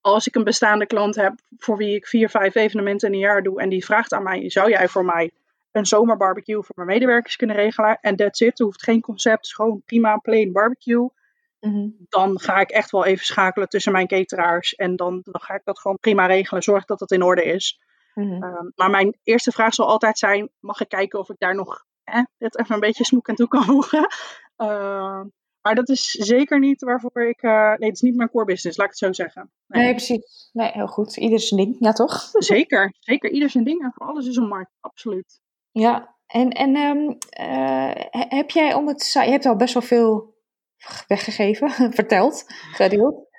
als 0.00 0.26
ik 0.26 0.34
een 0.34 0.44
bestaande 0.44 0.86
klant 0.86 1.14
heb 1.14 1.34
voor 1.58 1.76
wie 1.76 1.94
ik 1.94 2.06
vier, 2.06 2.28
vijf 2.28 2.54
evenementen 2.54 3.08
in 3.08 3.14
een 3.14 3.20
jaar 3.20 3.42
doe 3.42 3.60
en 3.60 3.68
die 3.68 3.84
vraagt 3.84 4.12
aan 4.12 4.22
mij, 4.22 4.50
zou 4.50 4.70
jij 4.70 4.88
voor 4.88 5.04
mij 5.04 5.30
een 5.72 5.86
zomerbarbecue 5.86 6.62
voor 6.62 6.74
mijn 6.74 6.88
medewerkers 6.88 7.36
kunnen 7.36 7.56
regelen? 7.56 7.98
En 8.00 8.16
that's 8.16 8.40
it, 8.40 8.58
er 8.58 8.64
hoeft 8.64 8.82
geen 8.82 9.00
concept, 9.00 9.54
gewoon 9.54 9.82
prima 9.84 10.16
plain 10.16 10.52
barbecue. 10.52 11.08
Mhm. 11.64 11.88
Dan 12.08 12.40
ga 12.40 12.60
ik 12.60 12.70
echt 12.70 12.90
wel 12.90 13.04
even 13.04 13.24
schakelen 13.24 13.68
tussen 13.68 13.92
mijn 13.92 14.06
cateraars. 14.06 14.74
En 14.74 14.96
dan, 14.96 15.20
dan 15.22 15.40
ga 15.40 15.54
ik 15.54 15.64
dat 15.64 15.78
gewoon 15.78 15.98
prima 15.98 16.26
regelen. 16.26 16.62
Zorg 16.62 16.84
dat 16.84 17.00
het 17.00 17.10
in 17.10 17.22
orde 17.22 17.44
is. 17.44 17.80
Mhm. 18.14 18.42
Ehm, 18.42 18.70
maar 18.74 18.90
mijn 18.90 19.18
eerste 19.22 19.52
vraag 19.52 19.74
zal 19.74 19.86
altijd 19.86 20.18
zijn: 20.18 20.50
mag 20.60 20.80
ik 20.80 20.88
kijken 20.88 21.18
of 21.18 21.30
ik 21.30 21.38
daar 21.38 21.54
nog 21.54 21.84
eh, 22.04 22.22
dit 22.38 22.58
even 22.58 22.74
een 22.74 22.80
beetje 22.80 23.04
smoek 23.04 23.28
aan 23.28 23.34
toe 23.34 23.48
kan 23.48 23.64
voegen? 23.64 24.06
Ehm, 24.56 25.26
maar 25.60 25.74
dat 25.74 25.88
is 25.88 26.10
zeker 26.10 26.58
niet 26.58 26.82
waarvoor 26.82 27.28
ik. 27.28 27.42
Uh, 27.42 27.52
nee, 27.52 27.88
het 27.88 27.94
is 27.94 28.00
niet 28.00 28.16
mijn 28.16 28.30
core 28.30 28.44
business, 28.44 28.78
laat 28.78 28.86
ik 28.86 28.92
het 28.92 29.02
zo 29.02 29.22
zeggen. 29.22 29.50
Nee, 29.66 29.82
nee 29.82 29.94
precies. 29.94 30.50
Nee, 30.52 30.70
heel 30.72 30.86
goed. 30.86 31.16
Ieder 31.16 31.40
zijn 31.40 31.60
ding, 31.60 31.76
ja 31.78 31.92
toch? 31.92 32.28
Zeker, 32.32 32.94
zeker. 32.98 33.30
Ieder 33.30 33.50
zijn 33.50 33.64
ding. 33.64 33.82
En 33.82 33.92
voor 33.94 34.06
alles 34.06 34.26
is 34.26 34.36
een 34.36 34.48
markt, 34.48 34.70
absoluut. 34.80 35.40
Ja, 35.70 36.16
en, 36.26 36.50
en 36.50 36.76
um, 36.76 37.18
uh, 37.40 37.90
heb 38.10 38.50
jij 38.50 38.74
om 38.74 38.88
het. 38.88 39.10
Je 39.12 39.30
hebt 39.30 39.46
al 39.46 39.56
best 39.56 39.74
wel 39.74 39.82
veel 39.82 40.33
weggegeven, 41.06 41.70
verteld, 42.00 42.44
gedeeld. 42.72 43.32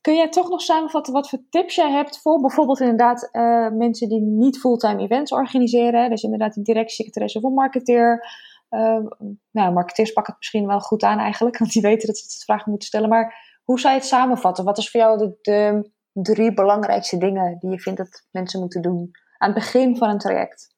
Kun 0.00 0.16
jij 0.16 0.28
toch 0.28 0.48
nog 0.48 0.60
samenvatten 0.60 1.12
wat 1.12 1.28
voor 1.28 1.38
tips 1.50 1.74
jij 1.74 1.90
hebt 1.90 2.20
voor 2.20 2.40
bijvoorbeeld 2.40 2.80
inderdaad 2.80 3.28
uh, 3.32 3.68
mensen 3.70 4.08
die 4.08 4.20
niet 4.20 4.58
fulltime 4.58 5.02
events 5.02 5.32
organiseren? 5.32 6.10
Dus 6.10 6.22
inderdaad 6.22 6.56
een 6.56 6.62
directiesecretaresse 6.62 7.38
of 7.38 7.44
een 7.44 7.52
marketeer. 7.52 8.26
Uh, 8.70 8.98
nou, 9.50 9.72
marketeers 9.72 10.12
pakken 10.12 10.32
het 10.32 10.42
misschien 10.42 10.66
wel 10.66 10.80
goed 10.80 11.02
aan 11.02 11.18
eigenlijk, 11.18 11.58
want 11.60 11.72
die 11.72 11.82
weten 11.82 12.06
dat 12.06 12.16
ze 12.16 12.24
het 12.24 12.44
vragen 12.44 12.70
moeten 12.70 12.88
stellen. 12.88 13.08
Maar 13.08 13.58
hoe 13.64 13.80
zou 13.80 13.94
je 13.94 14.00
het 14.00 14.08
samenvatten? 14.08 14.64
Wat 14.64 14.78
is 14.78 14.90
voor 14.90 15.00
jou 15.00 15.34
de 15.40 15.90
drie 16.12 16.54
belangrijkste 16.54 17.18
dingen 17.18 17.58
die 17.58 17.70
je 17.70 17.80
vindt 17.80 17.98
dat 17.98 18.26
mensen 18.30 18.60
moeten 18.60 18.82
doen 18.82 19.10
aan 19.38 19.50
het 19.50 19.58
begin 19.58 19.96
van 19.96 20.08
een 20.08 20.18
traject? 20.18 20.74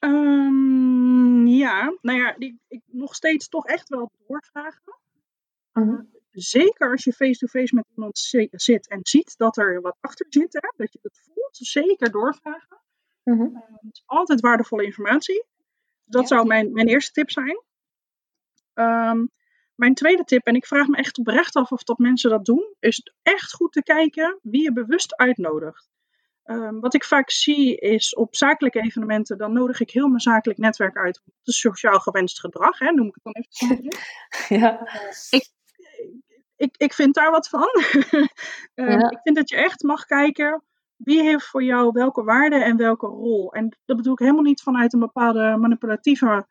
Um, 0.00 1.46
ja, 1.46 1.96
nou 2.00 2.18
ja, 2.18 2.34
ik 2.68 2.80
nog 2.86 3.14
steeds 3.14 3.48
toch 3.48 3.66
echt 3.66 3.88
wel 3.88 4.10
doorvragen. 4.26 4.98
Uh, 5.72 6.00
zeker 6.30 6.90
als 6.90 7.04
je 7.04 7.12
face-to-face 7.12 7.74
met 7.74 7.84
iemand 7.94 8.18
zit 8.50 8.88
en 8.88 9.00
ziet 9.02 9.36
dat 9.36 9.56
er 9.56 9.80
wat 9.80 9.96
achter 10.00 10.26
zit, 10.28 10.52
hè, 10.52 10.72
dat 10.76 10.92
je 10.92 10.98
het 11.02 11.20
voelt, 11.24 11.56
zeker 11.56 12.10
doorvragen. 12.10 12.78
Uh 13.24 13.40
het 13.80 13.92
is 13.92 14.02
altijd 14.06 14.40
waardevolle 14.40 14.84
informatie. 14.84 15.44
Dat 16.04 16.28
zou 16.28 16.46
mijn, 16.46 16.72
mijn 16.72 16.88
eerste 16.88 17.12
tip 17.12 17.30
zijn. 17.30 17.62
Um, 18.74 19.30
mijn 19.74 19.94
tweede 19.94 20.24
tip, 20.24 20.46
en 20.46 20.54
ik 20.54 20.66
vraag 20.66 20.86
me 20.86 20.96
echt 20.96 21.18
oprecht 21.18 21.54
af 21.54 21.72
of 21.72 21.82
dat 21.82 21.98
mensen 21.98 22.30
dat 22.30 22.44
doen, 22.44 22.74
is 22.78 23.12
echt 23.22 23.54
goed 23.54 23.72
te 23.72 23.82
kijken 23.82 24.38
wie 24.42 24.62
je 24.62 24.72
bewust 24.72 25.16
uitnodigt. 25.16 25.88
Um, 26.50 26.80
wat 26.80 26.94
ik 26.94 27.04
vaak 27.04 27.30
zie 27.30 27.76
is 27.76 28.14
op 28.14 28.36
zakelijke 28.36 28.80
evenementen, 28.80 29.38
dan 29.38 29.52
nodig 29.52 29.80
ik 29.80 29.90
heel 29.90 30.08
mijn 30.08 30.20
zakelijk 30.20 30.58
netwerk 30.58 30.96
uit. 30.96 31.20
Dat 31.24 31.34
is 31.54 31.60
sociaal 31.60 31.98
gewenst 31.98 32.40
gedrag, 32.40 32.78
hè, 32.78 32.90
noem 32.90 33.06
ik 33.06 33.14
het 33.14 33.22
dan 33.22 33.44
even. 33.48 33.96
ja. 34.60 34.80
Uh, 34.80 35.10
ik, 35.30 35.48
ik, 36.56 36.74
ik 36.76 36.92
vind 36.92 37.14
daar 37.14 37.30
wat 37.30 37.48
van. 37.48 37.68
um, 38.10 38.28
ja. 38.90 39.10
Ik 39.10 39.20
vind 39.22 39.36
dat 39.36 39.48
je 39.48 39.56
echt 39.56 39.82
mag 39.82 40.04
kijken 40.04 40.64
wie 40.96 41.22
heeft 41.22 41.46
voor 41.46 41.62
jou 41.62 41.90
welke 41.92 42.24
waarde 42.24 42.64
en 42.64 42.76
welke 42.76 43.06
rol. 43.06 43.52
En 43.52 43.78
dat 43.84 43.96
bedoel 43.96 44.12
ik 44.12 44.18
helemaal 44.18 44.42
niet 44.42 44.62
vanuit 44.62 44.92
een 44.92 45.00
bepaalde 45.00 45.56
manipulatieve 45.56 46.46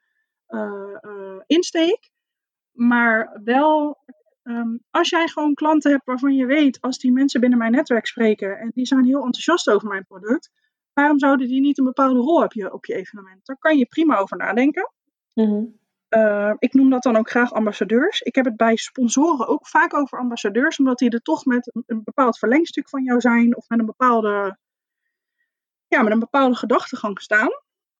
uh, 0.47 0.97
uh, 1.01 1.41
insteek, 1.45 2.11
maar 2.71 3.39
wel 3.43 4.03
Ehm, 4.43 4.77
als 4.89 5.09
jij 5.09 5.27
gewoon 5.27 5.53
klanten 5.53 5.91
hebt 5.91 6.05
waarvan 6.05 6.35
je 6.35 6.45
weet, 6.45 6.81
als 6.81 6.97
die 6.97 7.11
mensen 7.11 7.39
binnen 7.39 7.59
mijn 7.59 7.71
netwerk 7.71 8.05
spreken 8.05 8.57
en 8.57 8.71
die 8.73 8.85
zijn 8.85 9.05
heel 9.05 9.23
enthousiast 9.23 9.69
over 9.69 9.87
mijn 9.87 10.05
product, 10.05 10.51
waarom 10.93 11.19
zouden 11.19 11.47
die 11.47 11.61
niet 11.61 11.77
een 11.77 11.85
bepaalde 11.85 12.19
rol 12.19 12.39
hebben 12.39 12.73
op 12.73 12.85
je 12.85 12.95
evenement? 12.95 13.45
Daar 13.45 13.57
kan 13.57 13.77
je 13.77 13.85
prima 13.85 14.17
over 14.17 14.37
nadenken. 14.37 14.91
Mhm. 15.33 15.63
Uh, 16.09 16.53
ik 16.57 16.73
noem 16.73 16.89
dat 16.89 17.03
dan 17.03 17.17
ook 17.17 17.29
graag 17.29 17.53
ambassadeurs. 17.53 18.21
Ik 18.21 18.35
heb 18.35 18.45
het 18.45 18.57
bij 18.57 18.75
sponsoren 18.75 19.47
ook 19.47 19.67
vaak 19.67 19.93
over 19.93 20.19
ambassadeurs, 20.19 20.77
omdat 20.77 20.97
die 20.97 21.09
er 21.09 21.21
toch 21.21 21.45
met 21.45 21.75
een, 21.75 21.83
een 21.85 22.03
bepaald 22.03 22.37
verlengstuk 22.37 22.89
van 22.89 23.03
jou 23.03 23.19
zijn 23.19 23.57
of 23.57 23.69
met 23.69 23.79
een 23.79 23.85
bepaalde, 23.85 24.57
ja, 25.87 26.01
met 26.01 26.13
een 26.13 26.19
bepaalde 26.19 26.55
gedachtegang 26.55 27.21
staan. 27.21 27.49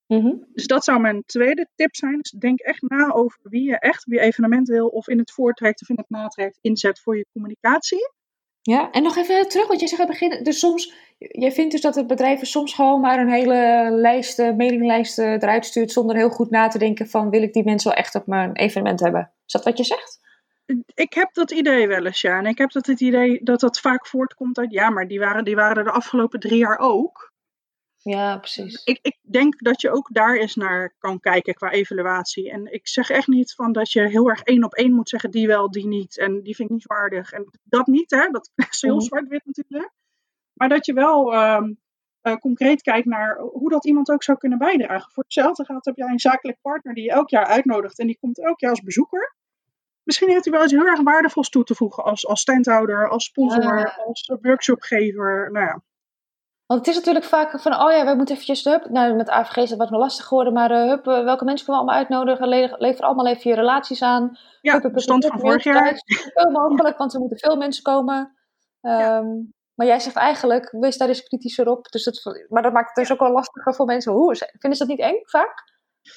Mhm. 0.09 0.33
Dus 0.53 0.67
dat 0.67 0.83
zou 0.83 0.99
mijn 0.99 1.23
tweede 1.25 1.67
tip 1.75 1.95
zijn. 1.95 2.17
Dus 2.21 2.31
denk 2.31 2.59
echt 2.59 2.81
na 2.81 3.11
over 3.11 3.39
wie 3.43 3.63
je 3.63 3.79
echt 3.79 4.05
op 4.05 4.13
je 4.13 4.19
evenement 4.19 4.67
wil, 4.67 4.87
of 4.87 5.07
in 5.07 5.17
het 5.17 5.31
voortrekt 5.31 5.81
of 5.81 5.89
in 5.89 5.97
het 5.97 6.09
natrekt 6.09 6.57
inzet 6.61 6.99
voor 6.99 7.17
je 7.17 7.25
communicatie. 7.31 8.11
Ja, 8.61 8.91
en 8.91 9.03
nog 9.03 9.17
even 9.17 9.49
terug, 9.49 9.67
want 9.67 9.79
jij 9.79 9.89
zegt 9.89 10.01
aan 10.01 10.07
het 10.07 10.19
begin, 10.19 10.43
dus 10.43 10.59
soms, 10.59 10.93
jij 11.17 11.51
vindt 11.51 11.71
dus 11.71 11.81
dat 11.81 11.95
het 11.95 12.07
bedrijven 12.07 12.47
soms 12.47 12.73
gewoon 12.73 13.01
maar 13.01 13.19
een 13.19 13.31
hele 13.31 13.89
lijst, 13.91 14.39
eh, 14.39 14.55
mailinglijst 14.55 15.19
eh, 15.19 15.31
eruit 15.31 15.65
stuurt 15.65 15.91
zonder 15.91 16.15
heel 16.15 16.29
goed 16.29 16.49
na 16.49 16.67
te 16.67 16.77
denken 16.77 17.07
van 17.07 17.29
wil 17.29 17.41
ik 17.41 17.53
die 17.53 17.63
mensen 17.63 17.89
wel 17.89 17.97
echt 17.97 18.15
op 18.15 18.27
mijn 18.27 18.55
evenement 18.55 18.99
hebben? 18.99 19.31
Is 19.45 19.53
dat 19.53 19.63
wat 19.63 19.77
je 19.77 19.83
zegt? 19.83 20.19
Ik 20.93 21.13
heb 21.13 21.33
dat 21.33 21.51
idee 21.51 21.87
wel 21.87 22.05
eens, 22.05 22.21
ja. 22.21 22.37
En 22.37 22.45
ik 22.45 22.57
heb 22.57 22.71
dat 22.71 22.85
het 22.85 23.01
idee 23.01 23.39
dat 23.43 23.59
dat 23.59 23.79
vaak 23.79 24.07
voortkomt 24.07 24.57
uit, 24.57 24.71
ja, 24.71 24.89
maar 24.89 25.07
die 25.07 25.19
waren, 25.19 25.45
die 25.45 25.55
waren 25.55 25.77
er 25.77 25.83
de 25.83 25.91
afgelopen 25.91 26.39
drie 26.39 26.57
jaar 26.57 26.77
ook. 26.79 27.33
Ja, 28.01 28.37
precies. 28.37 28.83
Ik, 28.83 28.99
ik 29.01 29.17
denk 29.21 29.59
dat 29.63 29.81
je 29.81 29.91
ook 29.91 30.09
daar 30.13 30.35
eens 30.37 30.55
naar 30.55 30.95
kan 30.97 31.19
kijken 31.19 31.53
qua 31.53 31.71
evaluatie. 31.71 32.51
En 32.51 32.73
ik 32.73 32.87
zeg 32.87 33.09
echt 33.09 33.27
niet 33.27 33.53
van 33.53 33.71
dat 33.71 33.91
je 33.91 34.07
heel 34.07 34.29
erg 34.29 34.41
één 34.41 34.63
op 34.63 34.73
één 34.73 34.93
moet 34.93 35.09
zeggen 35.09 35.31
die 35.31 35.47
wel, 35.47 35.71
die 35.71 35.87
niet. 35.87 36.17
En 36.17 36.41
die 36.43 36.55
vind 36.55 36.69
ik 36.69 36.75
niet 36.75 36.85
zo 36.87 36.93
aardig. 36.93 37.31
En 37.31 37.49
dat 37.63 37.87
niet, 37.87 38.11
hè. 38.11 38.27
Dat 38.31 38.51
is 38.71 38.81
heel 38.81 38.95
Mhm. 38.95 39.03
zwart-wit 39.05 39.45
natuurlijk. 39.45 39.91
Maar 40.53 40.69
dat 40.69 40.85
je 40.85 40.93
wel 40.93 41.33
ehm, 41.33 41.73
eh, 42.21 42.35
concreet 42.35 42.81
kijkt 42.81 43.07
naar 43.07 43.37
hoe 43.37 43.69
dat 43.69 43.85
iemand 43.85 44.09
ook 44.09 44.23
zou 44.23 44.37
kunnen 44.37 44.57
bijdragen. 44.57 45.11
Voor 45.11 45.23
hetzelfde 45.23 45.65
gaat 45.65 45.85
heb 45.85 45.95
jij 45.95 46.07
een 46.07 46.19
zakelijk 46.19 46.57
partner 46.61 46.93
die 46.93 47.03
je 47.03 47.11
elk 47.11 47.29
jaar 47.29 47.45
uitnodigt. 47.45 47.99
En 47.99 48.07
die 48.07 48.17
komt 48.19 48.39
elk 48.43 48.59
jaar 48.59 48.69
als 48.71 48.81
bezoeker. 48.81 49.35
Misschien 50.03 50.29
heeft 50.29 50.43
hij 50.45 50.53
wel 50.53 50.63
iets 50.63 50.71
heel 50.71 50.85
erg 50.85 51.01
waardevols 51.01 51.49
toe 51.49 51.63
te 51.63 51.75
voegen 51.75 52.03
als, 52.03 52.27
als 52.27 52.41
standhouder, 52.41 53.09
als 53.09 53.25
sponsor, 53.25 53.93
als 54.05 54.31
workshopgever. 54.41 55.49
Nou 55.51 55.65
ja. 55.65 55.81
Want 56.69 56.85
het 56.85 56.89
is 56.89 56.95
natuurlijk 56.95 57.25
vaak 57.25 57.61
van, 57.61 57.73
oh 57.73 57.91
ja, 57.91 58.05
wij 58.05 58.15
moeten 58.15 58.35
eventjes, 58.35 58.63
hup, 58.63 58.89
nou 58.89 59.15
met 59.15 59.29
AVG 59.29 59.55
is 59.57 59.69
het 59.69 59.79
wat 59.79 59.89
meer 59.89 59.99
lastig 59.99 60.25
geworden, 60.25 60.53
maar 60.53 60.71
eh, 60.71 60.87
hup, 60.89 61.07
eh, 61.07 61.23
welke 61.23 61.45
mensen 61.45 61.65
kunnen 61.65 61.85
we 61.85 61.91
allemaal 61.91 61.95
uitnodigen? 61.95 62.47
Le- 62.47 62.75
lever 62.77 63.03
allemaal 63.03 63.27
even 63.27 63.49
je 63.49 63.55
relaties 63.55 64.01
aan. 64.01 64.37
Ja, 64.61 64.73
Hup, 64.73 64.83
hup, 64.83 65.01
van 65.01 65.39
vorig 65.39 65.63
jaar. 65.63 66.01
Zoveel 66.05 66.51
mogelijk, 66.51 66.97
want 66.97 67.13
er 67.13 67.19
moeten 67.19 67.37
veel 67.37 67.55
mensen 67.57 67.83
komen. 67.83 68.37
Ehm, 68.81 69.27
Maar 69.75 69.87
jij 69.87 69.99
zegt 69.99 70.15
eigenlijk, 70.15 70.71
wees 70.71 70.97
daar 70.97 71.07
eens 71.07 71.23
kritischer 71.23 71.67
op. 71.67 71.87
Dus 71.87 72.03
dat, 72.03 72.45
maar 72.49 72.63
dat 72.63 72.73
maakt 72.73 72.87
het 72.87 72.95
dus 72.95 73.11
ook 73.11 73.19
wel 73.19 73.31
lastiger 73.31 73.75
voor 73.75 73.85
mensen. 73.85 74.11
Hoe, 74.13 74.35
vinden 74.35 74.77
ze 74.79 74.85
dat 74.85 74.97
niet 74.97 75.05
eng 75.05 75.19
vaak? 75.23 75.63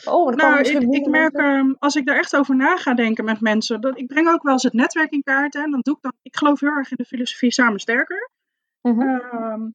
Oh, 0.04 0.26
dan 0.26 0.36
Nou, 0.36 0.60
ik, 0.60 1.06
merk, 1.06 1.34
ehm, 1.34 1.72
als 1.78 1.94
ik 1.94 2.06
daar 2.06 2.16
echt 2.18 2.36
over 2.36 2.56
na 2.56 2.76
ga 2.76 2.94
denken 2.94 3.24
met 3.24 3.40
mensen, 3.40 3.80
dat 3.80 3.98
ik 3.98 4.06
breng 4.06 4.28
ook 4.28 4.42
wel 4.42 4.52
eens 4.52 4.62
het 4.62 4.72
netwerk 4.72 5.10
in 5.10 5.22
kaart. 5.22 5.54
En 5.54 5.70
dan 5.70 5.80
doe 5.80 5.94
ik 5.96 6.02
dan, 6.02 6.12
ik 6.22 6.36
geloof 6.36 6.60
heel 6.60 6.70
erg 6.70 6.90
in 6.90 6.96
de 6.96 7.04
filosofie 7.04 7.52
samen 7.52 7.80
sterker. 7.80 8.30
Ehm, 8.82 9.68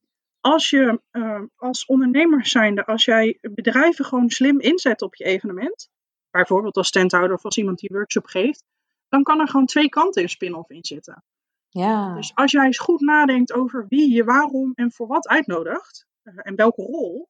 als 0.48 0.70
je 0.70 1.02
ehm, 1.12 1.46
als 1.56 1.86
ondernemer 1.86 2.46
zijnde, 2.46 2.86
als 2.86 3.06
jij 3.06 3.38
bedrijven 3.42 4.06
gewoon 4.06 4.30
slim 4.30 4.60
inzet 4.60 5.02
op 5.02 5.16
je 5.16 5.24
evenement, 5.24 5.90
bijvoorbeeld 6.32 6.78
als 6.78 6.88
standhouder 6.88 7.36
of 7.36 7.46
als 7.46 7.58
iemand 7.58 7.80
die 7.80 7.90
workshop 7.94 8.26
geeft, 8.26 8.64
dan 9.10 9.24
kan 9.24 9.40
er 9.40 9.48
gewoon 9.48 9.66
twee 9.66 9.90
kanten 9.90 10.22
in 10.22 10.30
spin-off 10.30 10.70
in 10.70 10.86
zitten. 10.86 11.24
Ja. 11.70 12.16
Dus 12.16 12.32
als 12.36 12.52
jij 12.52 12.66
eens 12.66 12.78
goed 12.78 13.02
nadenkt 13.02 13.54
over 13.54 13.86
wie 13.90 14.14
je 14.14 14.24
waarom 14.24 14.72
en 14.76 14.92
voor 14.92 15.08
wat 15.08 15.28
uitnodigt, 15.28 16.08
eh, 16.24 16.34
en 16.38 16.56
welke 16.56 16.82
rol, 16.82 17.30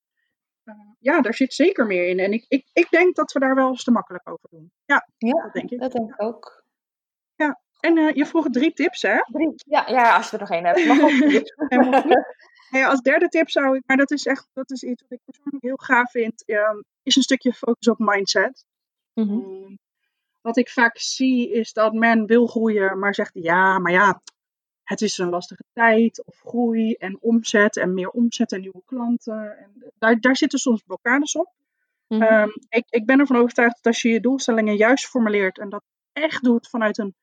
eh, 0.63 0.75
ja, 0.99 1.21
daar 1.21 1.33
zit 1.33 1.53
zeker 1.53 1.85
meer 1.85 2.07
in. 2.07 2.19
En 2.19 2.31
ik, 2.31 2.45
ik, 2.47 2.69
ik 2.73 2.89
denk 2.89 3.15
dat 3.15 3.31
we 3.31 3.39
daar 3.39 3.55
wel 3.55 3.67
eens 3.67 3.83
te 3.83 3.91
makkelijk 3.91 4.29
over 4.29 4.49
doen. 4.49 4.71
Ja, 4.85 5.07
ja, 5.17 5.41
dat 5.43 5.53
denk 5.53 5.69
ik. 5.69 5.79
dat 5.79 5.91
denk 5.91 6.09
ik 6.09 6.21
ook. 6.21 6.65
En 7.79 7.97
eh, 7.97 8.15
je 8.15 8.25
vroeg 8.25 8.47
drie 8.49 8.73
tips, 8.73 9.01
hè? 9.01 9.17
Drie. 9.31 9.53
Ja, 9.55 9.87
ja, 9.87 10.15
als 10.15 10.29
je 10.29 10.37
er 10.37 10.39
nog 10.39 10.51
één 10.51 10.65
hebt. 10.65 10.85
Mag 10.85 11.01
ook. 11.01 11.09
Nou 12.69 12.83
ja, 12.83 12.89
als 12.89 13.01
derde 13.01 13.27
tip 13.27 13.49
zou 13.49 13.77
ik, 13.77 13.83
maar 13.85 13.97
dat 13.97 14.11
is 14.11 14.25
echt 14.25 14.49
dat 14.53 14.71
is 14.71 14.83
iets 14.83 15.01
wat 15.01 15.11
ik 15.11 15.19
persoonlijk 15.25 15.63
heel 15.63 15.77
gaaf 15.77 16.11
vind, 16.11 16.45
ehm, 16.45 16.81
is 17.03 17.15
een 17.15 17.21
stukje 17.21 17.53
focus 17.53 17.87
op 17.87 17.99
mindset. 17.99 18.65
Mhm. 19.13 19.31
Ehm, 19.31 19.75
wat 20.41 20.57
ik 20.57 20.69
vaak 20.69 20.97
zie 20.97 21.51
is 21.51 21.73
dat 21.73 21.93
men 21.93 22.25
wil 22.25 22.47
groeien, 22.47 22.99
maar 22.99 23.15
zegt 23.15 23.31
ja, 23.33 23.79
maar 23.79 23.91
ja, 23.91 24.21
het 24.83 25.01
is 25.01 25.17
een 25.17 25.29
lastige 25.29 25.63
tijd 25.73 26.25
of 26.25 26.39
groei 26.39 26.93
en 26.93 27.17
omzet 27.21 27.77
en 27.77 27.93
meer 27.93 28.09
omzet 28.09 28.51
en 28.51 28.61
nieuwe 28.61 28.81
klanten. 28.85 29.57
En 29.57 29.91
daar, 29.97 30.19
daar 30.19 30.35
zitten 30.35 30.59
soms 30.59 30.81
blokkades 30.81 31.35
op. 31.35 31.53
Mhm. 32.07 32.21
Ehm, 32.21 32.49
ik, 32.69 32.85
ik 32.89 33.05
ben 33.05 33.19
ervan 33.19 33.37
overtuigd 33.37 33.75
dat 33.75 33.85
als 33.85 34.01
je 34.01 34.09
je 34.09 34.19
doelstellingen 34.19 34.75
juist 34.75 35.07
formuleert 35.07 35.59
en 35.59 35.69
dat 35.69 35.83
echt 36.13 36.43
doet 36.43 36.69
vanuit 36.69 36.97
een, 36.97 37.15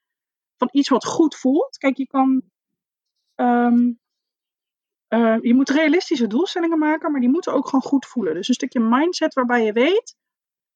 van 0.57 0.69
iets 0.73 0.89
wat 0.89 1.05
goed 1.05 1.37
voelt. 1.37 1.79
Kijk, 1.79 1.97
je 1.97 2.07
kan. 2.07 2.43
Eh, 5.15 5.37
je 5.41 5.55
moet 5.55 5.71
realistische 5.71 6.27
doelstellingen 6.27 6.79
maken, 6.79 7.11
maar 7.13 7.21
die 7.21 7.31
moeten 7.31 7.53
ook 7.53 7.65
gewoon 7.65 7.83
goed 7.85 8.07
voelen. 8.07 8.35
Dus 8.35 8.49
een 8.49 8.55
stukje 8.55 8.81
mindset 8.81 9.35
waarbij 9.35 9.65
je 9.65 9.73
weet: 9.73 10.17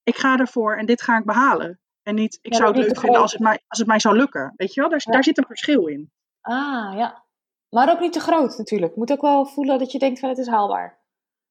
ik 0.02 0.16
ga 0.16 0.38
ervoor 0.38 0.76
en 0.76 0.86
dit 0.86 1.02
ga 1.02 1.18
ik 1.18 1.24
behalen. 1.24 1.80
En 2.02 2.14
niet, 2.14 2.38
ik 2.42 2.52
Ja, 2.52 2.58
zou 2.58 2.76
het 2.76 2.86
leuk 2.86 2.98
vinden 2.98 3.20
als 3.20 3.32
het, 3.32 3.40
mij, 3.40 3.58
als 3.68 3.78
het 3.78 3.88
mij 3.88 4.00
zou 4.00 4.16
lukken. 4.16 4.52
Weet 4.56 4.74
je 4.74 4.80
wel, 4.80 4.90
daar, 4.90 5.02
Ja. 5.04 5.12
daar 5.12 5.24
zit 5.24 5.38
een 5.38 5.46
verschil 5.46 5.86
in. 5.86 6.10
Ah, 6.40 6.94
ja. 6.96 7.24
Maar 7.68 7.90
ook 7.90 8.00
niet 8.00 8.12
te 8.12 8.20
groot 8.20 8.58
natuurlijk. 8.58 8.92
Je 8.92 8.98
moet 8.98 9.12
ook 9.12 9.20
wel 9.20 9.46
voelen 9.46 9.78
dat 9.78 9.92
je 9.92 9.98
denkt 9.98 10.20
van 10.20 10.28
het 10.28 10.38
is 10.38 10.46
haalbaar. 10.46 10.97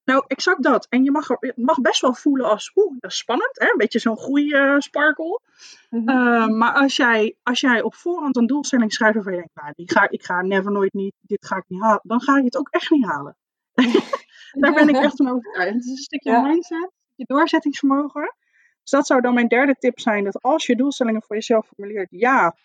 Nou, 0.07 0.23
exact 0.27 0.63
dat. 0.63 0.87
En 0.89 1.03
je 1.03 1.11
mag, 1.11 1.27
je 1.27 1.53
mag 1.55 1.81
best 1.81 2.01
wel 2.01 2.13
voelen 2.13 2.49
als, 2.49 2.71
oeh, 2.75 2.95
dat 2.99 3.11
is 3.11 3.17
spannend. 3.17 3.49
Hè? 3.59 3.65
Een 3.71 3.77
beetje 3.77 3.99
zo'n 3.99 4.17
groeisparkel. 4.17 5.41
Mhm. 5.89 6.09
Uh, 6.09 6.47
maar 6.47 6.73
als 6.73 6.95
jij, 6.95 7.35
als 7.43 7.59
jij 7.59 7.81
op 7.81 7.95
voorhand 7.95 8.35
een 8.37 8.45
doelstelling 8.47 8.93
schrijft 8.93 9.15
waarvan 9.15 9.33
je 9.33 9.39
denkt, 9.39 9.55
nou, 9.55 9.73
die 9.75 9.91
ga, 9.91 10.09
ik 10.09 10.23
ga 10.23 10.41
never 10.41 10.71
nooit 10.71 10.93
niet, 10.93 11.13
dit 11.21 11.45
ga 11.45 11.55
ik 11.55 11.63
niet 11.67 11.81
halen, 11.81 11.99
dan 12.03 12.21
ga 12.21 12.37
je 12.37 12.43
het 12.43 12.57
ook 12.57 12.67
echt 12.69 12.89
niet 12.89 13.05
halen. 13.05 13.37
Daar 14.61 14.73
ben 14.73 14.89
ik 14.89 14.95
echt 14.95 15.15
van 15.15 15.29
overtuigd. 15.29 15.73
Het 15.73 15.83
is 15.83 15.89
een 15.89 15.97
stukje 15.97 16.31
Ja. 16.31 16.41
mindset, 16.41 16.91
je 17.15 17.25
doorzettingsvermogen. 17.27 18.35
Dus 18.81 18.91
dat 18.91 19.07
zou 19.07 19.21
dan 19.21 19.33
mijn 19.33 19.47
derde 19.47 19.75
tip 19.79 19.99
zijn, 19.99 20.23
dat 20.23 20.41
als 20.41 20.65
je 20.65 20.75
doelstellingen 20.75 21.23
voor 21.23 21.35
jezelf 21.35 21.67
formuleert, 21.67 22.07
ja, 22.11 22.55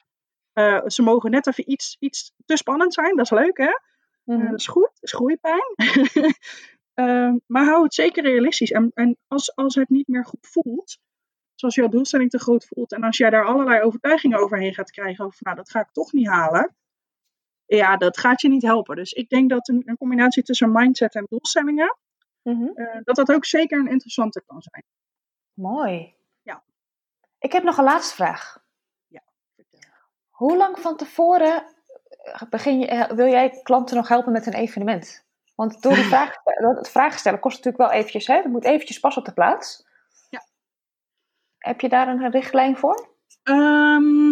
eh, 0.53 0.81
ze 0.87 1.03
mogen 1.03 1.31
net 1.31 1.47
even 1.47 1.71
iets, 1.71 1.97
iets 2.01 2.33
te 2.47 2.57
spannend 2.57 2.95
zijn, 2.95 3.17
dat 3.17 3.25
is 3.25 3.31
leuk 3.39 3.57
hè, 3.57 3.73
Mhm. 4.25 4.41
Eh, 4.41 4.51
dat 4.51 4.59
is 4.61 4.67
goed, 4.67 4.91
dat 4.95 5.03
is 5.03 5.13
groeipijn. 5.13 5.75
Eh, 6.95 7.33
maar 7.47 7.65
hou 7.65 7.83
het 7.83 7.95
zeker 7.95 8.23
realistisch. 8.23 8.71
En, 8.71 8.91
en 8.95 9.17
als, 9.27 9.57
als 9.57 9.75
het 9.75 9.89
niet 9.89 10.09
meer 10.09 10.25
goed 10.25 10.47
voelt, 10.47 10.99
zoals 11.55 11.75
jouw 11.75 11.89
doelstelling 11.89 12.31
te 12.31 12.39
groot 12.39 12.67
voelt, 12.67 12.93
en 12.93 13.03
als 13.03 13.17
jij 13.17 13.31
daar 13.31 13.45
allerlei 13.47 13.83
overtuigingen 13.83 14.39
overheen 14.39 14.75
gaat 14.75 14.91
krijgen, 14.91 15.25
over 15.25 15.39
nou, 15.41 15.57
dat 15.57 15.71
ga 15.71 15.81
ik 15.81 15.93
toch 15.93 16.13
niet 16.13 16.27
halen, 16.27 16.77
ja, 17.67 17.97
dat 17.97 18.19
gaat 18.19 18.41
je 18.41 18.49
niet 18.49 18.63
helpen. 18.63 18.97
Dus 18.97 19.13
ik 19.13 19.29
denk 19.29 19.51
dat 19.51 19.69
een, 19.69 19.83
een 19.85 19.97
combinatie 19.97 20.43
tussen 20.43 20.73
mindset 20.73 21.15
en 21.15 21.27
doelstellingen, 21.29 21.97
Mhm. 22.43 22.67
eh, 22.75 23.01
dat 23.05 23.17
dat 23.17 23.33
ook 23.33 23.45
zeker 23.45 23.79
een 23.79 23.91
interessante 23.91 24.43
kan 24.47 24.63
zijn. 24.63 24.85
Mooi. 25.53 26.15
Ja. 26.43 26.63
Ik 27.39 27.53
heb 27.53 27.63
nog 27.63 27.79
een 27.79 27.85
laatste 27.85 28.15
vraag. 28.15 28.61
Hoe 30.31 30.57
lang 30.57 30.79
van 30.79 30.97
tevoren 30.97 31.65
begin 32.51 32.79
je, 32.79 32.87
eh, 32.87 33.11
wil 33.11 33.27
jij 33.27 33.61
klanten 33.63 33.97
nog 33.97 34.09
helpen 34.09 34.33
met 34.33 34.47
een 34.47 34.53
evenement? 34.53 35.27
Want 35.63 35.83
door 35.83 35.97
vraag, 36.13 36.35
het 36.77 36.91
vragen 36.91 37.19
stellen 37.19 37.41
kost 37.41 37.57
natuurlijk 37.57 37.91
wel 37.91 37.99
eventjes, 37.99 38.27
hè? 38.27 38.35
Het 38.35 38.47
moet 38.47 38.65
eventjes 38.65 38.99
pas 38.99 39.17
op 39.17 39.25
de 39.25 39.33
plaats. 39.33 39.87
Ja. 40.31 40.47
Heb 41.59 41.81
je 41.81 41.89
daar 41.89 42.09
een 42.09 42.31
richtlijn 42.31 42.77
voor? 42.77 43.17
Ehm, 43.43 44.31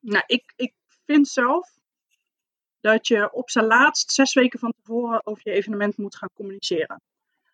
nou, 0.00 0.22
ik, 0.26 0.52
ik 0.56 0.74
vind 1.04 1.28
zelf 1.28 1.70
dat 2.80 3.06
je 3.06 3.32
op 3.32 3.50
zijn 3.50 3.66
laatst 3.66 4.12
zes 4.12 4.34
weken 4.34 4.58
van 4.58 4.72
tevoren 4.82 5.26
over 5.26 5.42
je 5.44 5.56
evenement 5.56 5.96
moet 5.96 6.16
gaan 6.16 6.32
communiceren. 6.34 7.02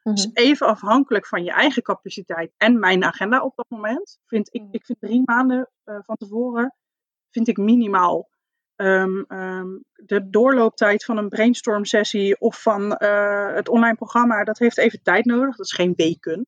Dus 0.03 0.31
even 0.33 0.67
afhankelijk 0.67 1.27
van 1.27 1.45
je 1.45 1.53
eigen 1.53 1.83
capaciteit 1.83 2.53
en 2.57 2.79
mijn 2.79 3.05
agenda 3.05 3.43
op 3.43 3.57
dat 3.57 3.67
moment, 3.69 4.19
vind 4.27 4.55
ik, 4.55 4.63
Mhm. 4.63 4.75
ik 4.75 4.85
vind 4.85 5.01
drie 5.01 5.23
maanden 5.25 5.71
eh, 5.85 5.99
van 6.03 6.17
tevoren 6.17 6.75
vind 7.31 7.49
ik 7.49 7.57
minimaal. 7.57 8.29
Ehm, 8.79 9.21
ehm, 9.29 9.67
de 9.93 10.29
doorlooptijd 10.31 11.05
van 11.05 11.17
een 11.17 11.29
brainstorm 11.29 11.85
sessie 11.85 12.41
of 12.41 12.63
van 12.63 12.97
eh, 12.97 13.55
het 13.55 13.69
online 13.69 13.97
programma, 13.97 14.45
dat 14.45 14.59
heeft 14.59 14.79
even 14.79 15.03
tijd 15.03 15.25
nodig. 15.25 15.57
Dat 15.57 15.67
is 15.67 15.73
geen 15.73 15.93
weken. 15.97 16.47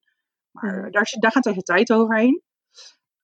Maar 0.50 0.80
Mhm. 0.80 0.90
daar, 0.90 1.16
daar 1.18 1.32
gaat 1.32 1.46
even 1.46 1.62
tijd 1.64 1.92
overheen. 1.92 2.42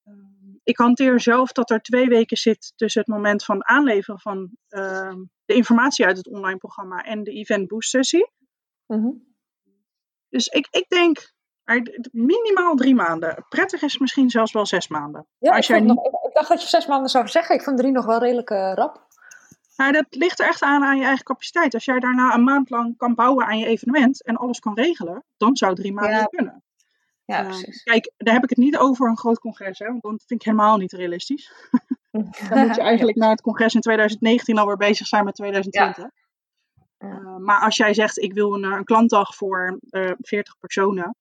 Ehm, 0.04 0.16
ik 0.62 0.76
hanteer 0.76 1.20
zelf 1.20 1.52
dat 1.52 1.70
er 1.70 1.80
twee 1.80 2.08
weken 2.08 2.36
zit 2.36 2.72
tussen 2.76 3.00
het 3.00 3.10
moment 3.10 3.44
van 3.44 3.66
aanleveren 3.68 4.20
van 4.20 4.50
de 5.44 5.54
informatie 5.54 6.06
uit 6.06 6.16
het 6.16 6.28
online 6.28 6.58
programma 6.58 7.02
en 7.02 7.22
de 7.22 7.30
event 7.32 7.68
boost 7.68 7.90
sessie. 7.90 8.30
Mhm. 8.86 9.10
Dus 10.28 10.46
ik, 10.46 10.68
ik 10.70 10.88
denk 10.88 11.34
minimaal 12.12 12.74
drie 12.74 12.94
maanden. 12.94 13.44
Prettig 13.48 13.82
is 13.82 13.98
misschien 13.98 14.30
zelfs 14.30 14.52
wel 14.52 14.66
zes 14.66 14.88
maanden. 14.88 15.26
Ja, 15.38 15.50
Als 15.56 15.68
ik, 15.68 15.76
jij 15.76 15.80
niet- 15.80 16.15
dacht 16.36 16.48
dat 16.48 16.62
je 16.62 16.68
zes 16.68 16.86
maanden 16.86 17.10
zou 17.10 17.28
zeggen. 17.28 17.54
Ik 17.54 17.62
vond 17.62 17.78
drie 17.78 17.92
nog 17.92 18.04
wel 18.04 18.18
redelijk 18.18 18.50
eh, 18.50 18.72
rap. 18.74 19.04
Nou, 19.76 19.92
dat 19.92 20.06
ligt 20.10 20.40
er 20.40 20.46
echt 20.46 20.62
aan 20.62 20.84
aan 20.84 20.98
je 20.98 21.04
eigen 21.04 21.24
capaciteit. 21.24 21.74
Als 21.74 21.84
jij 21.84 21.98
daarna 21.98 22.34
een 22.34 22.44
maand 22.44 22.70
lang 22.70 22.96
kan 22.96 23.14
bouwen 23.14 23.46
aan 23.46 23.58
je 23.58 23.66
evenement 23.66 24.24
en 24.24 24.36
alles 24.36 24.58
kan 24.58 24.74
regelen, 24.74 25.24
dan 25.36 25.56
zou 25.56 25.74
drie 25.74 25.92
maanden 25.92 26.28
kunnen. 26.28 26.64
Ja, 27.24 27.40
uh, 27.40 27.46
precies. 27.46 27.82
Kijk, 27.82 28.12
daar 28.16 28.34
heb 28.34 28.42
ik 28.42 28.50
het 28.50 28.58
niet 28.58 28.76
over 28.76 29.08
een 29.08 29.18
groot 29.18 29.38
congres, 29.38 29.78
hè, 29.78 29.86
want 29.86 30.02
dat 30.02 30.24
vind 30.26 30.40
ik 30.40 30.42
helemaal 30.42 30.76
niet 30.76 30.92
realistisch. 30.92 31.52
dan 32.50 32.66
moet 32.66 32.76
je 32.76 32.82
eigenlijk 32.82 33.16
naar 33.16 33.30
het 33.30 33.40
congres 33.40 33.74
in 33.74 33.80
2019 33.80 34.58
alweer 34.58 34.76
bezig 34.76 35.06
zijn 35.06 35.24
met 35.24 35.34
2020. 35.34 36.02
Ja. 36.02 36.10
Uh, 36.98 37.36
maar 37.36 37.60
als 37.60 37.76
jij 37.76 37.94
zegt, 37.94 38.18
ik 38.18 38.32
wil 38.32 38.54
een, 38.54 38.64
een 38.64 38.84
klantdag 38.84 39.34
voor 39.34 39.78
uh, 39.90 40.10
40 40.18 40.58
personen, 40.58 41.16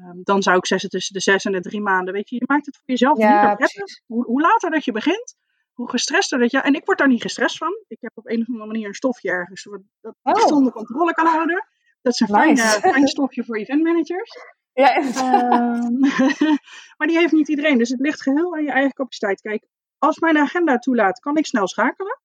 um, 0.00 0.20
dan 0.22 0.42
zou 0.42 0.56
ik 0.56 0.66
zeggen 0.66 0.88
tussen 0.88 1.14
de 1.14 1.20
zes 1.20 1.44
en 1.44 1.52
de 1.52 1.60
drie 1.60 1.80
maanden. 1.80 2.14
Weet 2.14 2.28
je, 2.28 2.36
je 2.36 2.44
maakt 2.46 2.66
het 2.66 2.76
voor 2.76 2.84
jezelf 2.86 3.18
ja, 3.18 3.48
niet 3.48 3.56
prettig. 3.56 4.00
Hoe, 4.06 4.24
hoe 4.24 4.40
later 4.40 4.70
dat 4.70 4.84
je 4.84 4.92
begint, 4.92 5.36
hoe 5.72 5.90
gestrester 5.90 6.38
dat 6.38 6.50
je... 6.50 6.60
En 6.60 6.74
ik 6.74 6.84
word 6.84 6.98
daar 6.98 7.08
niet 7.08 7.22
gestrest 7.22 7.58
van. 7.58 7.84
Ik 7.88 7.98
heb 8.00 8.12
op 8.14 8.28
een 8.28 8.40
of 8.40 8.48
andere 8.48 8.66
manier 8.66 8.86
een 8.86 8.94
stofje 8.94 9.30
ergens 9.30 9.62
dat 10.00 10.14
ik 10.22 10.44
oh. 10.44 10.56
onder 10.56 10.72
controle 10.72 11.12
kan 11.12 11.26
houden. 11.26 11.66
Dat 12.02 12.12
is 12.12 12.20
een 12.20 12.46
nice. 12.46 12.62
fijn, 12.62 12.92
fijn 12.92 13.08
stofje 13.08 13.44
voor 13.44 13.56
eventmanagers. 13.56 14.30
Ja, 14.72 14.96
um, 14.96 16.00
maar 16.96 17.06
die 17.06 17.18
heeft 17.18 17.32
niet 17.32 17.48
iedereen. 17.48 17.78
Dus 17.78 17.88
het 17.88 18.00
ligt 18.00 18.22
geheel 18.22 18.54
aan 18.54 18.62
je 18.62 18.70
eigen 18.70 18.92
capaciteit. 18.92 19.40
Kijk, 19.40 19.66
als 19.98 20.18
mijn 20.18 20.38
agenda 20.38 20.78
toelaat, 20.78 21.18
kan 21.18 21.36
ik 21.36 21.46
snel 21.46 21.68
schakelen. 21.68 22.20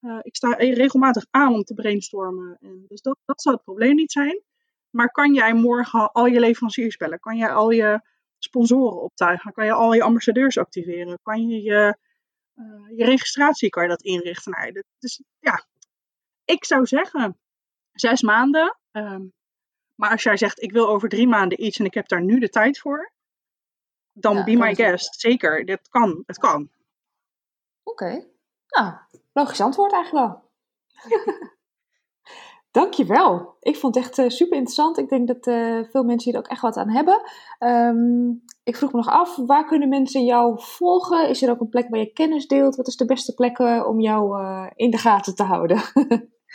Uh, 0.00 0.18
ik 0.22 0.36
sta 0.36 0.48
regelmatig 0.48 1.26
aan 1.30 1.54
om 1.54 1.62
te 1.62 1.74
brainstormen. 1.74 2.56
En 2.60 2.84
dus 2.88 3.00
dat, 3.00 3.18
dat 3.24 3.42
zou 3.42 3.54
het 3.54 3.64
probleem 3.64 3.94
niet 3.94 4.12
zijn. 4.12 4.42
Maar 4.96 5.10
kan 5.10 5.34
jij 5.34 5.54
morgen 5.54 6.12
al 6.12 6.26
je 6.26 6.40
leveranciers 6.40 6.96
bellen? 6.96 7.20
Kan 7.20 7.36
jij 7.36 7.52
al 7.52 7.70
je 7.70 8.00
sponsoren 8.38 9.02
optuigen? 9.02 9.52
Kan 9.52 9.64
je 9.64 9.72
al 9.72 9.92
je 9.92 10.02
ambassadeurs 10.02 10.58
activeren? 10.58 11.18
Kan 11.22 11.48
je 11.48 11.62
je, 11.62 11.96
uh, 12.54 12.98
je 12.98 13.04
registratie 13.04 13.68
kan 13.68 13.82
je 13.82 13.88
dat 13.88 14.02
inrichten? 14.02 14.52
Nou, 14.52 14.72
dat, 14.72 14.84
dus 14.98 15.22
ja, 15.38 15.66
ik 16.44 16.64
zou 16.64 16.86
zeggen 16.86 17.38
zes 17.92 18.22
maanden. 18.22 18.78
Um, 18.92 19.32
maar 19.94 20.10
als 20.10 20.22
jij 20.22 20.36
zegt, 20.36 20.62
ik 20.62 20.72
wil 20.72 20.88
over 20.88 21.08
drie 21.08 21.28
maanden 21.28 21.64
iets 21.64 21.78
en 21.78 21.84
ik 21.84 21.94
heb 21.94 22.08
daar 22.08 22.22
nu 22.22 22.38
de 22.38 22.48
tijd 22.48 22.78
voor, 22.78 23.12
dan 24.12 24.36
ja, 24.36 24.44
be 24.44 24.56
my 24.56 24.74
guest. 24.74 25.20
Zeker, 25.20 25.64
dit 25.64 25.88
kan. 25.88 26.22
Het 26.26 26.38
kan. 26.38 26.70
Oké. 27.82 28.04
Okay. 28.04 28.28
Nou, 28.68 28.94
logisch 29.32 29.60
antwoord 29.60 29.92
eigenlijk 29.92 30.26
wel. 30.26 30.50
Dankjewel. 32.76 33.56
Ik 33.60 33.76
vond 33.76 33.94
het 33.94 34.04
echt 34.04 34.18
uh, 34.18 34.28
super 34.28 34.56
interessant. 34.56 34.98
Ik 34.98 35.08
denk 35.08 35.26
dat 35.26 35.46
uh, 35.46 35.80
veel 35.90 36.04
mensen 36.04 36.30
hier 36.30 36.40
ook 36.40 36.46
echt 36.46 36.60
wat 36.60 36.76
aan 36.76 36.90
hebben. 36.90 37.22
Um, 37.58 38.42
ik 38.64 38.76
vroeg 38.76 38.92
me 38.92 38.96
nog 38.96 39.08
af, 39.08 39.36
waar 39.36 39.66
kunnen 39.66 39.88
mensen 39.88 40.24
jou 40.24 40.54
volgen? 40.62 41.28
Is 41.28 41.42
er 41.42 41.50
ook 41.50 41.60
een 41.60 41.68
plek 41.68 41.88
waar 41.88 42.00
je 42.00 42.12
kennis 42.12 42.46
deelt? 42.46 42.76
Wat 42.76 42.86
is 42.86 42.96
de 42.96 43.04
beste 43.04 43.34
plek 43.34 43.58
uh, 43.58 43.86
om 43.86 44.00
jou 44.00 44.42
in 44.74 44.90
de 44.90 44.98
gaten 44.98 45.34
te 45.34 45.42
houden? 45.42 45.80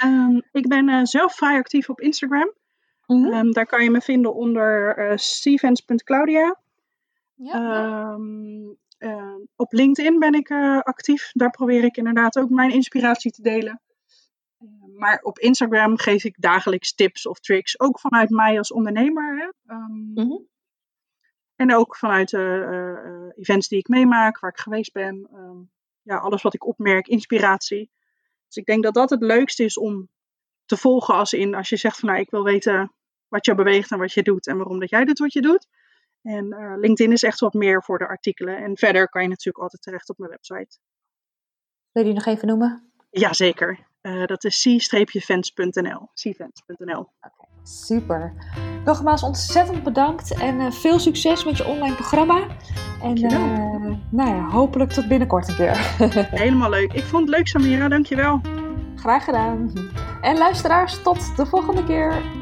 um, 0.03 0.41
ik 0.61 0.67
ben 0.67 1.07
zelf 1.07 1.35
vrij 1.35 1.57
actief 1.57 1.89
op 1.89 2.01
Instagram. 2.01 2.53
Mm 3.05 3.23
-hmm. 3.23 3.33
um, 3.33 3.51
daar 3.51 3.65
kan 3.65 3.83
je 3.83 3.91
me 3.91 4.01
vinden 4.01 4.33
onder 4.33 4.97
uh, 4.97 5.17
stevens.claudia. 5.17 6.59
Ja. 7.35 8.17
Op 9.55 9.71
LinkedIn 9.71 10.19
ben 10.19 10.33
ik 10.33 10.51
actief. 10.81 11.31
Daar 11.33 11.49
probeer 11.49 11.83
ik 11.83 11.97
inderdaad 11.97 12.39
ook 12.39 12.49
mijn 12.49 12.71
inspiratie 12.71 13.31
te 13.31 13.41
delen. 13.41 13.81
Maar 15.01 15.19
op 15.21 15.39
Instagram 15.39 15.97
geef 15.97 16.23
ik 16.23 16.35
dagelijks 16.37 16.93
tips 16.93 17.27
of 17.27 17.39
tricks. 17.39 17.79
Ook 17.79 17.99
vanuit 17.99 18.29
mij 18.29 18.57
als 18.57 18.71
ondernemer. 18.71 19.37
Hè. 19.37 19.75
Um, 19.75 20.11
mm 20.13 20.13
-hmm. 20.15 20.49
En 21.55 21.75
ook 21.75 21.97
vanuit 21.97 22.29
de 22.29 23.33
events 23.37 23.67
die 23.67 23.79
ik 23.79 23.87
meemaak, 23.87 24.39
waar 24.39 24.51
ik 24.51 24.59
geweest 24.59 24.93
ben. 24.93 25.29
ja, 26.01 26.17
alles 26.17 26.41
wat 26.41 26.53
ik 26.53 26.65
opmerk, 26.65 27.07
inspiratie. 27.07 27.91
Dus 28.47 28.55
ik 28.55 28.65
denk 28.65 28.83
dat 28.83 28.93
dat 28.93 29.09
het 29.09 29.21
leukste 29.21 29.63
is 29.63 29.77
om 29.77 30.09
te 30.65 30.77
volgen 30.77 31.15
als 31.15 31.33
in 31.33 31.55
als 31.55 31.69
je 31.69 31.77
zegt 31.77 31.99
van 31.99 32.09
nou 32.09 32.21
ik 32.21 32.29
wil 32.29 32.43
weten 32.43 32.93
wat 33.27 33.45
je 33.45 33.55
beweegt 33.55 33.91
en 33.91 33.99
wat 33.99 34.13
je 34.13 34.23
doet 34.23 34.47
en 34.47 34.57
waarom 34.57 34.79
dat 34.79 34.89
jij 34.89 35.05
doet 35.05 35.19
wat 35.19 35.33
je 35.33 35.41
doet. 35.41 35.67
En 36.21 36.45
uh, 36.45 36.73
LinkedIn 36.77 37.11
is 37.11 37.23
echt 37.23 37.39
wat 37.39 37.53
meer 37.53 37.83
voor 37.83 37.97
de 37.97 38.07
artikelen. 38.07 38.57
En 38.57 38.77
verder 38.77 39.09
kan 39.09 39.21
je 39.21 39.27
natuurlijk 39.27 39.63
altijd 39.63 39.81
terecht 39.81 40.09
op 40.09 40.17
mijn 40.17 40.31
website. 40.31 40.77
Wil 41.91 42.03
je 42.03 42.09
die 42.09 42.13
nog 42.13 42.25
even 42.25 42.47
noemen? 42.47 42.91
Jazeker. 43.09 43.89
Uh, 44.01 44.25
dat 44.25 44.43
is 44.43 44.61
c-fans.nl. 44.61 46.09
c-fans.nl. 46.13 46.99
Okay, 46.99 47.47
super. 47.63 48.33
Nogmaals 48.85 49.23
ontzettend 49.23 49.83
bedankt 49.83 50.33
en 50.33 50.59
uh, 50.59 50.71
veel 50.71 50.99
succes 50.99 51.45
met 51.45 51.57
je 51.57 51.65
online 51.65 51.95
programma. 51.95 52.47
En 53.01 53.13
nou 54.09 54.29
ja, 54.29 54.49
hopelijk 54.49 54.91
tot 54.91 55.07
binnenkort 55.07 55.47
een 55.47 55.55
keer. 55.55 55.77
Helemaal 56.43 56.69
leuk. 56.69 56.93
Ik 56.93 57.03
vond 57.03 57.27
het 57.27 57.35
leuk, 57.35 57.47
Samira. 57.47 57.87
Dankjewel. 57.87 58.41
Graag 58.95 59.23
gedaan. 59.23 59.73
En 60.21 60.37
luisteraars, 60.37 61.01
tot 61.01 61.35
de 61.35 61.45
volgende 61.45 61.83
keer. 61.83 62.40